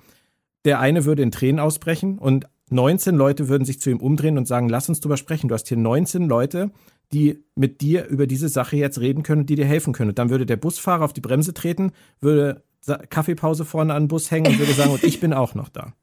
[0.65, 4.49] Der eine würde in Tränen ausbrechen und 19 Leute würden sich zu ihm umdrehen und
[4.49, 5.49] sagen, lass uns drüber sprechen.
[5.49, 6.71] Du hast hier 19 Leute,
[7.13, 10.11] die mit dir über diese Sache jetzt reden können die dir helfen können.
[10.11, 12.65] Und dann würde der Busfahrer auf die Bremse treten, würde
[13.11, 15.93] Kaffeepause vorne an den Bus hängen und würde sagen, und ich bin auch noch da.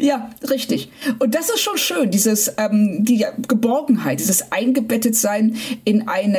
[0.00, 0.90] Ja, richtig.
[1.18, 6.38] Und das ist schon schön, dieses ähm, die Geborgenheit, dieses Eingebettetsein in eine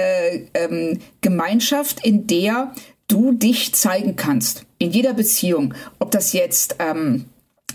[0.54, 2.74] ähm, Gemeinschaft, in der
[3.08, 4.66] du dich zeigen kannst.
[4.78, 5.74] In jeder Beziehung.
[6.00, 7.26] Ob das jetzt ähm,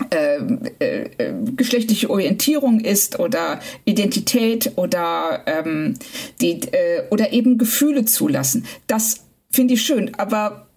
[0.09, 0.37] äh,
[0.79, 5.95] äh, äh, geschlechtliche Orientierung ist oder Identität oder ähm,
[6.41, 8.65] die äh, oder eben Gefühle zulassen.
[8.87, 10.67] Das finde ich schön, aber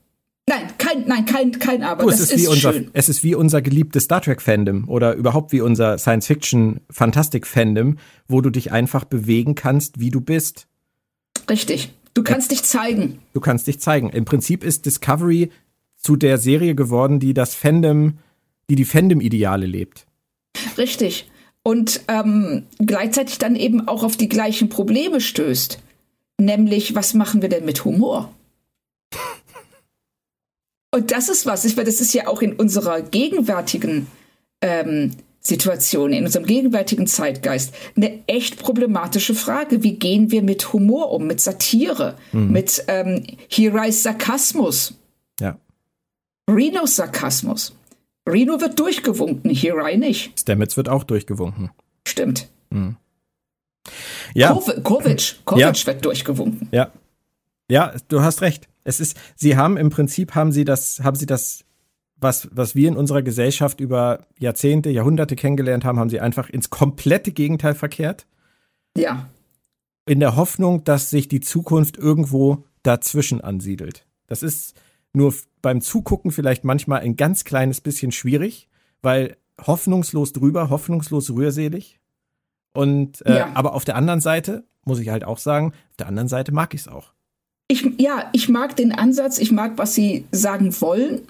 [0.46, 2.02] Nein, kein, nein, kein, kein Aber.
[2.02, 2.90] Du, es das ist, wie unser, schön.
[2.92, 7.46] es ist wie unser geliebtes Star Trek Fandom oder überhaupt wie unser Science Fiction Fantastik
[7.46, 7.96] Fandom,
[8.28, 10.66] wo du dich einfach bewegen kannst, wie du bist.
[11.48, 11.94] Richtig.
[12.12, 12.58] Du kannst ja.
[12.58, 13.20] dich zeigen.
[13.32, 14.10] Du kannst dich zeigen.
[14.10, 15.50] Im Prinzip ist Discovery
[15.96, 18.18] zu der Serie geworden, die das Fandom,
[18.70, 20.06] die die Fandom-Ideale lebt.
[20.78, 21.30] Richtig.
[21.62, 25.78] Und ähm, gleichzeitig dann eben auch auf die gleichen Probleme stößt.
[26.38, 28.34] Nämlich, was machen wir denn mit Humor?
[30.90, 34.06] Und das ist was, ich, weil das ist ja auch in unserer gegenwärtigen
[34.60, 39.82] ähm, Situation, in unserem gegenwärtigen Zeitgeist eine echt problematische Frage.
[39.82, 42.52] Wie gehen wir mit Humor um, mit Satire, mhm.
[42.52, 44.94] mit ähm, Hirais Sarkasmus?
[45.40, 45.58] Ja.
[46.48, 47.74] Renos Sarkasmus.
[48.28, 50.38] Reno wird durchgewunken, Hirai nicht.
[50.38, 51.70] Stamets wird auch durchgewunken.
[52.06, 52.48] Stimmt.
[52.70, 52.96] Mhm.
[54.34, 54.52] Ja.
[54.82, 55.86] Kovic, Kovic ja.
[55.86, 56.68] wird durchgewunken.
[56.72, 56.90] Ja.
[57.70, 58.68] Ja, du hast recht.
[58.84, 61.64] Es ist, sie haben im Prinzip haben sie das, haben sie das,
[62.16, 66.70] was, was wir in unserer Gesellschaft über Jahrzehnte, Jahrhunderte kennengelernt haben, haben sie einfach ins
[66.70, 68.26] komplette Gegenteil verkehrt.
[68.96, 69.28] Ja.
[70.06, 74.06] In der Hoffnung, dass sich die Zukunft irgendwo dazwischen ansiedelt.
[74.26, 74.74] Das ist
[75.14, 78.68] nur beim Zugucken vielleicht manchmal ein ganz kleines bisschen schwierig,
[79.02, 82.00] weil hoffnungslos drüber, hoffnungslos rührselig.
[82.72, 83.50] Und äh, ja.
[83.54, 86.74] aber auf der anderen Seite muss ich halt auch sagen, auf der anderen Seite mag
[86.74, 87.14] ich es auch
[87.68, 91.22] ich, ja, ich mag den Ansatz, ich mag, was sie sagen wollen.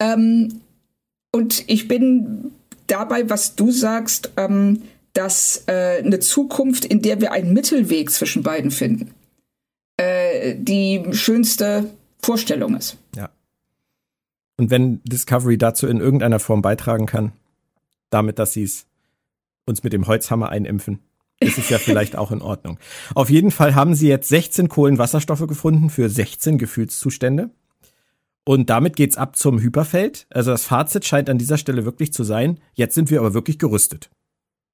[0.00, 0.60] Ähm,
[1.32, 2.52] und ich bin
[2.86, 4.82] dabei, was du sagst, ähm,
[5.12, 9.12] dass äh, eine Zukunft, in der wir einen Mittelweg zwischen beiden finden,
[9.96, 11.90] äh, die schönste
[12.22, 12.98] Vorstellung ist.
[13.16, 13.30] Ja.
[14.56, 17.32] Und wenn Discovery dazu in irgendeiner Form beitragen kann,
[18.10, 18.86] damit, dass sie es
[19.66, 21.00] uns mit dem Holzhammer einimpfen,
[21.40, 22.78] ist es ja vielleicht auch in Ordnung.
[23.14, 27.50] Auf jeden Fall haben sie jetzt 16 Kohlenwasserstoffe gefunden für 16 Gefühlszustände.
[28.44, 30.26] Und damit geht's ab zum Hyperfeld.
[30.30, 33.58] Also das Fazit scheint an dieser Stelle wirklich zu sein, jetzt sind wir aber wirklich
[33.58, 34.10] gerüstet.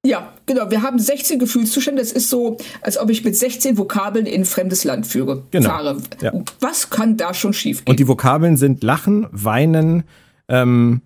[0.07, 0.71] Ja, genau.
[0.71, 2.01] Wir haben 16 Gefühlszustände.
[2.01, 5.69] Es ist so, als ob ich mit 16 Vokabeln in ein fremdes Land führe, genau.
[5.69, 5.97] fahre.
[6.21, 6.31] Ja.
[6.61, 7.91] Was kann da schon schiefgehen?
[7.91, 10.03] Und die Vokabeln sind Lachen, Weinen,
[10.47, 11.01] ähm,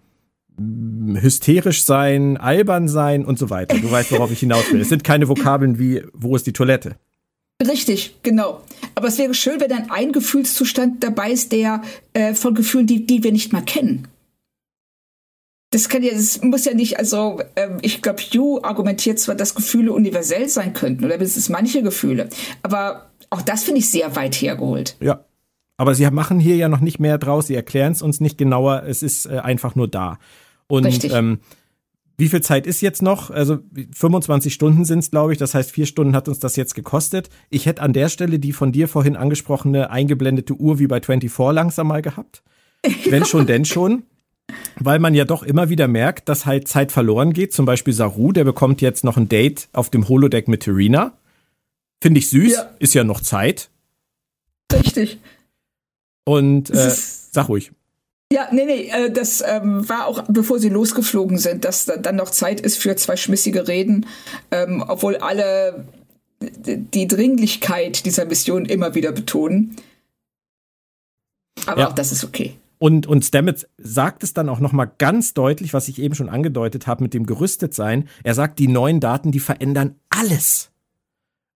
[1.15, 3.75] hysterisch sein, albern sein und so weiter.
[3.75, 4.81] Du weißt, worauf ich hinaus will.
[4.81, 6.95] Es sind keine Vokabeln wie, wo ist die Toilette?
[7.67, 8.61] Richtig, genau.
[8.93, 11.81] Aber es wäre schön, wenn dann ein Gefühlszustand dabei ist, der
[12.13, 14.07] äh, von Gefühlen, die, die wir nicht mal kennen.
[15.71, 19.55] Das kann ja, das muss ja nicht, also ähm, ich glaube, Hugh argumentiert zwar, dass
[19.55, 22.29] Gefühle universell sein könnten, oder mindestens manche Gefühle,
[22.61, 24.97] aber auch das finde ich sehr weit hergeholt.
[24.99, 25.25] Ja.
[25.77, 28.83] Aber sie machen hier ja noch nicht mehr draus, sie erklären es uns nicht genauer,
[28.85, 30.19] es ist äh, einfach nur da.
[30.67, 31.11] Und Richtig.
[31.13, 31.39] ähm,
[32.17, 33.31] wie viel Zeit ist jetzt noch?
[33.31, 33.57] Also
[33.95, 35.39] 25 Stunden sind es, glaube ich.
[35.39, 37.29] Das heißt, vier Stunden hat uns das jetzt gekostet.
[37.49, 41.35] Ich hätte an der Stelle die von dir vorhin angesprochene eingeblendete Uhr wie bei 24
[41.51, 42.43] langsam mal gehabt.
[43.09, 44.03] Wenn schon, denn schon.
[44.79, 47.53] Weil man ja doch immer wieder merkt, dass halt Zeit verloren geht.
[47.53, 51.13] Zum Beispiel Saru, der bekommt jetzt noch ein Date auf dem Holodeck mit Terina.
[52.01, 52.69] Finde ich süß, ja.
[52.79, 53.69] ist ja noch Zeit.
[54.73, 55.19] Richtig.
[56.25, 56.91] Und äh,
[57.31, 57.71] sag ruhig.
[58.31, 62.29] Ja, nee, nee, äh, das ähm, war auch, bevor sie losgeflogen sind, dass dann noch
[62.29, 64.05] Zeit ist für zwei schmissige Reden,
[64.51, 65.85] ähm, obwohl alle
[66.39, 69.75] die Dringlichkeit dieser Mission immer wieder betonen.
[71.65, 71.89] Aber ja.
[71.89, 72.55] auch das ist okay.
[72.81, 76.87] Und, und Stamets sagt es dann auch nochmal ganz deutlich, was ich eben schon angedeutet
[76.87, 78.09] habe mit dem Gerüstetsein.
[78.23, 80.71] Er sagt, die neuen Daten, die verändern alles.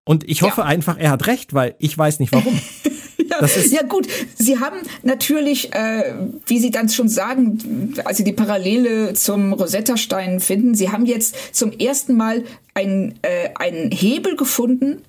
[0.03, 0.67] Und ich hoffe ja.
[0.67, 2.53] einfach, er hat recht, weil ich weiß nicht warum.
[3.17, 6.13] ja, ja, gut, Sie haben natürlich, äh,
[6.45, 11.55] wie Sie dann schon sagen, als Sie die Parallele zum Rosetta-Stein finden, Sie haben jetzt
[11.55, 12.43] zum ersten Mal
[12.75, 15.01] einen, äh, einen Hebel gefunden,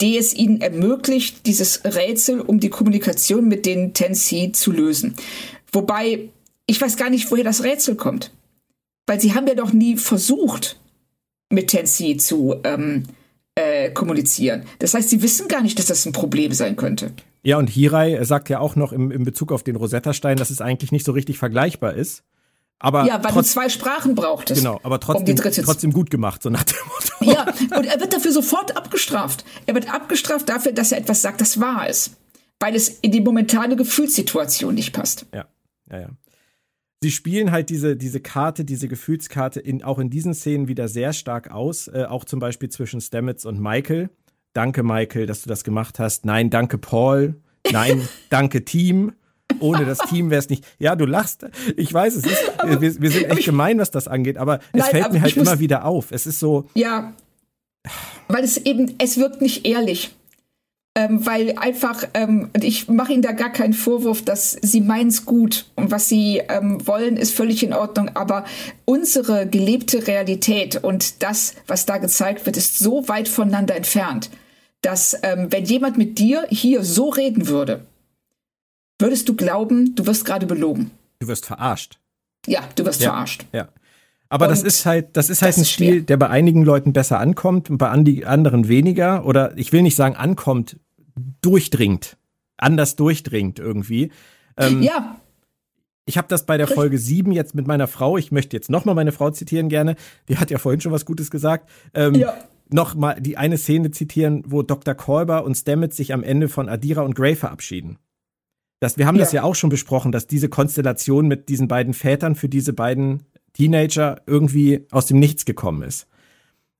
[0.00, 5.14] der es ihnen ermöglicht, dieses Rätsel um die Kommunikation mit den Tensi zu lösen.
[5.72, 6.28] Wobei,
[6.66, 8.32] ich weiß gar nicht, woher das Rätsel kommt.
[9.06, 10.78] Weil sie haben ja doch nie versucht,
[11.50, 13.04] mit Tensi zu ähm,
[13.54, 14.64] äh, kommunizieren.
[14.78, 17.12] Das heißt, sie wissen gar nicht, dass das ein Problem sein könnte.
[17.42, 20.60] Ja, und Hirai sagt ja auch noch im, im Bezug auf den Rosetta-Stein, dass es
[20.60, 22.22] eigentlich nicht so richtig vergleichbar ist.
[22.80, 24.60] Aber ja, weil trotz, du zwei Sprachen brauchtest.
[24.60, 27.32] Genau, aber trotzdem, um trotzdem gut gemacht, so nach dem Motto.
[27.32, 29.44] Ja, und er wird dafür sofort abgestraft.
[29.66, 32.12] Er wird abgestraft dafür, dass er etwas sagt, das wahr ist.
[32.60, 35.26] Weil es in die momentane Gefühlssituation nicht passt.
[35.34, 35.46] Ja,
[35.90, 36.08] ja, ja.
[37.00, 41.12] Sie spielen halt diese, diese Karte, diese Gefühlskarte in, auch in diesen Szenen wieder sehr
[41.12, 41.86] stark aus.
[41.88, 44.10] Äh, auch zum Beispiel zwischen Stamets und Michael.
[44.52, 46.24] Danke, Michael, dass du das gemacht hast.
[46.24, 47.40] Nein, danke, Paul.
[47.70, 49.12] Nein, danke, Team.
[49.60, 50.64] Ohne das Team wäre es nicht.
[50.78, 51.46] Ja, du lachst.
[51.76, 54.90] Ich weiß, es ist, wir, wir sind echt gemein, was das angeht, aber es Nein,
[54.90, 56.12] fällt aber mir halt immer wieder auf.
[56.12, 56.68] Es ist so.
[56.74, 57.12] Ja.
[58.28, 60.10] Weil es eben, es wirkt nicht ehrlich.
[60.94, 65.24] Ähm, weil einfach, ähm, ich mache ihnen da gar keinen Vorwurf, dass sie meinen es
[65.24, 68.10] gut und was sie ähm, wollen, ist völlig in Ordnung.
[68.14, 68.44] Aber
[68.84, 74.28] unsere gelebte Realität und das, was da gezeigt wird, ist so weit voneinander entfernt,
[74.82, 77.86] dass ähm, wenn jemand mit dir hier so reden würde,
[78.98, 80.90] würdest du glauben, du wirst gerade belogen.
[81.20, 81.98] Du wirst verarscht.
[82.46, 83.46] Ja, du wirst ja, verarscht.
[83.52, 83.68] Ja.
[84.28, 86.92] Aber und das ist halt, das ist halt das ein Stil, der bei einigen Leuten
[86.92, 89.24] besser ankommt und bei anderen weniger.
[89.24, 90.78] Oder ich will nicht sagen ankommt,
[91.40, 92.16] durchdringt.
[92.56, 94.10] Anders durchdringt irgendwie.
[94.56, 95.16] Ähm, ja.
[96.04, 98.94] Ich habe das bei der Folge 7 jetzt mit meiner Frau, ich möchte jetzt nochmal
[98.94, 99.94] meine Frau zitieren gerne,
[100.28, 101.68] die hat ja vorhin schon was Gutes gesagt.
[101.92, 102.34] Ähm, ja.
[102.70, 104.94] Nochmal die eine Szene zitieren, wo Dr.
[104.94, 107.98] Kolber und Stamets sich am Ende von Adira und Gray verabschieden.
[108.80, 109.24] Das, wir haben ja.
[109.24, 113.24] das ja auch schon besprochen, dass diese Konstellation mit diesen beiden Vätern für diese beiden
[113.52, 116.06] Teenager irgendwie aus dem Nichts gekommen ist.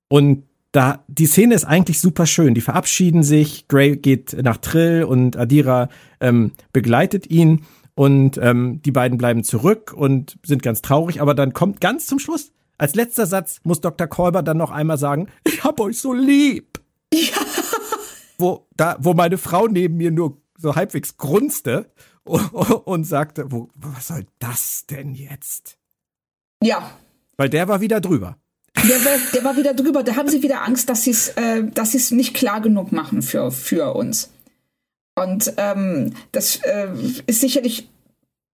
[0.08, 2.54] Und da, die Szene ist eigentlich super schön.
[2.54, 5.88] Die verabschieden sich, Gray geht nach Trill und Adira
[6.20, 7.64] ähm, begleitet ihn
[7.94, 12.18] und ähm, die beiden bleiben zurück und sind ganz traurig, aber dann kommt ganz zum
[12.18, 14.06] Schluss, als letzter Satz muss Dr.
[14.06, 16.80] Kolber dann noch einmal sagen, ich hab euch so lieb.
[17.12, 17.38] Ja.
[18.38, 21.90] Wo, da, wo meine Frau neben mir nur so halbwegs grunzte
[22.24, 25.78] und sagte, wo, was soll das denn jetzt?
[26.62, 26.90] Ja.
[27.36, 28.36] Weil der war wieder drüber.
[28.76, 30.02] Der war, der war wieder drüber.
[30.02, 33.22] Da haben sie wieder Angst, dass sie es äh, dass sie's nicht klar genug machen
[33.22, 34.30] für, für uns.
[35.16, 36.88] Und ähm, das äh,
[37.26, 37.88] ist sicherlich,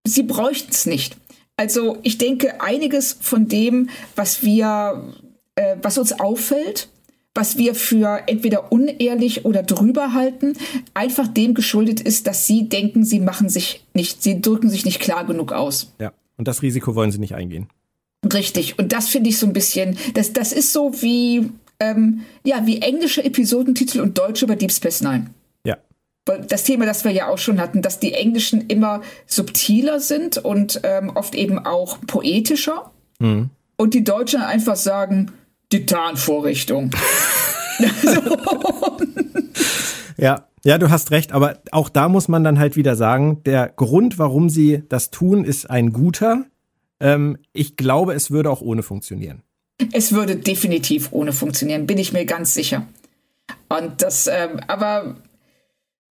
[0.07, 1.17] sie bräuchten es nicht.
[1.57, 5.15] Also ich denke, einiges von dem, was wir,
[5.57, 6.89] äh, was uns auffällt,
[7.35, 10.55] was wir für entweder unehrlich oder drüber halten,
[10.95, 15.01] einfach dem geschuldet ist, dass sie denken, sie machen sich nicht, sie drücken sich nicht
[15.01, 15.93] klar genug aus.
[16.01, 17.69] Ja, und das Risiko wollen sie nicht eingehen.
[18.33, 18.79] Richtig.
[18.79, 21.51] Und das finde ich so ein bisschen, das, das ist so wie,
[21.81, 25.27] ähm, ja, wie englische Episodentitel und deutsche über Deep Space Nine.
[25.67, 25.77] Ja.
[26.25, 30.81] Das Thema, das wir ja auch schon hatten, dass die Englischen immer subtiler sind und
[30.85, 32.93] ähm, oft eben auch poetischer.
[33.19, 33.51] Mhm.
[33.77, 35.33] Und die Deutschen einfach sagen,
[35.81, 36.91] Titanvorrichtung.
[40.17, 43.69] ja, ja, du hast recht, aber auch da muss man dann halt wieder sagen, der
[43.69, 46.45] Grund, warum sie das tun, ist ein guter.
[47.01, 49.43] Ähm, ich glaube, es würde auch ohne funktionieren.
[49.93, 52.87] Es würde definitiv ohne funktionieren, bin ich mir ganz sicher.
[53.69, 55.17] Und das, ähm, aber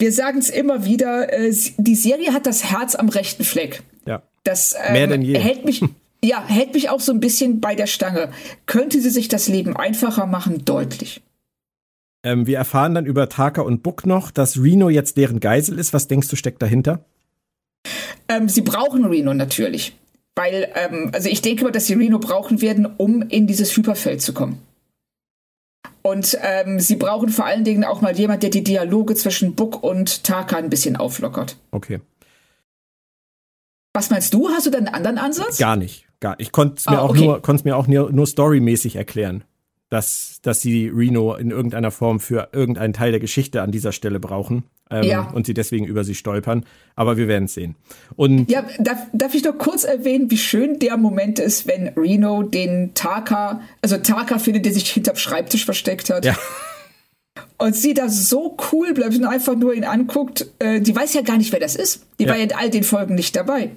[0.01, 3.85] wir sagen es immer wieder, äh, die Serie hat das Herz am rechten Fleck.
[4.07, 4.23] Ja.
[4.43, 5.39] Das ähm, Mehr denn je.
[5.39, 5.85] hält mich,
[6.24, 8.31] ja, hält mich auch so ein bisschen bei der Stange.
[8.66, 10.65] Könnte sie sich das Leben einfacher machen?
[10.65, 11.23] Deutlich.
[12.24, 15.93] Ähm, wir erfahren dann über Taka und Buck noch, dass Reno jetzt deren Geisel ist.
[15.93, 17.05] Was denkst du, steckt dahinter?
[18.28, 19.97] Ähm, sie brauchen Reno natürlich.
[20.36, 24.23] Weil, ähm, also ich denke mal, dass sie Reno brauchen werden, um in dieses Hyperfeld
[24.23, 24.62] zu kommen.
[26.03, 29.82] Und ähm, sie brauchen vor allen Dingen auch mal jemand, der die Dialoge zwischen Buck
[29.82, 31.57] und Taka ein bisschen auflockert.
[31.70, 32.01] Okay.
[33.93, 34.49] Was meinst du?
[34.49, 35.59] Hast du da einen anderen Ansatz?
[35.59, 36.07] Gar nicht.
[36.23, 36.36] Gar.
[36.39, 37.59] Ich konnte es mir, Ah, auch okay.
[37.65, 39.44] mir auch nur, nur storymäßig erklären,
[39.90, 44.20] dass, dass sie Reno in irgendeiner Form für irgendeinen Teil der Geschichte an dieser Stelle
[44.20, 45.31] brauchen ähm, Ja.
[45.35, 46.65] und sie deswegen über sie stolpern.
[46.97, 47.74] Aber wir werden es sehen.
[48.16, 52.43] Und Ja, darf, darf ich noch kurz erwähnen, wie schön der Moment ist, wenn Reno
[52.43, 56.24] den Taka, also Taka findet, der sich hinterm Schreibtisch versteckt hat.
[56.24, 56.35] ja,
[57.59, 60.47] Und sie da so cool bleibt und einfach nur ihn anguckt.
[60.59, 62.05] Äh, die weiß ja gar nicht, wer das ist.
[62.19, 62.31] Die Ja.
[62.31, 63.70] war ja in all den Folgen nicht dabei.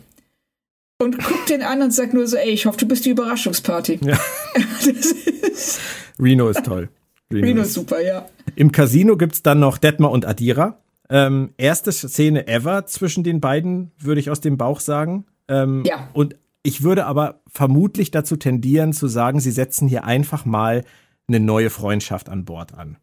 [0.97, 3.99] Und guckt den an und sagt nur so, ey, ich hoffe, du bist die Überraschungsparty.
[4.03, 4.17] Ja.
[4.85, 5.79] Ist,
[6.19, 6.89] Reno ist toll.
[7.31, 8.25] Reno ist super, ja.
[8.55, 10.79] Im Casino gibt's dann noch Detmar und Adira.
[11.09, 15.25] Ähm, erste Szene ever zwischen den beiden, würde ich aus dem Bauch sagen.
[15.47, 16.09] Ähm, Ja.
[16.13, 20.83] Und ich würde aber vermutlich dazu tendieren zu sagen, sie setzen hier einfach mal
[21.27, 22.97] eine neue Freundschaft an Bord an.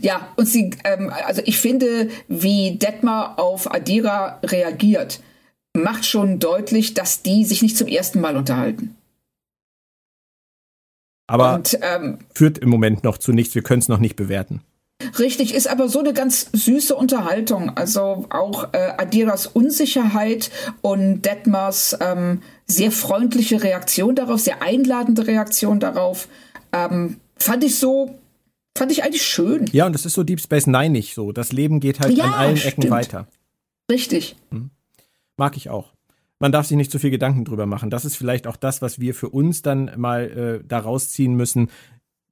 [0.00, 5.20] Ja, und sie, ähm, also ich finde, wie Detmar auf Adira reagiert,
[5.76, 8.96] macht schon deutlich, dass die sich nicht zum ersten Mal unterhalten.
[11.26, 13.54] Aber und ähm, führt im Moment noch zu nichts.
[13.54, 14.60] Wir können es noch nicht bewerten.
[15.18, 17.70] Richtig, ist aber so eine ganz süße Unterhaltung.
[17.76, 20.50] Also auch äh, Adiras Unsicherheit
[20.82, 26.28] und Detmars ähm, sehr freundliche Reaktion darauf, sehr einladende Reaktion darauf,
[26.72, 28.18] ähm, fand ich so,
[28.76, 29.66] fand ich eigentlich schön.
[29.72, 31.32] Ja, und das ist so Deep Space Nine nicht so.
[31.32, 32.90] Das Leben geht halt Ja, an allen Ecken stimmt.
[32.90, 33.26] weiter.
[33.90, 34.36] Richtig.
[35.36, 35.94] Mag ich auch.
[36.38, 37.90] Man darf sich nicht zu viel Gedanken drüber machen.
[37.90, 41.70] Das ist vielleicht auch das, was wir für uns dann mal äh, da rausziehen müssen.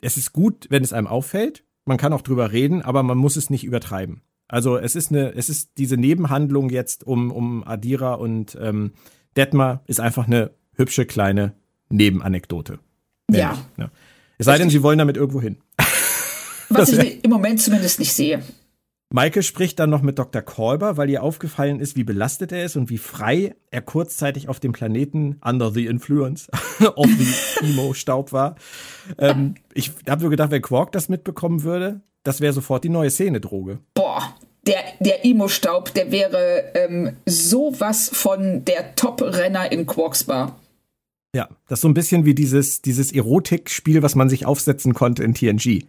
[0.00, 1.64] Es ist gut, wenn es einem auffällt.
[1.84, 4.22] Man kann auch drüber reden, aber man muss es nicht übertreiben.
[4.48, 8.92] Also es ist eine, es ist diese Nebenhandlung jetzt um, um Adira und ähm,
[9.36, 11.54] Detmar ist einfach eine hübsche kleine
[11.88, 12.78] Nebenanekdote.
[13.30, 13.52] Ja.
[13.52, 13.90] Nämlich, ne?
[14.38, 15.58] Es sei denn, sie wollen damit irgendwo hin.
[16.68, 18.42] Was ich im Moment zumindest nicht sehe.
[19.12, 20.40] Maike spricht dann noch mit Dr.
[20.40, 24.58] Kolber, weil ihr aufgefallen ist, wie belastet er ist und wie frei er kurzzeitig auf
[24.58, 26.48] dem Planeten under the influence
[26.96, 28.56] of the Emo-Staub war.
[29.18, 33.10] Ähm, ich habe nur gedacht, wenn Quark das mitbekommen würde, das wäre sofort die neue
[33.10, 33.80] Szene-Droge.
[33.92, 34.34] Boah,
[34.66, 40.58] der, der Imo-Staub, der wäre ähm, sowas von der Top-Renner in Quarks Bar.
[41.34, 45.22] Ja, das ist so ein bisschen wie dieses, dieses Erotikspiel, was man sich aufsetzen konnte
[45.22, 45.84] in TNG.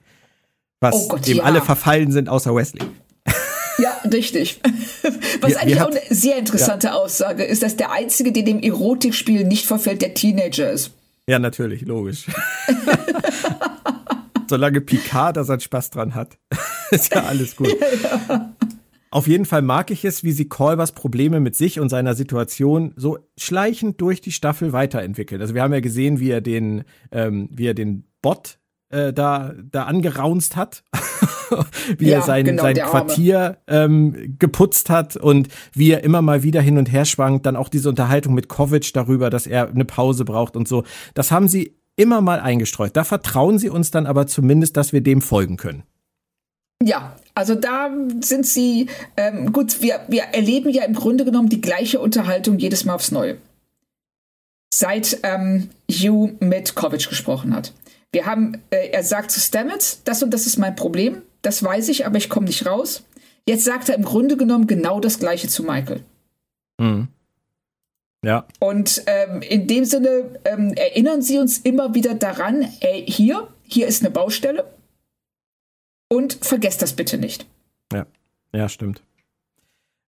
[0.82, 1.44] Was Oh Gott, dem ja.
[1.44, 2.86] alle verfallen sind, außer Wesley.
[4.03, 4.59] Ja, richtig.
[5.41, 8.61] Was Wir- eigentlich wir auch eine sehr interessante Aussage ist, dass der Einzige, der dem
[8.61, 10.91] Erotikspiel nicht verfällt, der Teenager ist.
[11.27, 12.25] Ja, natürlich, logisch.
[14.49, 16.38] Solange Picard da seinen Spaß dran hat,
[16.91, 17.75] ist ja alles gut.
[19.09, 22.93] Auf jeden Fall mag ich es, wie sie Kolbers Probleme mit sich und seiner Situation
[22.95, 25.39] so schleichend durch die Staffel weiterentwickelt.
[25.41, 28.57] Also wir haben ja gesehen, wie er den, ähm, wie er den Bot
[28.94, 30.84] äh, da, da angeraunzt hat,
[31.98, 32.76] wie Ja, er sein, genau, sein.
[32.76, 37.45] Quartier ähm, geputzt hat und wie er immer mal wieder hin und her schwankt.
[37.45, 40.84] Dann auch diese Unterhaltung mit Kovic darüber, dass er eine Pause braucht und so.
[41.14, 42.95] Das haben sie immer mal eingestreut.
[42.95, 45.84] Da vertrauen sie uns dann aber zumindest, dass wir dem folgen können.
[46.82, 47.90] Ja, also da
[48.22, 52.84] sind sie, ähm, gut, wir, wir erleben ja im Grunde genommen die gleiche Unterhaltung jedes
[52.86, 53.38] Mal aufs Neue.
[54.74, 57.74] Seit ähm, Hugh mit Kovic gesprochen hat.
[58.14, 61.90] Wir haben, äh, er sagt zu Stamets, das und das ist mein Problem, das weiß
[61.90, 63.03] ich, aber ich komme nicht raus.
[63.45, 66.06] Jetzt sagt er im Grunde genommen genau das gleiche zu Michael.
[66.80, 67.10] Mhm.
[68.23, 73.49] Ja, Und ähm, in dem Sinne ähm, erinnern Sie uns immer wieder daran, ey, hier,
[73.64, 74.64] hier ist eine Baustelle
[76.10, 77.45] und vergesst das bitte nicht.
[77.91, 78.06] ja,
[78.53, 79.02] ja, stimmt.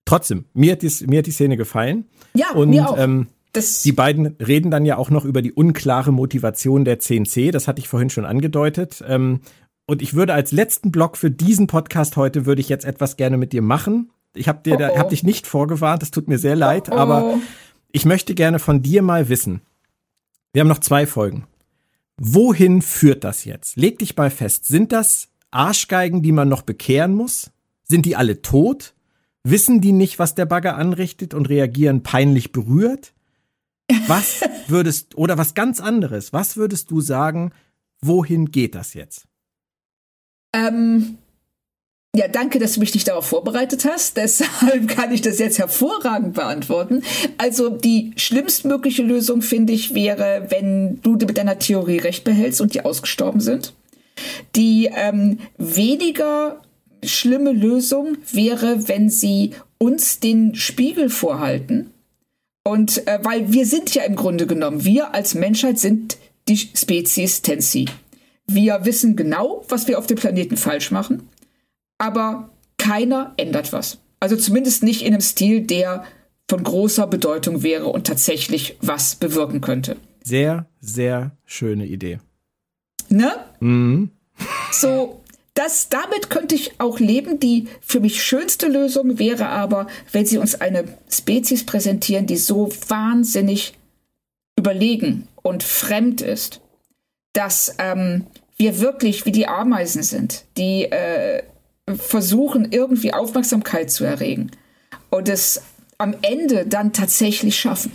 [0.05, 2.05] Trotzdem, mir hat die, mir hat die Szene gefallen.
[2.35, 2.97] Ja, Und mir auch.
[2.99, 7.51] ähm, das, die beiden reden dann ja auch noch über die unklare Motivation der 10C.
[7.51, 9.03] Das hatte ich vorhin schon angedeutet.
[9.07, 9.41] Ähm,
[9.85, 13.37] und ich würde als letzten Block für diesen Podcast heute würde ich jetzt etwas gerne
[13.37, 14.11] mit dir machen.
[14.33, 14.97] Ich habe dir da, Oh, oh.
[14.99, 16.01] hab dich nicht vorgewarnt.
[16.01, 16.97] Das tut mir sehr leid, Oh, oh.
[16.97, 17.39] aber
[17.91, 19.61] ich möchte gerne von dir mal wissen.
[20.51, 21.45] Wir haben noch zwei Folgen.
[22.17, 23.75] Wohin führt das jetzt?
[23.75, 24.65] Leg dich mal fest.
[24.65, 27.51] Sind das Arschgeigen, die man noch bekehren muss?
[27.83, 28.93] Sind die alle tot?
[29.43, 33.12] Wissen die nicht, was der Bagger anrichtet und reagieren peinlich berührt?
[34.07, 37.51] Was würdest, oder was ganz anderes, was würdest du sagen,
[38.01, 39.27] wohin geht das jetzt?
[40.53, 41.17] ähm,
[42.15, 44.17] ja, danke, dass du mich nicht darauf vorbereitet hast.
[44.17, 47.01] Deshalb kann ich das jetzt hervorragend beantworten.
[47.37, 52.73] Also die schlimmstmögliche Lösung, finde ich, wäre, wenn du mit deiner Theorie recht behältst und
[52.75, 53.73] die ausgestorben sind.
[54.55, 56.61] Die ähm, weniger
[57.03, 61.89] schlimme Lösung wäre, wenn sie uns den Spiegel vorhalten.
[62.63, 66.17] Und äh, weil wir sind ja im Grunde genommen, wir als Menschheit sind
[66.47, 67.87] die Spezies Tensi.
[68.47, 71.29] Wir wissen genau, was wir auf dem Planeten falsch machen,
[71.97, 73.99] aber keiner ändert was.
[74.19, 76.05] Also zumindest nicht in einem Stil, der
[76.49, 79.97] von großer Bedeutung wäre und tatsächlich was bewirken könnte.
[80.23, 82.19] Sehr, sehr schöne Idee.
[83.09, 83.33] Ne?
[83.59, 84.11] Mhm.
[84.71, 85.21] So,
[85.53, 87.39] das, damit könnte ich auch leben.
[87.39, 92.69] Die für mich schönste Lösung wäre aber, wenn sie uns eine Spezies präsentieren, die so
[92.87, 93.73] wahnsinnig
[94.57, 96.61] überlegen und fremd ist,
[97.33, 98.25] dass ähm,
[98.57, 101.43] wir wirklich wie die Ameisen sind, die äh,
[101.95, 104.51] versuchen, irgendwie Aufmerksamkeit zu erregen
[105.09, 105.61] und es
[105.97, 107.91] am Ende dann tatsächlich schaffen.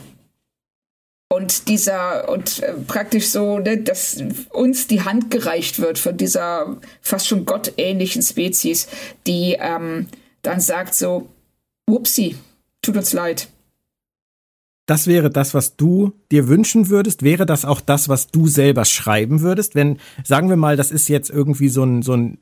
[1.31, 6.79] Und dieser, und äh, praktisch so, ne, dass uns die Hand gereicht wird von dieser
[7.03, 8.89] fast schon gottähnlichen Spezies,
[9.27, 10.07] die ähm,
[10.41, 11.29] dann sagt so,
[11.87, 12.37] upsi,
[12.81, 13.49] tut uns leid.
[14.87, 17.23] Das wäre das, was du dir wünschen würdest.
[17.23, 19.75] Wäre das auch das, was du selber schreiben würdest?
[19.75, 22.39] Wenn, sagen wir mal, das ist jetzt irgendwie so ein, so ein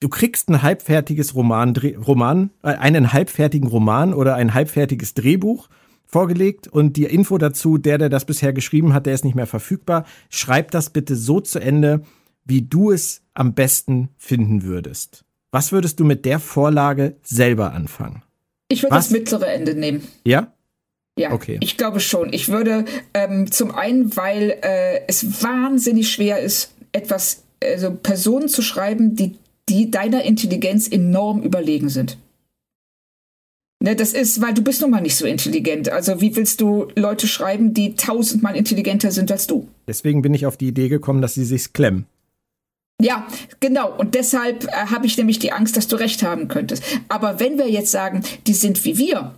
[0.00, 5.68] du kriegst ein halbfertiges Roman, Roman, äh, einen halbfertigen Roman oder ein halbfertiges Drehbuch
[6.10, 9.46] vorgelegt und die Info dazu, der, der das bisher geschrieben hat, der ist nicht mehr
[9.46, 10.04] verfügbar.
[10.28, 12.02] Schreib das bitte so zu Ende,
[12.44, 15.24] wie du es am besten finden würdest.
[15.50, 18.22] Was würdest du mit der Vorlage selber anfangen?
[18.68, 20.06] Ich würde das mittlere Ende nehmen.
[20.24, 20.52] Ja?
[21.18, 21.58] Ja, okay.
[21.60, 22.32] ich glaube schon.
[22.32, 22.84] Ich würde
[23.14, 29.38] ähm, zum einen, weil äh, es wahnsinnig schwer ist, etwas, also Personen zu schreiben, die
[29.70, 32.18] die deiner Intelligenz enorm überlegen sind.
[33.82, 35.88] Ne, das ist, weil du bist nun mal nicht so intelligent.
[35.88, 39.68] Also wie willst du Leute schreiben, die tausendmal intelligenter sind als du?
[39.88, 42.04] Deswegen bin ich auf die Idee gekommen, dass sie sich klemmen.
[43.00, 43.26] Ja,
[43.60, 43.96] genau.
[43.96, 46.82] Und deshalb äh, habe ich nämlich die Angst, dass du recht haben könntest.
[47.08, 49.34] Aber wenn wir jetzt sagen, die sind wie wir,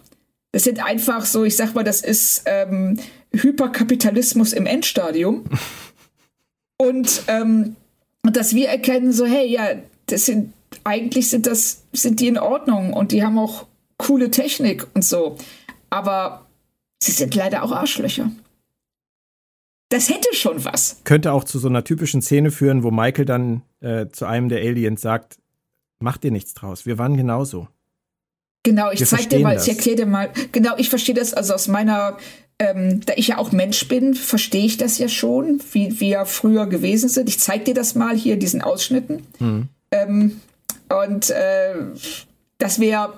[0.50, 2.98] das sind einfach so, ich sag mal, das ist ähm,
[3.32, 5.44] Hyperkapitalismus im Endstadium.
[6.78, 7.76] und, ähm,
[8.24, 10.52] dass wir erkennen, so, hey, ja, das sind,
[10.82, 13.66] eigentlich sind das, sind die in Ordnung und die haben auch
[14.02, 15.36] coole Technik und so.
[15.90, 16.46] Aber
[17.02, 18.30] sie sind leider auch Arschlöcher.
[19.88, 21.00] Das hätte schon was.
[21.04, 24.60] Könnte auch zu so einer typischen Szene führen, wo Michael dann äh, zu einem der
[24.60, 25.38] Aliens sagt,
[26.00, 27.68] mach dir nichts draus, wir waren genauso.
[28.64, 29.66] Genau, ich wir zeig dir mal, das.
[29.66, 32.16] ich erkläre dir mal, genau, ich verstehe das also aus meiner,
[32.58, 36.66] ähm, da ich ja auch Mensch bin, verstehe ich das ja schon, wie wir früher
[36.66, 37.28] gewesen sind.
[37.28, 39.26] Ich zeig dir das mal hier, diesen Ausschnitten.
[39.38, 39.68] Hm.
[39.90, 40.40] Ähm,
[40.88, 41.74] und äh,
[42.58, 43.12] das wäre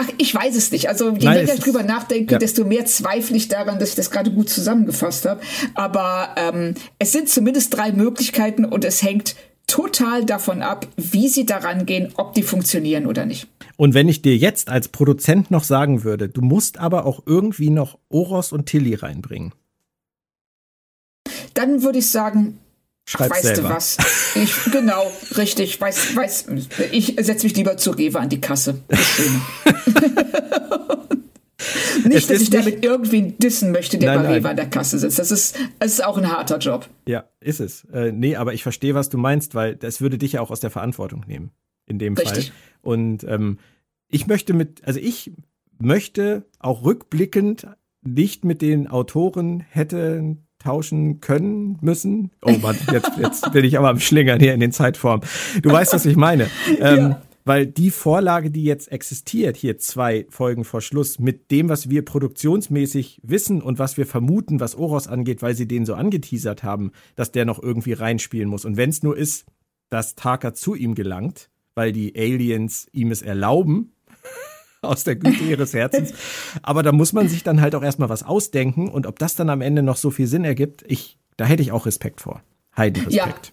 [0.00, 0.88] Ach, ich weiß es nicht.
[0.88, 2.38] Also je Nein, mehr ich drüber nachdenke, ja.
[2.38, 5.40] desto mehr zweifle ich daran, dass ich das gerade gut zusammengefasst habe.
[5.74, 9.34] Aber ähm, es sind zumindest drei Möglichkeiten und es hängt
[9.66, 13.48] total davon ab, wie sie daran gehen, ob die funktionieren oder nicht.
[13.76, 17.70] Und wenn ich dir jetzt als Produzent noch sagen würde, du musst aber auch irgendwie
[17.70, 19.52] noch Oros und Tilly reinbringen.
[21.54, 22.58] Dann würde ich sagen,
[23.08, 23.68] Schreib weißt selber.
[23.70, 23.96] du was?
[24.34, 25.80] Ich, genau, richtig.
[25.80, 26.48] Weiß, weiß,
[26.92, 28.82] ich setze mich lieber zu Rewe an die Kasse.
[32.04, 35.18] nicht, dass ich damit irgendwie dissen möchte, der nein, bei Rewe an der Kasse sitzt.
[35.18, 36.86] Das ist, das ist auch ein harter Job.
[37.06, 37.84] Ja, ist es.
[37.84, 40.60] Äh, nee, aber ich verstehe, was du meinst, weil das würde dich ja auch aus
[40.60, 41.50] der Verantwortung nehmen.
[41.86, 42.50] In dem Richtig.
[42.50, 42.56] Fall.
[42.82, 43.58] Und ähm,
[44.08, 45.32] ich möchte mit, also ich
[45.78, 47.68] möchte auch rückblickend
[48.02, 52.30] nicht mit den Autoren hätten tauschen können, müssen.
[52.42, 55.26] Oh Mann, jetzt, jetzt bin ich aber am Schlingern hier in den Zeitformen.
[55.62, 56.48] Du weißt, was ich meine.
[56.80, 57.22] Ähm, ja.
[57.44, 62.04] Weil die Vorlage, die jetzt existiert, hier zwei Folgen vor Schluss, mit dem, was wir
[62.04, 66.92] produktionsmäßig wissen und was wir vermuten, was Oros angeht, weil sie den so angeteasert haben,
[67.16, 68.66] dass der noch irgendwie reinspielen muss.
[68.66, 69.46] Und wenn es nur ist,
[69.88, 73.92] dass Taka zu ihm gelangt, weil die Aliens ihm es erlauben,
[74.82, 76.12] aus der Güte ihres Herzens.
[76.62, 79.50] Aber da muss man sich dann halt auch erstmal was ausdenken und ob das dann
[79.50, 82.42] am Ende noch so viel Sinn ergibt, ich, da hätte ich auch Respekt vor.
[82.76, 83.46] Heiden Respekt.
[83.46, 83.52] Ja.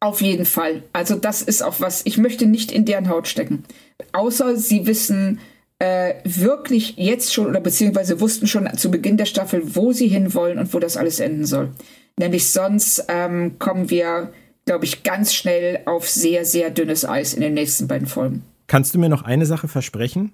[0.00, 0.82] Auf jeden Fall.
[0.92, 3.64] Also das ist auch was, ich möchte nicht in deren Haut stecken.
[4.12, 5.38] Außer sie wissen
[5.78, 10.58] äh, wirklich jetzt schon oder beziehungsweise wussten schon zu Beginn der Staffel, wo sie hinwollen
[10.58, 11.70] und wo das alles enden soll.
[12.18, 14.32] Nämlich sonst ähm, kommen wir,
[14.66, 18.44] glaube ich, ganz schnell auf sehr, sehr dünnes Eis in den nächsten beiden Folgen.
[18.66, 20.32] Kannst du mir noch eine Sache versprechen?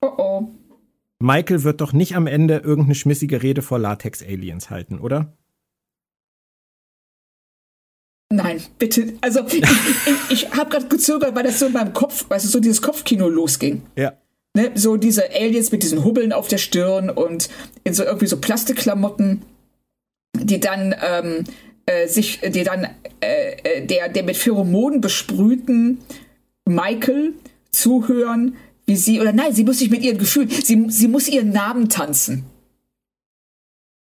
[0.00, 0.48] Oh oh.
[1.18, 5.32] Michael wird doch nicht am Ende irgendeine schmissige Rede vor Latex-Aliens halten, oder?
[8.30, 9.14] Nein, bitte.
[9.20, 12.48] Also ich, ich, ich habe gerade gezögert, weil das so in meinem Kopf, weißt du,
[12.48, 13.82] so dieses Kopfkino losging.
[13.96, 14.14] Ja.
[14.54, 17.50] Ne, so diese Aliens mit diesen Hubbeln auf der Stirn und
[17.84, 19.42] in so irgendwie so Plastikklamotten,
[20.34, 21.44] die dann ähm,
[21.84, 22.88] äh, sich, die dann
[23.20, 25.98] äh, äh der, der mit Pheromonen besprühten
[26.64, 27.34] Michael
[27.70, 28.56] zuhören,
[28.86, 31.88] wie sie, oder nein, sie muss sich mit ihren Gefühlen, sie, sie muss ihren Namen
[31.88, 32.44] tanzen.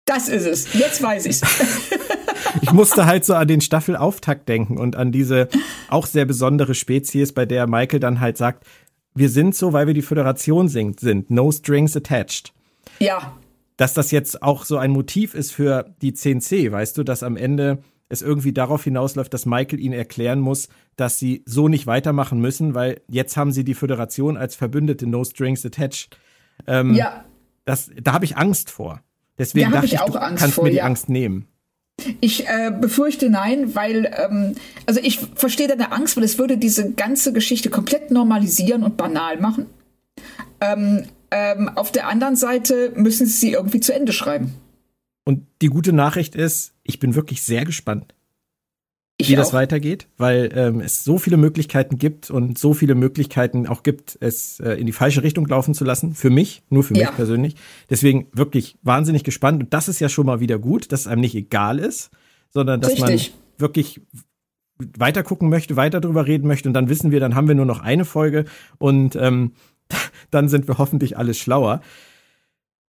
[0.04, 0.74] Das ist es.
[0.74, 1.40] Jetzt weiß ich's.
[2.62, 5.48] ich musste halt so an den Staffelauftakt denken und an diese
[5.88, 8.66] auch sehr besondere Spezies, bei der Michael dann halt sagt,
[9.14, 12.52] wir sind so, weil wir die Föderation sind, sind no strings attached.
[12.98, 13.38] Ja.
[13.76, 17.36] Dass das jetzt auch so ein Motiv ist für die CNC, weißt du, dass am
[17.36, 22.40] Ende es irgendwie darauf hinausläuft, dass Michael ihnen erklären muss, dass sie so nicht weitermachen
[22.40, 26.16] müssen, weil jetzt haben sie die Föderation als Verbündete No Strings Attached.
[26.66, 27.24] Ähm, ja.
[27.64, 29.00] Das, da habe ich Angst vor.
[29.38, 30.84] Deswegen da dachte ich, ich, du Angst kannst vor, mir die ja.
[30.84, 31.48] Angst nehmen.
[32.20, 34.56] Ich äh, befürchte nein, weil, ähm,
[34.86, 39.38] also ich verstehe deine Angst, weil es würde diese ganze Geschichte komplett normalisieren und banal
[39.38, 39.66] machen.
[40.60, 44.54] Ähm, ähm, auf der anderen Seite müssen sie sie irgendwie zu Ende schreiben.
[45.24, 48.14] Und die gute Nachricht ist, ich bin wirklich sehr gespannt,
[49.16, 49.38] ich wie auch.
[49.38, 54.18] das weitergeht, weil ähm, es so viele Möglichkeiten gibt und so viele Möglichkeiten auch gibt,
[54.20, 56.14] es äh, in die falsche Richtung laufen zu lassen.
[56.14, 57.06] Für mich, nur für ja.
[57.06, 57.54] mich persönlich.
[57.88, 59.62] Deswegen wirklich wahnsinnig gespannt.
[59.62, 62.10] Und das ist ja schon mal wieder gut, dass es einem nicht egal ist,
[62.50, 63.30] sondern dass Richtig.
[63.30, 64.00] man wirklich
[64.78, 66.68] weiter gucken möchte, weiter drüber reden möchte.
[66.68, 68.46] Und dann wissen wir, dann haben wir nur noch eine Folge
[68.78, 69.52] und ähm,
[70.32, 71.80] dann sind wir hoffentlich alles schlauer.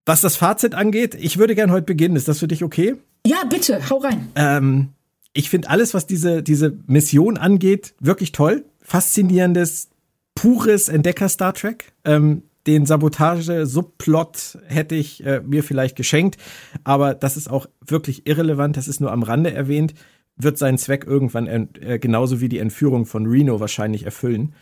[0.06, 2.16] Was das Fazit angeht, ich würde gern heute beginnen.
[2.16, 2.96] Ist das für dich okay?
[3.26, 4.30] Ja, bitte, hau rein.
[4.36, 4.90] Ähm,
[5.34, 8.66] ich finde alles, was diese, diese Mission angeht, wirklich toll.
[8.82, 9.90] Faszinierendes,
[10.36, 11.94] pures Entdecker-Star Trek.
[12.04, 16.38] Ähm, den Sabotage-Subplot hätte ich äh, mir vielleicht geschenkt,
[16.84, 19.94] aber das ist auch wirklich irrelevant, das ist nur am Rande erwähnt,
[20.38, 24.54] wird seinen Zweck irgendwann äh, genauso wie die Entführung von Reno wahrscheinlich erfüllen.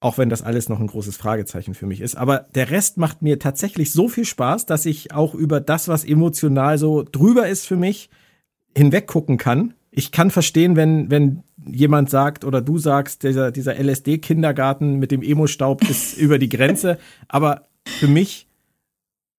[0.00, 2.16] Auch wenn das alles noch ein großes Fragezeichen für mich ist.
[2.16, 6.04] Aber der Rest macht mir tatsächlich so viel Spaß, dass ich auch über das, was
[6.04, 8.08] emotional so drüber ist für mich,
[8.74, 14.98] hinweggucken kann ich kann verstehen, wenn, wenn jemand sagt oder du sagst, dieser, dieser LSD-Kindergarten
[14.98, 16.98] mit dem Emo-Staub ist über die Grenze.
[17.28, 18.48] Aber für mich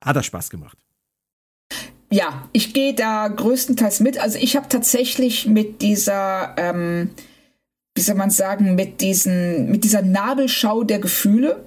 [0.04, 0.78] hat er Spaß gemacht.
[2.10, 4.22] Ja, ich gehe da größtenteils mit.
[4.22, 7.12] Also ich habe tatsächlich mit dieser, ähm,
[7.96, 11.66] wie soll man sagen, mit diesen, mit dieser Nabelschau der Gefühle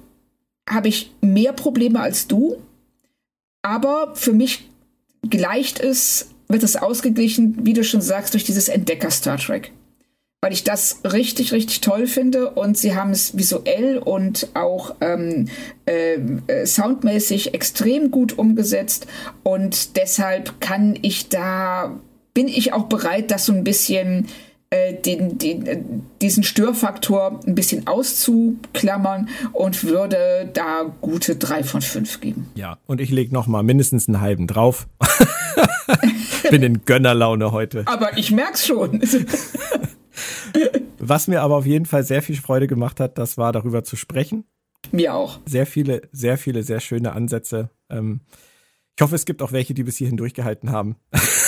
[0.67, 2.57] habe ich mehr Probleme als du.
[3.61, 4.69] Aber für mich
[5.29, 9.71] gleicht es wird es ausgeglichen, wie du schon sagst, durch dieses Entdecker-Star Trek.
[10.41, 15.47] Weil ich das richtig, richtig toll finde und sie haben es visuell und auch ähm,
[15.87, 19.07] äh, äh, soundmäßig extrem gut umgesetzt
[19.41, 21.99] und deshalb kann ich da,
[22.35, 24.27] bin ich auch bereit, das so ein bisschen
[24.71, 25.81] den, den, äh,
[26.21, 32.49] diesen Störfaktor ein bisschen auszuklammern und würde da gute drei von fünf geben.
[32.55, 34.87] Ja, und ich lege noch mal mindestens einen halben drauf.
[36.49, 37.83] Bin in Gönnerlaune heute.
[37.85, 39.01] Aber ich merk's schon.
[40.99, 43.95] Was mir aber auf jeden Fall sehr viel Freude gemacht hat, das war darüber zu
[43.95, 44.45] sprechen.
[44.91, 45.39] Mir auch.
[45.45, 47.69] Sehr viele, sehr viele, sehr schöne Ansätze.
[47.89, 48.21] Ähm,
[48.97, 50.95] ich hoffe, es gibt auch welche, die bis hierhin durchgehalten haben.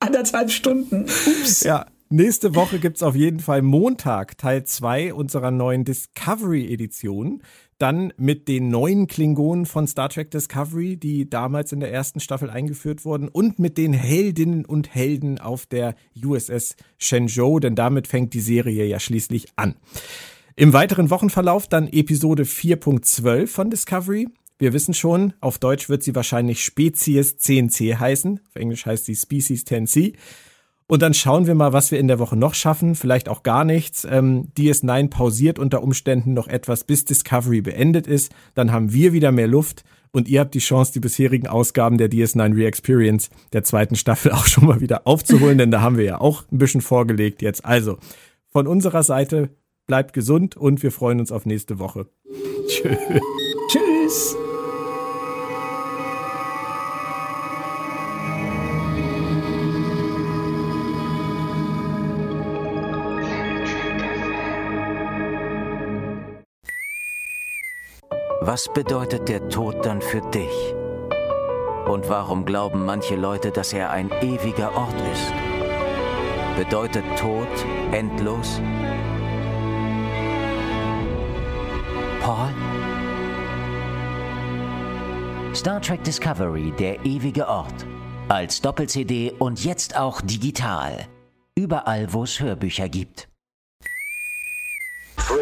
[0.00, 1.02] Anderthalb Stunden.
[1.04, 1.62] Ups.
[1.62, 7.42] Ja, Nächste Woche gibt's auf jeden Fall Montag Teil 2 unserer neuen Discovery-Edition.
[7.78, 12.48] Dann mit den neuen Klingonen von Star Trek Discovery, die damals in der ersten Staffel
[12.48, 18.34] eingeführt wurden, und mit den Heldinnen und Helden auf der USS Shenzhou, denn damit fängt
[18.34, 19.74] die Serie ja schließlich an.
[20.54, 24.28] Im weiteren Wochenverlauf dann Episode 4.12 von Discovery.
[24.58, 28.40] Wir wissen schon, auf Deutsch wird sie wahrscheinlich Spezies 10c heißen.
[28.48, 30.14] Auf Englisch heißt sie Species 10c.
[30.88, 32.94] Und dann schauen wir mal, was wir in der Woche noch schaffen.
[32.94, 34.06] Vielleicht auch gar nichts.
[34.08, 38.32] Ähm, DS9 pausiert unter Umständen noch etwas, bis Discovery beendet ist.
[38.54, 42.08] Dann haben wir wieder mehr Luft und ihr habt die Chance, die bisherigen Ausgaben der
[42.08, 46.20] DS9 Re-Experience der zweiten Staffel auch schon mal wieder aufzuholen, denn da haben wir ja
[46.20, 47.64] auch ein bisschen vorgelegt jetzt.
[47.64, 47.98] Also,
[48.48, 49.50] von unserer Seite
[49.86, 52.06] bleibt gesund und wir freuen uns auf nächste Woche.
[52.68, 52.96] Tschüss.
[54.06, 54.36] Tschüss.
[68.40, 70.74] Was bedeutet der Tod dann für dich?
[71.86, 75.32] Und warum glauben manche Leute, dass er ein ewiger Ort ist?
[76.56, 77.48] Bedeutet Tod
[77.92, 78.60] endlos?
[82.22, 82.65] Paul?
[85.56, 87.86] Star Trek Discovery, der ewige Ort.
[88.28, 91.06] Als Doppel-CD und jetzt auch digital.
[91.54, 93.26] Überall, wo es Hörbücher gibt.
[95.16, 95.34] 3,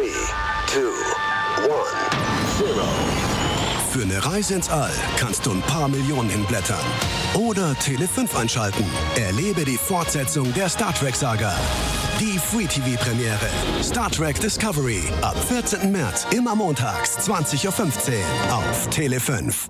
[0.67, 0.89] 2, 1.
[3.91, 6.79] Für eine Reise ins All kannst du ein paar Millionen hinblättern.
[7.33, 8.85] Oder Tele 5 einschalten.
[9.17, 11.53] Erlebe die Fortsetzung der Star Trek-Saga.
[12.21, 13.49] Die Free-TV-Premiere.
[13.83, 15.03] Star Trek Discovery.
[15.21, 15.91] Ab 14.
[15.91, 19.69] März, immer montags, 20.15 Uhr auf Tele 5.